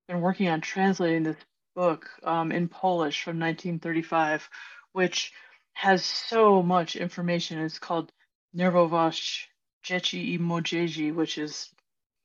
been 0.08 0.20
working 0.20 0.48
on 0.48 0.60
translating 0.60 1.22
this 1.22 1.36
book 1.74 2.08
um, 2.24 2.52
in 2.52 2.68
polish 2.68 3.22
from 3.22 3.38
1935 3.38 4.48
which 4.92 5.32
has 5.76 6.02
so 6.02 6.62
much 6.62 6.96
information. 6.96 7.58
It's 7.58 7.78
called 7.78 8.10
nerwowość 8.54 9.48
dzieci 9.82 10.32
i 10.34 10.38
młodzieży 10.38 11.14
which 11.14 11.36
is 11.36 11.74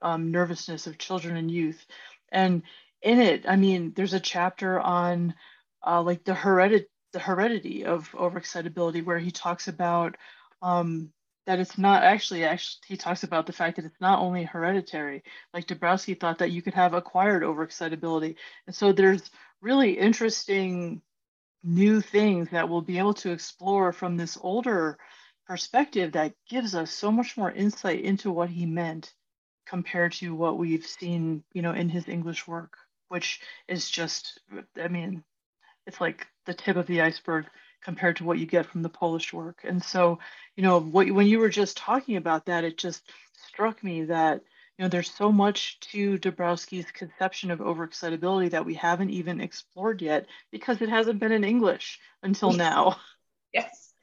um, 0.01 0.31
nervousness 0.31 0.87
of 0.87 0.97
children 0.97 1.35
and 1.35 1.51
youth. 1.51 1.85
And 2.31 2.63
in 3.01 3.19
it 3.19 3.45
i 3.47 3.55
mean 3.57 3.93
there's 3.93 4.13
a 4.13 4.19
chapter 4.19 4.79
on 4.79 5.33
uh, 5.85 6.01
like 6.01 6.23
the 6.23 6.33
heredity 6.33 6.87
the 7.11 7.19
heredity 7.19 7.83
of 7.83 8.09
overexcitability 8.11 9.03
where 9.03 9.19
he 9.19 9.31
talks 9.31 9.67
about 9.67 10.15
um, 10.62 11.12
that 11.47 11.59
it's 11.59 11.78
not 11.78 12.03
actually 12.03 12.43
actually 12.43 12.82
he 12.88 12.97
talks 12.97 13.24
about 13.24 13.45
the 13.45 13.53
fact 13.53 13.78
that 13.78 13.86
it's 13.86 14.01
not 14.01 14.20
only 14.20 14.43
hereditary. 14.43 15.24
Like 15.53 15.68
dabrowski 15.68 16.20
thought 16.20 16.39
that 16.39 16.51
you 16.51 16.62
could 16.62 16.74
have 16.76 16.93
acquired 16.93 17.43
overexcitability. 17.43 18.36
And 18.68 18.76
so 18.76 18.91
there's 18.91 19.30
really 19.62 19.97
interesting 19.97 21.01
new 21.64 22.01
things 22.01 22.49
that 22.49 22.70
we'll 22.70 22.82
be 22.82 22.97
able 22.97 23.14
to 23.14 23.32
explore 23.32 23.93
from 23.93 24.18
this 24.18 24.38
older 24.41 24.97
perspective 25.47 26.14
that 26.14 26.34
gives 26.49 26.76
us 26.76 26.91
so 26.91 27.12
much 27.12 27.38
more 27.38 27.51
insight 27.51 28.01
into 28.01 28.32
what 28.32 28.49
he 28.49 28.66
meant 28.66 29.14
compared 29.66 30.14
to 30.14 30.34
what 30.34 30.57
we've 30.57 30.86
seen 30.86 31.43
you 31.53 31.62
know 31.62 31.72
in 31.72 31.88
his 31.88 32.07
english 32.07 32.47
work 32.47 32.78
which 33.09 33.41
is 33.68 33.89
just 33.89 34.39
i 34.82 34.88
mean 34.88 35.24
it's 35.86 36.01
like 36.01 36.28
the 36.45 36.53
tip 36.53 36.78
of 36.78 36.88
the 36.88 37.01
iceberg 37.01 37.45
compared 37.84 38.17
to 38.17 38.23
what 38.23 38.39
you 38.39 38.45
get 38.45 38.65
from 38.65 38.82
the 38.82 38.89
Polish 38.89 39.34
work. 39.34 39.61
And 39.63 39.84
so, 39.84 40.19
you 40.55 40.63
know, 40.63 40.79
what, 40.79 41.11
when 41.11 41.27
you 41.27 41.39
were 41.39 41.49
just 41.49 41.77
talking 41.77 42.17
about 42.17 42.45
that, 42.45 42.63
it 42.63 42.77
just 42.77 43.03
struck 43.47 43.84
me 43.84 44.05
that, 44.05 44.41
you 44.77 44.84
know, 44.84 44.89
there's 44.89 45.11
so 45.11 45.32
much 45.32 45.79
to 45.91 46.17
Dabrowski's 46.19 46.91
conception 46.91 47.51
of 47.51 47.59
overexcitability 47.59 48.51
that 48.51 48.65
we 48.65 48.73
haven't 48.73 49.09
even 49.09 49.41
explored 49.41 50.01
yet 50.01 50.27
because 50.51 50.82
it 50.82 50.89
hasn't 50.89 51.19
been 51.19 51.32
in 51.32 51.43
English 51.43 51.99
until 52.23 52.51
now. 52.51 52.97
Yes. 53.53 53.93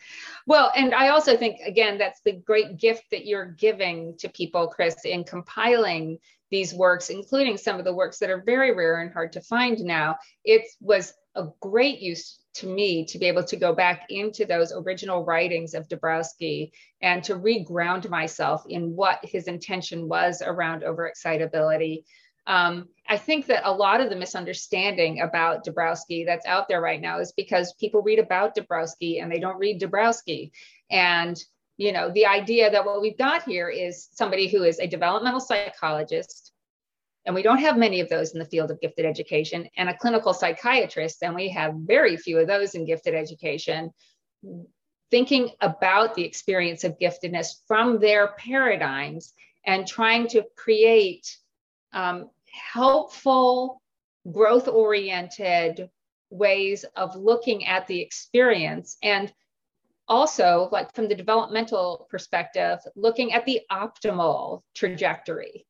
Well, 0.47 0.71
and 0.77 0.95
I 0.95 1.09
also 1.09 1.39
think, 1.39 1.61
again, 1.65 1.97
that's 1.97 2.21
the 2.21 2.33
great 2.33 2.77
gift 2.77 3.05
that 3.13 3.25
you're 3.25 3.47
giving 3.47 4.15
to 4.19 4.29
people, 4.29 4.69
Chris, 4.69 5.07
in 5.07 5.25
compiling 5.25 6.19
these 6.51 6.75
works, 6.75 7.11
including 7.11 7.57
some 7.57 7.79
of 7.79 7.85
the 7.85 7.95
works 7.95 8.19
that 8.19 8.31
are 8.31 8.43
very 8.45 8.75
rare 8.75 9.01
and 9.01 9.13
hard 9.13 9.33
to 9.35 9.41
find 9.41 9.79
now. 9.81 10.17
It 10.45 10.63
was 10.81 11.13
a 11.39 11.53
great 11.61 12.01
use 12.01 12.41
to 12.55 12.67
me 12.67 13.05
to 13.07 13.19
be 13.19 13.27
able 13.27 13.45
to 13.45 13.57
go 13.57 13.73
back 13.75 14.07
into 14.11 14.45
those 14.45 14.73
original 14.73 15.25
writings 15.25 15.75
of 15.75 15.89
Dabrowski 15.89 16.73
and 17.01 17.23
to 17.25 17.37
reground 17.37 18.11
myself 18.11 18.65
in 18.69 18.97
what 18.97 19.21
his 19.23 19.47
intention 19.47 20.09
was 20.09 20.43
around 20.45 20.83
overexcitability. 20.83 22.05
Um, 22.47 22.89
I 23.07 23.17
think 23.17 23.47
that 23.47 23.69
a 23.69 23.73
lot 23.73 24.01
of 24.01 24.11
the 24.11 24.17
misunderstanding 24.17 25.21
about 25.21 25.65
Dabrowski 25.65 26.27
that's 26.27 26.47
out 26.47 26.67
there 26.67 26.81
right 26.81 27.01
now 27.01 27.21
is 27.21 27.33
because 27.33 27.75
people 27.75 28.03
read 28.03 28.19
about 28.19 28.57
Dabrowski 28.57 29.23
and 29.23 29.31
they 29.31 29.39
don't 29.39 29.59
read 29.59 29.81
Dabrowski. 29.81 30.51
And 30.91 31.39
you 31.77 31.93
know, 31.93 32.11
the 32.11 32.27
idea 32.27 32.71
that 32.71 32.85
what 32.85 33.01
we've 33.01 33.17
got 33.17 33.45
here 33.45 33.69
is 33.69 34.09
somebody 34.13 34.49
who 34.49 34.65
is 34.65 34.81
a 34.81 34.87
developmental 34.89 35.39
psychologist 35.39 36.53
and 37.27 37.35
we 37.35 37.43
don't 37.43 37.59
have 37.59 37.77
many 37.77 38.01
of 38.01 38.09
those 38.09 38.33
in 38.33 38.39
the 38.39 38.45
field 38.47 38.71
of 38.71 38.81
gifted 38.81 39.05
education, 39.05 39.69
and 39.77 39.89
a 39.89 39.97
clinical 39.97 40.33
psychiatrist, 40.33 41.23
and 41.23 41.35
we 41.35 41.49
have 41.51 41.75
very 41.75 42.17
few 42.17 42.39
of 42.39 42.47
those 42.47 42.75
in 42.75 42.87
gifted 42.87 43.15
education, 43.15 43.91
thinking 45.11 45.51
about 45.61 46.15
the 46.15 46.25
experience 46.25 46.85
of 46.85 46.99
giftedness 46.99 47.63
from 47.67 47.99
their 47.99 48.29
paradigms 48.39 49.35
and 49.67 49.87
trying 49.87 50.29
to 50.29 50.45
create 50.57 51.37
um, 51.93 52.31
helpful, 52.73 53.83
growth 54.31 54.69
oriented 54.69 55.91
ways 56.31 56.85
of 56.97 57.17
looking 57.17 57.67
at 57.67 57.87
the 57.87 58.01
experience. 58.01 58.97
And 59.03 59.33
also, 60.07 60.69
like 60.73 60.95
from 60.95 61.09
the 61.09 61.15
developmental 61.15 62.07
perspective, 62.11 62.79
looking 62.97 63.33
at 63.33 63.45
the 63.45 63.61
optimal 63.71 64.63
trajectory, 64.75 65.67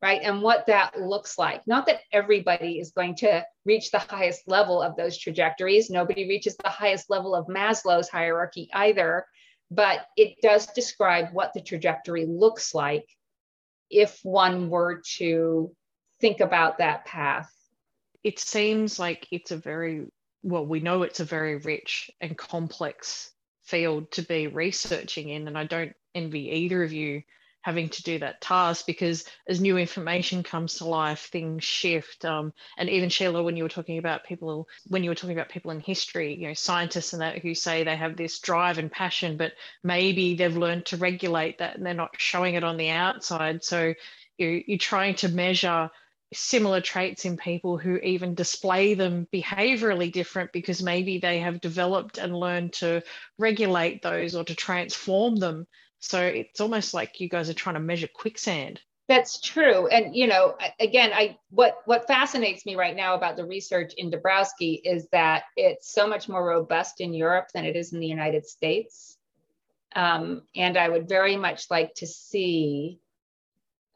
right? 0.00 0.20
And 0.22 0.42
what 0.42 0.66
that 0.66 1.00
looks 1.00 1.38
like. 1.38 1.66
Not 1.66 1.86
that 1.86 2.00
everybody 2.12 2.78
is 2.78 2.92
going 2.92 3.16
to 3.16 3.44
reach 3.64 3.90
the 3.90 3.98
highest 3.98 4.42
level 4.46 4.80
of 4.80 4.96
those 4.96 5.18
trajectories. 5.18 5.90
Nobody 5.90 6.28
reaches 6.28 6.56
the 6.56 6.68
highest 6.68 7.10
level 7.10 7.34
of 7.34 7.46
Maslow's 7.46 8.08
hierarchy 8.08 8.68
either, 8.72 9.26
but 9.70 10.06
it 10.16 10.36
does 10.40 10.66
describe 10.66 11.28
what 11.32 11.52
the 11.52 11.60
trajectory 11.60 12.26
looks 12.26 12.74
like 12.74 13.04
if 13.90 14.20
one 14.22 14.70
were 14.70 15.02
to 15.16 15.74
think 16.20 16.40
about 16.40 16.78
that 16.78 17.04
path? 17.04 17.52
It 18.24 18.38
seems 18.38 18.98
like 18.98 19.26
it's 19.30 19.50
a 19.50 19.56
very, 19.56 20.06
well, 20.42 20.66
we 20.66 20.80
know 20.80 21.02
it's 21.02 21.20
a 21.20 21.24
very 21.24 21.56
rich 21.56 22.10
and 22.20 22.36
complex 22.36 23.30
field 23.64 24.10
to 24.12 24.22
be 24.22 24.46
researching 24.46 25.28
in. 25.28 25.46
And 25.46 25.56
I 25.56 25.64
don't 25.64 25.92
envy 26.14 26.50
either 26.50 26.82
of 26.82 26.92
you 26.92 27.22
having 27.68 27.90
to 27.90 28.02
do 28.02 28.18
that 28.18 28.40
task 28.40 28.86
because 28.86 29.26
as 29.46 29.60
new 29.60 29.76
information 29.76 30.42
comes 30.42 30.76
to 30.76 30.86
life, 30.86 31.28
things 31.30 31.62
shift. 31.62 32.24
Um, 32.24 32.54
and 32.78 32.88
even 32.88 33.10
Shelagh, 33.10 33.44
when 33.44 33.58
you 33.58 33.62
were 33.62 33.68
talking 33.68 33.98
about 33.98 34.24
people, 34.24 34.66
when 34.86 35.04
you 35.04 35.10
were 35.10 35.14
talking 35.14 35.36
about 35.36 35.50
people 35.50 35.70
in 35.70 35.80
history, 35.80 36.34
you 36.34 36.48
know, 36.48 36.54
scientists 36.54 37.12
and 37.12 37.20
that 37.20 37.40
who 37.40 37.54
say 37.54 37.84
they 37.84 37.94
have 37.94 38.16
this 38.16 38.38
drive 38.38 38.78
and 38.78 38.90
passion, 38.90 39.36
but 39.36 39.52
maybe 39.84 40.34
they've 40.34 40.56
learned 40.56 40.86
to 40.86 40.96
regulate 40.96 41.58
that 41.58 41.76
and 41.76 41.84
they're 41.84 41.92
not 41.92 42.18
showing 42.18 42.54
it 42.54 42.64
on 42.64 42.78
the 42.78 42.88
outside. 42.88 43.62
So 43.62 43.92
you 44.38 44.64
you're 44.66 44.78
trying 44.78 45.16
to 45.16 45.28
measure 45.28 45.90
similar 46.32 46.80
traits 46.80 47.26
in 47.26 47.36
people 47.36 47.76
who 47.76 47.96
even 47.96 48.34
display 48.34 48.94
them 48.94 49.28
behaviorally 49.30 50.10
different 50.10 50.52
because 50.52 50.82
maybe 50.82 51.18
they 51.18 51.40
have 51.40 51.60
developed 51.60 52.16
and 52.16 52.34
learned 52.34 52.72
to 52.72 53.02
regulate 53.38 54.00
those 54.00 54.34
or 54.34 54.44
to 54.44 54.54
transform 54.54 55.36
them 55.36 55.66
so 56.00 56.22
it's 56.22 56.60
almost 56.60 56.94
like 56.94 57.20
you 57.20 57.28
guys 57.28 57.50
are 57.50 57.54
trying 57.54 57.74
to 57.74 57.80
measure 57.80 58.08
quicksand. 58.12 58.80
That's 59.08 59.40
true. 59.40 59.88
And 59.88 60.14
you 60.14 60.26
know, 60.26 60.56
again, 60.78 61.12
I 61.14 61.38
what 61.50 61.78
what 61.86 62.06
fascinates 62.06 62.66
me 62.66 62.76
right 62.76 62.94
now 62.94 63.14
about 63.14 63.36
the 63.36 63.46
research 63.46 63.94
in 63.94 64.10
Dabrowski 64.10 64.80
is 64.84 65.08
that 65.12 65.44
it's 65.56 65.90
so 65.90 66.06
much 66.06 66.28
more 66.28 66.44
robust 66.44 67.00
in 67.00 67.14
Europe 67.14 67.48
than 67.54 67.64
it 67.64 67.74
is 67.74 67.92
in 67.94 68.00
the 68.00 68.06
United 68.06 68.46
States. 68.46 69.16
Um, 69.96 70.42
and 70.54 70.76
I 70.76 70.88
would 70.88 71.08
very 71.08 71.36
much 71.36 71.70
like 71.70 71.94
to 71.96 72.06
see 72.06 73.00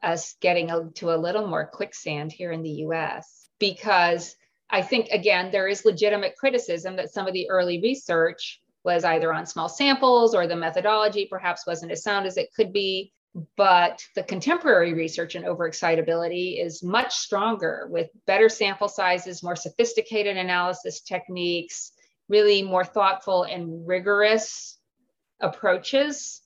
us 0.01 0.35
getting 0.41 0.71
a, 0.71 0.89
to 0.95 1.13
a 1.13 1.15
little 1.15 1.47
more 1.47 1.65
quicksand 1.65 2.31
here 2.31 2.51
in 2.51 2.63
the 2.63 2.81
US 2.87 3.47
because 3.59 4.35
I 4.67 4.81
think 4.81 5.09
again 5.09 5.51
there 5.51 5.67
is 5.67 5.85
legitimate 5.85 6.35
criticism 6.35 6.95
that 6.95 7.13
some 7.13 7.27
of 7.27 7.33
the 7.33 7.51
early 7.51 7.79
research 7.79 8.59
was 8.83 9.03
either 9.03 9.33
on 9.33 9.45
small 9.45 9.69
samples 9.69 10.35
or 10.35 10.47
the 10.47 10.55
methodology 10.55 11.27
perhaps 11.29 11.65
wasn't 11.65 11.91
as 11.91 12.03
sound 12.03 12.25
as 12.25 12.37
it 12.37 12.53
could 12.55 12.73
be. 12.73 13.11
But 13.57 14.03
the 14.15 14.23
contemporary 14.23 14.93
research 14.93 15.35
in 15.35 15.43
overexcitability 15.43 16.63
is 16.63 16.83
much 16.83 17.15
stronger 17.15 17.87
with 17.89 18.09
better 18.27 18.47
sample 18.47 18.87
sizes, 18.87 19.41
more 19.41 19.55
sophisticated 19.55 20.37
analysis 20.37 21.01
techniques, 21.01 21.93
really 22.29 22.61
more 22.61 22.85
thoughtful 22.85 23.43
and 23.43 23.87
rigorous 23.87 24.77
approaches 25.39 26.41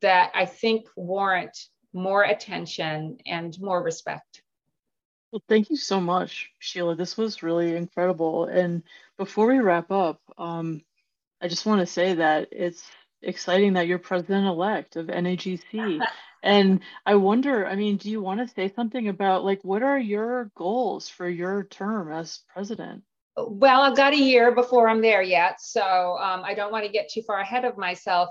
that 0.00 0.32
I 0.34 0.46
think 0.46 0.86
warrant 0.96 1.56
more 1.92 2.24
attention 2.24 3.18
and 3.24 3.56
more 3.60 3.82
respect. 3.82 4.42
Well, 5.30 5.42
thank 5.48 5.70
you 5.70 5.76
so 5.76 6.00
much, 6.00 6.50
Shelagh. 6.58 6.98
This 6.98 7.16
was 7.16 7.42
really 7.42 7.74
incredible. 7.74 8.46
And 8.46 8.82
before 9.16 9.46
we 9.46 9.60
wrap 9.60 9.90
up, 9.90 10.20
um, 10.36 10.82
I 11.42 11.48
just 11.48 11.66
want 11.66 11.80
to 11.80 11.86
say 11.86 12.14
that 12.14 12.48
it's 12.52 12.88
exciting 13.20 13.72
that 13.72 13.88
you're 13.88 13.98
president 13.98 14.46
elect 14.46 14.94
of 14.94 15.06
NAGC. 15.06 16.00
and 16.42 16.80
I 17.04 17.16
wonder, 17.16 17.66
I 17.66 17.74
mean, 17.74 17.96
do 17.96 18.10
you 18.10 18.22
want 18.22 18.40
to 18.40 18.54
say 18.54 18.72
something 18.74 19.08
about 19.08 19.44
like 19.44 19.60
what 19.64 19.82
are 19.82 19.98
your 19.98 20.52
goals 20.54 21.08
for 21.08 21.28
your 21.28 21.64
term 21.64 22.12
as 22.12 22.40
president? 22.48 23.02
Well, 23.36 23.82
I've 23.82 23.96
got 23.96 24.12
a 24.12 24.16
year 24.16 24.54
before 24.54 24.88
I'm 24.88 25.00
there 25.00 25.22
yet, 25.22 25.60
so 25.60 26.16
um, 26.20 26.42
I 26.44 26.54
don't 26.54 26.70
want 26.70 26.84
to 26.84 26.92
get 26.92 27.10
too 27.10 27.22
far 27.22 27.40
ahead 27.40 27.64
of 27.64 27.76
myself. 27.76 28.28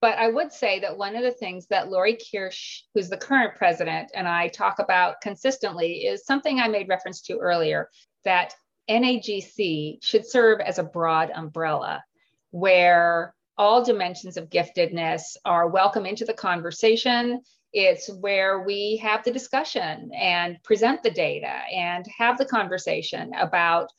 But 0.00 0.18
I 0.18 0.28
would 0.28 0.52
say 0.52 0.80
that 0.80 0.96
one 0.96 1.16
of 1.16 1.22
the 1.22 1.32
things 1.32 1.66
that 1.68 1.90
Lori 1.90 2.16
Kirsch, 2.16 2.82
who's 2.94 3.08
the 3.08 3.16
current 3.16 3.56
president, 3.56 4.10
and 4.14 4.26
I 4.26 4.48
talk 4.48 4.78
about 4.78 5.20
consistently 5.20 6.06
is 6.06 6.24
something 6.24 6.58
I 6.58 6.68
made 6.68 6.88
reference 6.88 7.20
to 7.22 7.38
earlier 7.38 7.88
that 8.24 8.54
NAGC 8.88 10.02
should 10.02 10.26
serve 10.26 10.60
as 10.60 10.78
a 10.78 10.84
broad 10.84 11.30
umbrella 11.30 12.02
where 12.50 13.34
all 13.56 13.84
dimensions 13.84 14.36
of 14.36 14.50
giftedness 14.50 15.36
are 15.44 15.68
welcome 15.68 16.06
into 16.06 16.24
the 16.24 16.32
conversation. 16.32 17.40
It's 17.72 18.08
where 18.08 18.60
we 18.60 18.98
have 19.02 19.24
the 19.24 19.32
discussion 19.32 20.10
and 20.14 20.62
present 20.62 21.02
the 21.02 21.10
data 21.10 21.52
and 21.74 22.06
have 22.16 22.38
the 22.38 22.46
conversation 22.46 23.32
about 23.34 23.90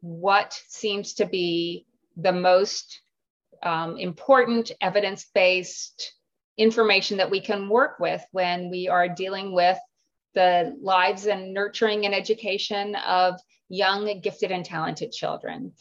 what 0.00 0.60
seems 0.68 1.14
to 1.14 1.26
be 1.26 1.86
the 2.16 2.32
most 2.32 3.00
um, 3.62 3.96
important 3.96 4.70
evidence 4.80 5.26
based 5.34 6.14
information 6.56 7.16
that 7.16 7.30
we 7.30 7.40
can 7.40 7.68
work 7.68 7.98
with 8.00 8.22
when 8.32 8.70
we 8.70 8.88
are 8.88 9.08
dealing 9.08 9.54
with 9.54 9.78
the 10.34 10.76
lives 10.80 11.26
and 11.26 11.52
nurturing 11.54 12.04
and 12.04 12.14
education 12.14 12.94
of 12.96 13.40
young, 13.68 14.20
gifted, 14.20 14.52
and 14.52 14.64
talented 14.64 15.10
children 15.10 15.72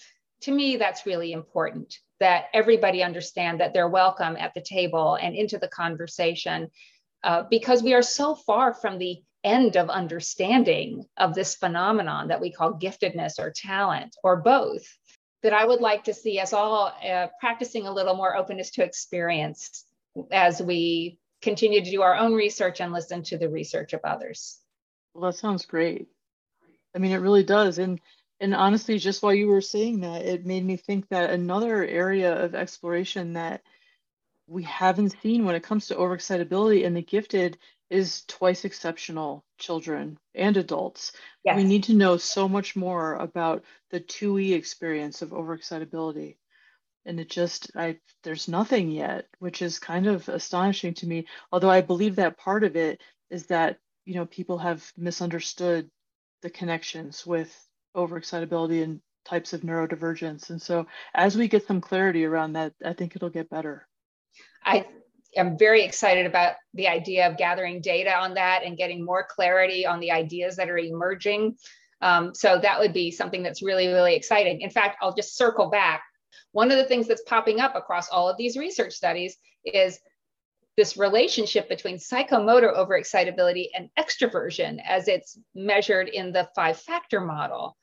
to 0.42 0.52
me, 0.52 0.78
that's 0.78 1.06
really 1.06 1.32
important 1.32 2.00
that 2.20 2.46
everybody 2.54 3.04
understand 3.04 3.60
that 3.60 3.74
they're 3.74 3.88
welcome 3.88 4.36
at 4.38 4.54
the 4.54 4.62
table 4.62 5.16
and 5.16 5.36
into 5.36 5.58
the 5.58 5.68
conversation 5.68 6.70
uh, 7.24 7.44
because 7.50 7.84
we 7.84 7.94
are 7.94 8.02
so 8.02 8.36
far 8.36 8.74
from 8.74 8.98
the 8.98 9.18
end 9.44 9.78
of 9.78 9.90
understanding 9.90 11.06
of 11.18 11.34
this 11.34 11.56
phenomenon 11.56 12.28
that 12.28 12.42
we 12.42 12.52
call 12.52 12.74
giftedness 12.74 13.40
or 13.40 13.52
talent 13.52 14.16
or 14.24 14.38
both 14.38 14.86
that 15.44 15.54
I 15.54 15.66
would 15.66 15.80
like 15.80 16.04
to 16.06 16.14
see 16.14 16.40
us 16.40 16.52
all 16.52 16.94
uh, 17.04 17.28
practicing 17.40 17.88
a 17.88 17.94
little 17.94 18.16
more 18.16 18.36
openness 18.36 18.72
to 18.72 18.84
experience 18.84 19.86
as 20.32 20.62
we 20.62 21.18
continue 21.42 21.82
to 21.82 21.90
do 21.90 22.02
our 22.02 22.16
own 22.16 22.34
research 22.34 22.82
and 22.82 22.92
listen 22.92 23.24
to 23.24 23.38
the 23.38 23.48
research 23.48 23.94
of 23.94 24.02
others. 24.04 24.60
Well, 25.14 25.32
that 25.32 25.38
sounds 25.38 25.66
great. 25.66 26.08
I 26.94 27.00
mean, 27.00 27.12
it 27.12 27.18
really 27.18 27.44
does. 27.44 27.80
And 27.80 28.02
and 28.40 28.56
honestly, 28.56 28.98
just 28.98 29.22
while 29.22 29.34
you 29.34 29.48
were 29.48 29.62
saying 29.62 30.02
that, 30.02 30.24
it 30.24 30.46
made 30.46 30.66
me 30.66 30.78
think 30.78 31.10
that 31.10 31.30
another 31.30 31.86
area 31.86 32.44
of 32.44 32.56
exploration 32.56 33.34
that 33.34 33.62
we 34.48 34.64
haven't 34.64 35.16
seen 35.22 35.46
when 35.46 35.56
it 35.56 35.64
comes 35.64 35.88
to 35.88 35.96
overexcitability 35.96 36.86
and 36.86 36.96
the 36.96 37.02
gifted 37.02 37.58
is 37.90 38.24
twice 38.28 38.66
exceptional 38.66 39.44
children 39.58 40.18
and 40.36 40.58
adults. 40.58 41.12
Yes. 41.44 41.58
We 41.58 41.64
need 41.64 41.84
to 41.86 41.94
know 41.94 42.18
so 42.18 42.48
much 42.48 42.76
more 42.76 43.16
about 43.16 43.64
the 43.90 44.00
2E 44.00 44.54
experience 44.54 45.22
of 45.22 45.30
overexcitability. 45.30 46.38
And 47.06 47.20
it 47.20 47.30
just, 47.30 47.72
I, 47.76 48.00
there's 48.24 48.48
nothing 48.48 48.92
yet, 48.92 49.28
which 49.40 49.62
is 49.62 49.80
kind 49.80 50.08
of 50.08 50.30
astonishing 50.30 50.94
to 50.96 51.08
me. 51.08 51.26
Although 51.52 51.72
I 51.72 51.82
believe 51.82 52.16
that 52.18 52.38
part 52.38 52.64
of 52.64 52.76
it 52.76 53.02
is 53.30 53.48
that, 53.48 53.80
you 54.06 54.16
know, 54.16 54.26
people 54.26 54.60
have 54.60 54.92
misunderstood 54.96 55.90
the 56.42 56.50
connections 56.50 57.26
with 57.26 57.69
overexcitability 57.96 58.84
and 58.84 59.02
types 59.26 59.54
of 59.54 59.62
neurodivergence. 59.62 60.50
And 60.50 60.62
so 60.62 60.88
as 61.14 61.38
we 61.38 61.48
get 61.48 61.68
some 61.68 61.82
clarity 61.82 62.26
around 62.26 62.54
that, 62.54 62.74
I 62.84 62.94
think 62.94 63.16
it'll 63.16 63.30
get 63.30 63.50
better. 63.50 63.88
I 64.64 64.86
am 65.36 65.58
very 65.58 65.84
excited 65.84 66.26
about 66.26 66.56
the 66.74 66.88
idea 66.88 67.30
of 67.30 67.38
gathering 67.38 67.82
data 67.82 68.16
on 68.16 68.34
that 68.36 68.64
and 68.64 68.78
getting 68.78 69.06
more 69.06 69.28
clarity 69.30 69.86
on 69.86 70.00
the 70.00 70.12
ideas 70.12 70.56
that 70.56 70.70
are 70.70 70.78
emerging. 70.78 71.56
Um, 72.02 72.34
so 72.34 72.60
that 72.60 72.80
would 72.80 72.94
be 72.94 73.12
something 73.12 73.44
that's 73.44 73.62
really, 73.62 73.88
really 73.88 74.16
exciting. 74.16 74.62
In 74.62 74.70
fact, 74.70 74.98
I'll 75.02 75.16
just 75.16 75.36
circle 75.36 75.70
back. 75.70 76.02
One 76.52 76.72
of 76.72 76.78
the 76.78 76.86
things 76.86 77.08
that's 77.08 77.24
popping 77.24 77.60
up 77.60 77.76
across 77.76 78.10
all 78.10 78.30
of 78.30 78.38
these 78.38 78.58
research 78.58 78.94
studies 78.94 79.38
is 79.66 80.00
this 80.78 80.98
relationship 80.98 81.68
between 81.68 81.98
psychomotor 81.98 82.76
overexcitability 82.76 83.68
and 83.76 83.90
extroversion 84.00 84.80
as 84.88 85.08
it's 85.10 85.38
measured 85.54 86.08
in 86.08 86.32
the 86.32 86.48
five 86.56 86.80
factor 86.80 87.20
model. 87.20 87.76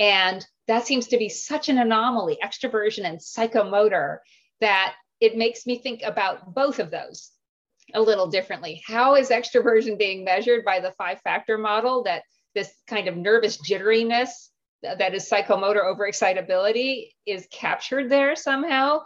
And 0.00 0.44
that 0.66 0.86
seems 0.86 1.08
to 1.08 1.18
be 1.18 1.28
such 1.28 1.68
an 1.68 1.78
anomaly, 1.78 2.38
extroversion 2.42 3.04
and 3.04 3.18
psychomotor, 3.18 4.18
that 4.60 4.94
it 5.20 5.36
makes 5.36 5.66
me 5.66 5.78
think 5.78 6.00
about 6.02 6.54
both 6.54 6.78
of 6.78 6.90
those 6.90 7.30
a 7.92 8.00
little 8.00 8.28
differently. 8.28 8.82
How 8.86 9.16
is 9.16 9.28
extroversion 9.28 9.98
being 9.98 10.24
measured 10.24 10.64
by 10.64 10.80
the 10.80 10.92
five 10.92 11.20
factor 11.20 11.58
model 11.58 12.02
that 12.04 12.22
this 12.54 12.72
kind 12.86 13.08
of 13.08 13.16
nervous 13.16 13.58
jitteriness 13.58 14.30
that 14.82 15.14
is 15.14 15.28
psychomotor 15.28 15.84
overexcitability 15.84 17.10
is 17.26 17.46
captured 17.52 18.08
there 18.08 18.34
somehow? 18.34 19.00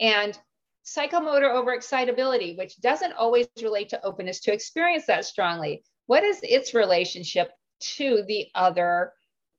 And 0.00 0.36
psychomotor 0.84 1.52
overexcitability, 1.54 2.58
which 2.58 2.80
doesn't 2.80 3.12
always 3.12 3.46
relate 3.62 3.90
to 3.90 4.04
openness 4.04 4.40
to 4.40 4.52
experience 4.52 5.06
that 5.06 5.24
strongly. 5.24 5.84
What 6.06 6.24
is 6.24 6.40
its 6.42 6.74
relationship 6.74 7.52
to 7.80 8.24
the 8.26 8.48
other 8.56 9.12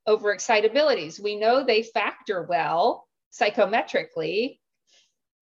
overexcitabilities. 0.08 1.20
We 1.20 1.38
know 1.38 1.64
they 1.64 1.84
factor 1.84 2.44
well 2.44 3.08
psychometrically, 3.34 4.60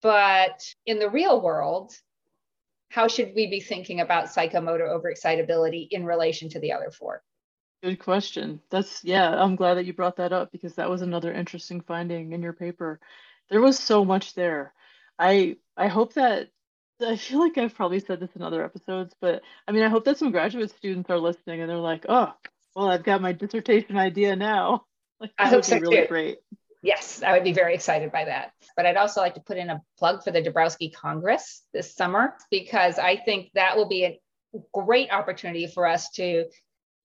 but 0.02 0.62
in 0.86 1.00
the 1.00 1.10
real 1.10 1.42
world, 1.42 1.94
how 2.90 3.08
should 3.08 3.34
we 3.36 3.48
be 3.48 3.60
thinking 3.60 4.00
about 4.00 4.26
psychomotor 4.26 4.90
overexcitability 4.90 5.88
in 5.92 6.06
relation 6.06 6.50
to 6.50 6.60
the 6.60 6.74
other 6.74 6.92
four? 6.92 7.24
Good 7.84 8.00
question. 8.00 8.62
That's, 8.70 9.04
yeah, 9.04 9.30
I'm 9.42 9.56
glad 9.56 9.76
that 9.76 9.86
you 9.86 9.94
brought 9.94 10.18
that 10.18 10.34
up 10.34 10.52
because 10.52 10.76
that 10.76 10.90
was 10.90 11.02
another 11.02 11.32
interesting 11.32 11.82
finding 11.82 12.34
in 12.34 12.42
your 12.42 12.54
paper. 12.54 13.00
There 13.50 13.62
was 13.62 13.80
so 13.80 14.04
much 14.04 14.34
there. 14.34 14.74
I 15.18 15.58
I 15.76 15.88
hope 15.88 16.14
that 16.14 16.50
I 17.02 17.16
feel 17.16 17.40
like 17.40 17.58
I've 17.58 17.76
probably 17.76 18.00
said 18.00 18.20
this 18.20 18.36
in 18.36 18.42
other 18.42 18.64
episodes, 18.64 19.16
but 19.22 19.42
I 19.68 19.72
mean, 19.72 19.84
I 19.84 19.90
hope 19.90 20.06
that 20.06 20.18
some 20.18 20.32
graduate 20.32 20.72
students 20.72 21.10
are 21.10 21.20
listening 21.20 21.62
and 21.62 21.70
they're 21.70 21.78
like, 21.78 22.06
oh, 22.10 22.34
well, 22.80 22.90
I've 22.90 23.04
got 23.04 23.22
my 23.22 23.34
dissertation 23.34 23.98
idea 23.98 24.36
now. 24.36 24.86
Like, 25.22 25.32
I 25.38 25.50
hope 25.50 25.66
so 25.66 25.78
really 25.78 26.04
too. 26.04 26.08
great. 26.08 26.38
Yes, 26.82 27.22
I 27.22 27.34
would 27.34 27.44
be 27.44 27.52
very 27.52 27.74
excited 27.76 28.10
by 28.10 28.24
that. 28.24 28.54
But 28.78 28.86
I'd 28.86 28.96
also 28.96 29.20
like 29.20 29.34
to 29.34 29.42
put 29.42 29.58
in 29.58 29.70
a 29.70 29.82
plug 29.98 30.24
for 30.24 30.32
the 30.32 30.42
Dabrowski 30.42 30.94
Congress 30.94 31.62
this 31.74 31.94
summer 31.94 32.36
because 32.50 32.98
I 32.98 33.18
think 33.18 33.52
that 33.54 33.76
will 33.76 33.90
be 33.90 34.06
a 34.06 34.18
great 34.74 35.12
opportunity 35.12 35.68
for 35.68 35.86
us 35.86 36.10
to 36.12 36.46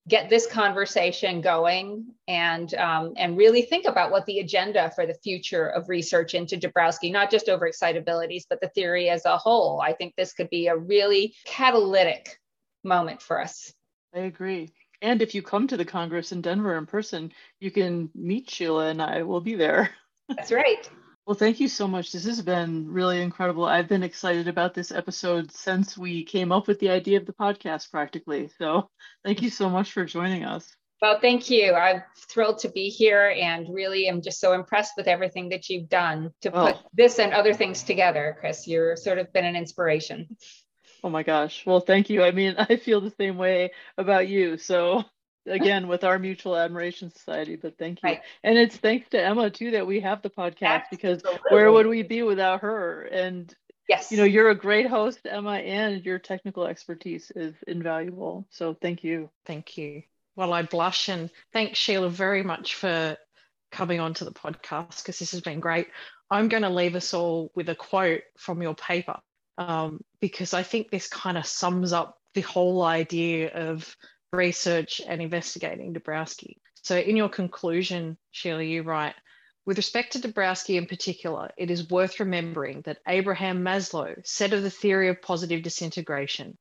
get 0.07 0.29
this 0.29 0.47
conversation 0.47 1.41
going 1.41 2.05
and 2.25 2.73
um, 2.75 3.15
and 3.17 3.35
really 3.35 3.63
think 3.63 3.85
about 3.85 4.11
what 4.11 4.25
the 4.27 4.39
agenda 4.39 4.93
for 4.95 5.05
the 5.05 5.15
future 5.15 5.67
of 5.67 5.89
research 5.89 6.35
into 6.35 6.55
Dabrowski, 6.55 7.11
not 7.11 7.29
just 7.29 7.49
over 7.49 7.69
excitabilities, 7.69 8.43
but 8.49 8.61
the 8.61 8.69
theory 8.69 9.09
as 9.09 9.25
a 9.25 9.35
whole. 9.37 9.81
I 9.81 9.91
think 9.91 10.13
this 10.15 10.31
could 10.31 10.49
be 10.49 10.67
a 10.67 10.77
really 10.77 11.35
catalytic 11.43 12.39
moment 12.85 13.21
for 13.21 13.41
us. 13.41 13.73
I 14.13 14.19
agree. 14.19 14.71
And 15.05 15.21
if 15.21 15.35
you 15.35 15.43
come 15.43 15.67
to 15.67 15.77
the 15.77 15.85
Congress 15.85 16.31
in 16.31 16.41
Denver 16.41 16.75
in 16.75 16.87
person, 16.87 17.31
you 17.59 17.69
can 17.69 18.09
meet 18.15 18.49
Shelagh 18.49 18.89
and 18.89 18.99
I 18.99 19.21
will 19.21 19.39
be 19.39 19.53
there. 19.53 19.91
That's 20.29 20.51
right. 20.51 20.89
Well, 21.27 21.35
thank 21.35 21.59
you 21.59 21.67
so 21.67 21.87
much. 21.87 22.11
This 22.11 22.25
has 22.25 22.41
been 22.41 22.91
really 22.91 23.21
incredible. 23.21 23.65
I've 23.65 23.87
been 23.87 24.01
excited 24.01 24.47
about 24.47 24.73
this 24.73 24.91
episode 24.91 25.51
since 25.51 25.95
we 25.95 26.23
came 26.23 26.51
up 26.51 26.67
with 26.67 26.79
the 26.79 26.89
idea 26.89 27.19
of 27.19 27.27
the 27.27 27.33
podcast 27.33 27.91
practically. 27.91 28.49
So, 28.57 28.89
thank 29.23 29.43
you 29.43 29.51
so 29.51 29.69
much 29.69 29.91
for 29.91 30.05
joining 30.05 30.43
us. 30.43 30.75
Well, 31.03 31.19
thank 31.19 31.51
you. 31.51 31.73
I'm 31.73 32.01
thrilled 32.17 32.57
to 32.59 32.69
be 32.69 32.89
here 32.89 33.29
and 33.39 33.71
really 33.71 34.07
am 34.07 34.23
just 34.23 34.39
so 34.39 34.53
impressed 34.53 34.93
with 34.97 35.07
everything 35.07 35.49
that 35.49 35.69
you've 35.69 35.89
done 35.89 36.31
to 36.41 36.49
put 36.49 36.77
oh. 36.77 36.89
this 36.95 37.19
and 37.19 37.31
other 37.31 37.53
things 37.53 37.83
together, 37.83 38.37
Chris. 38.39 38.65
You've 38.65 38.97
sort 38.97 39.19
of 39.19 39.31
been 39.33 39.45
an 39.45 39.55
inspiration. 39.55 40.35
Oh 41.03 41.09
my 41.09 41.23
gosh. 41.23 41.65
Well, 41.65 41.79
thank 41.79 42.09
you. 42.09 42.23
I 42.23 42.31
mean, 42.31 42.55
I 42.59 42.77
feel 42.77 43.01
the 43.01 43.13
same 43.17 43.37
way 43.37 43.71
about 43.97 44.27
you. 44.27 44.57
So, 44.57 45.05
again 45.47 45.87
with 45.87 46.03
our 46.03 46.17
mutual 46.17 46.57
admiration 46.57 47.11
society 47.11 47.55
but 47.55 47.77
thank 47.77 48.01
you. 48.01 48.09
Right. 48.09 48.21
and 48.43 48.57
it's 48.57 48.75
thanks 48.77 49.09
to 49.09 49.23
emma 49.23 49.49
too 49.49 49.71
that 49.71 49.87
we 49.87 49.99
have 50.01 50.21
the 50.21 50.29
podcast 50.29 50.83
because 50.89 51.21
where 51.49 51.71
would 51.71 51.87
we 51.87 52.03
be 52.03 52.23
without 52.23 52.61
her? 52.61 53.03
And 53.03 53.53
yes. 53.87 54.11
you 54.11 54.17
know 54.17 54.23
you're 54.23 54.49
a 54.49 54.55
great 54.55 54.87
host 54.87 55.19
emma 55.25 55.53
and 55.53 56.03
your 56.03 56.19
technical 56.19 56.65
expertise 56.65 57.31
is 57.35 57.53
invaluable. 57.67 58.47
So 58.49 58.73
thank 58.73 59.03
you. 59.03 59.29
Thank 59.45 59.77
you. 59.77 60.03
Well 60.35 60.51
i 60.51 60.63
blush 60.63 61.09
and 61.09 61.29
thanks 61.53 61.79
Shelagh 61.79 62.11
very 62.11 62.43
much 62.43 62.75
for 62.75 63.17
coming 63.71 63.99
on 63.99 64.13
to 64.15 64.25
the 64.25 64.31
podcast 64.31 65.01
because 65.01 65.19
this 65.19 65.31
has 65.31 65.41
been 65.41 65.59
great. 65.59 65.87
I'm 66.29 66.49
going 66.49 66.63
to 66.63 66.69
leave 66.69 66.95
us 66.95 67.13
all 67.13 67.51
with 67.55 67.69
a 67.69 67.75
quote 67.75 68.21
from 68.37 68.61
your 68.61 68.73
paper 68.73 69.19
um, 69.57 70.01
because 70.19 70.53
i 70.53 70.63
think 70.63 70.89
this 70.89 71.07
kind 71.07 71.37
of 71.37 71.45
sums 71.45 71.93
up 71.93 72.17
the 72.33 72.41
whole 72.41 72.83
idea 72.83 73.51
of 73.53 73.95
research 74.33 74.99
and 75.07 75.21
investigating 75.21 75.93
Dabrowski. 75.93 76.57
So, 76.83 76.97
in 76.97 77.15
your 77.15 77.29
conclusion, 77.29 78.17
Shelagh, 78.31 78.67
you 78.67 78.83
write 78.83 79.15
With 79.65 79.77
respect 79.77 80.13
to 80.13 80.19
Dabrowski 80.19 80.75
in 80.75 80.85
particular, 80.85 81.51
it 81.57 81.71
is 81.71 81.89
worth 81.89 82.19
remembering 82.19 82.81
that 82.81 82.99
Abraham 83.07 83.63
Maslow 83.63 84.15
said 84.27 84.51
of 84.51 84.61
the 84.61 84.69
theory 84.69 85.07
of 85.07 85.21
positive 85.21 85.63
disintegration 85.63 86.57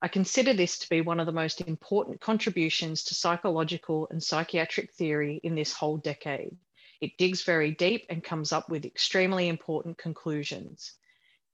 I 0.00 0.06
consider 0.06 0.54
this 0.54 0.78
to 0.78 0.88
be 0.88 1.00
one 1.00 1.18
of 1.18 1.26
the 1.26 1.32
most 1.32 1.60
important 1.60 2.20
contributions 2.20 3.02
to 3.04 3.16
psychological 3.16 4.06
and 4.10 4.22
psychiatric 4.22 4.92
theory 4.92 5.40
in 5.42 5.56
this 5.56 5.72
whole 5.72 5.96
decade. 5.96 6.56
It 7.00 7.18
digs 7.18 7.42
very 7.42 7.72
deep 7.72 8.06
and 8.08 8.22
comes 8.22 8.52
up 8.52 8.68
with 8.68 8.84
extremely 8.84 9.48
important 9.48 9.98
conclusions. 9.98 10.92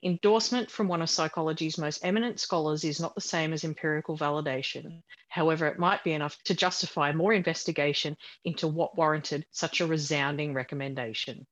Endorsement 0.04 0.70
from 0.70 0.86
one 0.86 1.00
of 1.00 1.08
psychology's 1.08 1.78
most 1.78 2.04
eminent 2.04 2.38
scholars 2.38 2.84
is 2.84 3.00
not 3.00 3.14
the 3.14 3.22
same 3.22 3.54
as 3.54 3.64
empirical 3.64 4.18
validation. 4.18 5.02
However, 5.30 5.66
it 5.66 5.78
might 5.78 6.04
be 6.04 6.12
enough 6.12 6.36
to 6.44 6.54
justify 6.54 7.12
more 7.12 7.32
investigation 7.32 8.18
into 8.44 8.68
what 8.68 8.98
warranted 8.98 9.46
such 9.50 9.80
a 9.80 9.86
resounding 9.86 10.52
recommendation. 10.52 11.46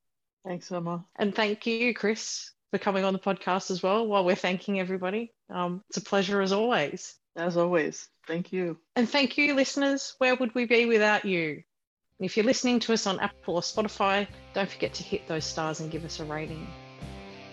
Thanks, 0.44 0.70
Emma. 0.70 1.02
And 1.16 1.34
thank 1.34 1.66
you, 1.66 1.94
Chris, 1.94 2.50
for 2.70 2.78
coming 2.78 3.04
on 3.04 3.14
the 3.14 3.18
podcast 3.18 3.70
as 3.70 3.82
well 3.82 4.06
while 4.06 4.24
we're 4.24 4.34
thanking 4.34 4.78
everybody. 4.78 5.32
Um, 5.48 5.82
it's 5.88 5.96
a 5.96 6.02
pleasure 6.02 6.42
as 6.42 6.52
always. 6.52 7.14
As 7.34 7.56
always. 7.56 8.06
Thank 8.26 8.52
you. 8.52 8.76
And 8.94 9.08
thank 9.08 9.38
you, 9.38 9.54
listeners. 9.54 10.14
Where 10.18 10.36
would 10.36 10.54
we 10.54 10.66
be 10.66 10.84
without 10.84 11.24
you? 11.24 11.62
if 12.20 12.36
you're 12.36 12.46
listening 12.46 12.78
to 12.78 12.92
us 12.92 13.08
on 13.08 13.18
Apple 13.18 13.56
or 13.56 13.62
Spotify, 13.62 14.28
don't 14.54 14.70
forget 14.70 14.94
to 14.94 15.02
hit 15.02 15.26
those 15.26 15.44
stars 15.44 15.80
and 15.80 15.90
give 15.90 16.04
us 16.04 16.20
a 16.20 16.24
rating. 16.24 16.68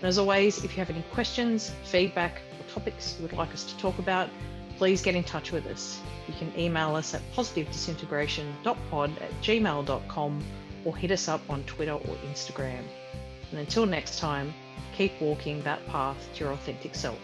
And 0.00 0.08
as 0.08 0.16
always, 0.16 0.64
if 0.64 0.72
you 0.72 0.78
have 0.78 0.88
any 0.88 1.02
questions, 1.12 1.72
feedback, 1.84 2.40
or 2.58 2.72
topics 2.72 3.16
you 3.18 3.22
would 3.22 3.34
like 3.34 3.52
us 3.52 3.64
to 3.64 3.76
talk 3.76 3.98
about, 3.98 4.30
please 4.78 5.02
get 5.02 5.14
in 5.14 5.22
touch 5.22 5.52
with 5.52 5.66
us. 5.66 6.00
You 6.26 6.32
can 6.38 6.58
email 6.58 6.96
us 6.96 7.12
at 7.12 7.20
positivedisintegration.pod 7.34 9.10
at 9.20 9.30
gmail.com 9.42 10.44
or 10.86 10.96
hit 10.96 11.10
us 11.10 11.28
up 11.28 11.42
on 11.50 11.62
Twitter 11.64 11.92
or 11.92 12.16
Instagram. 12.32 12.82
And 13.50 13.60
until 13.60 13.84
next 13.84 14.18
time, 14.18 14.54
keep 14.96 15.12
walking 15.20 15.62
that 15.64 15.86
path 15.88 16.16
to 16.34 16.44
your 16.44 16.52
authentic 16.54 16.94
self. 16.94 17.18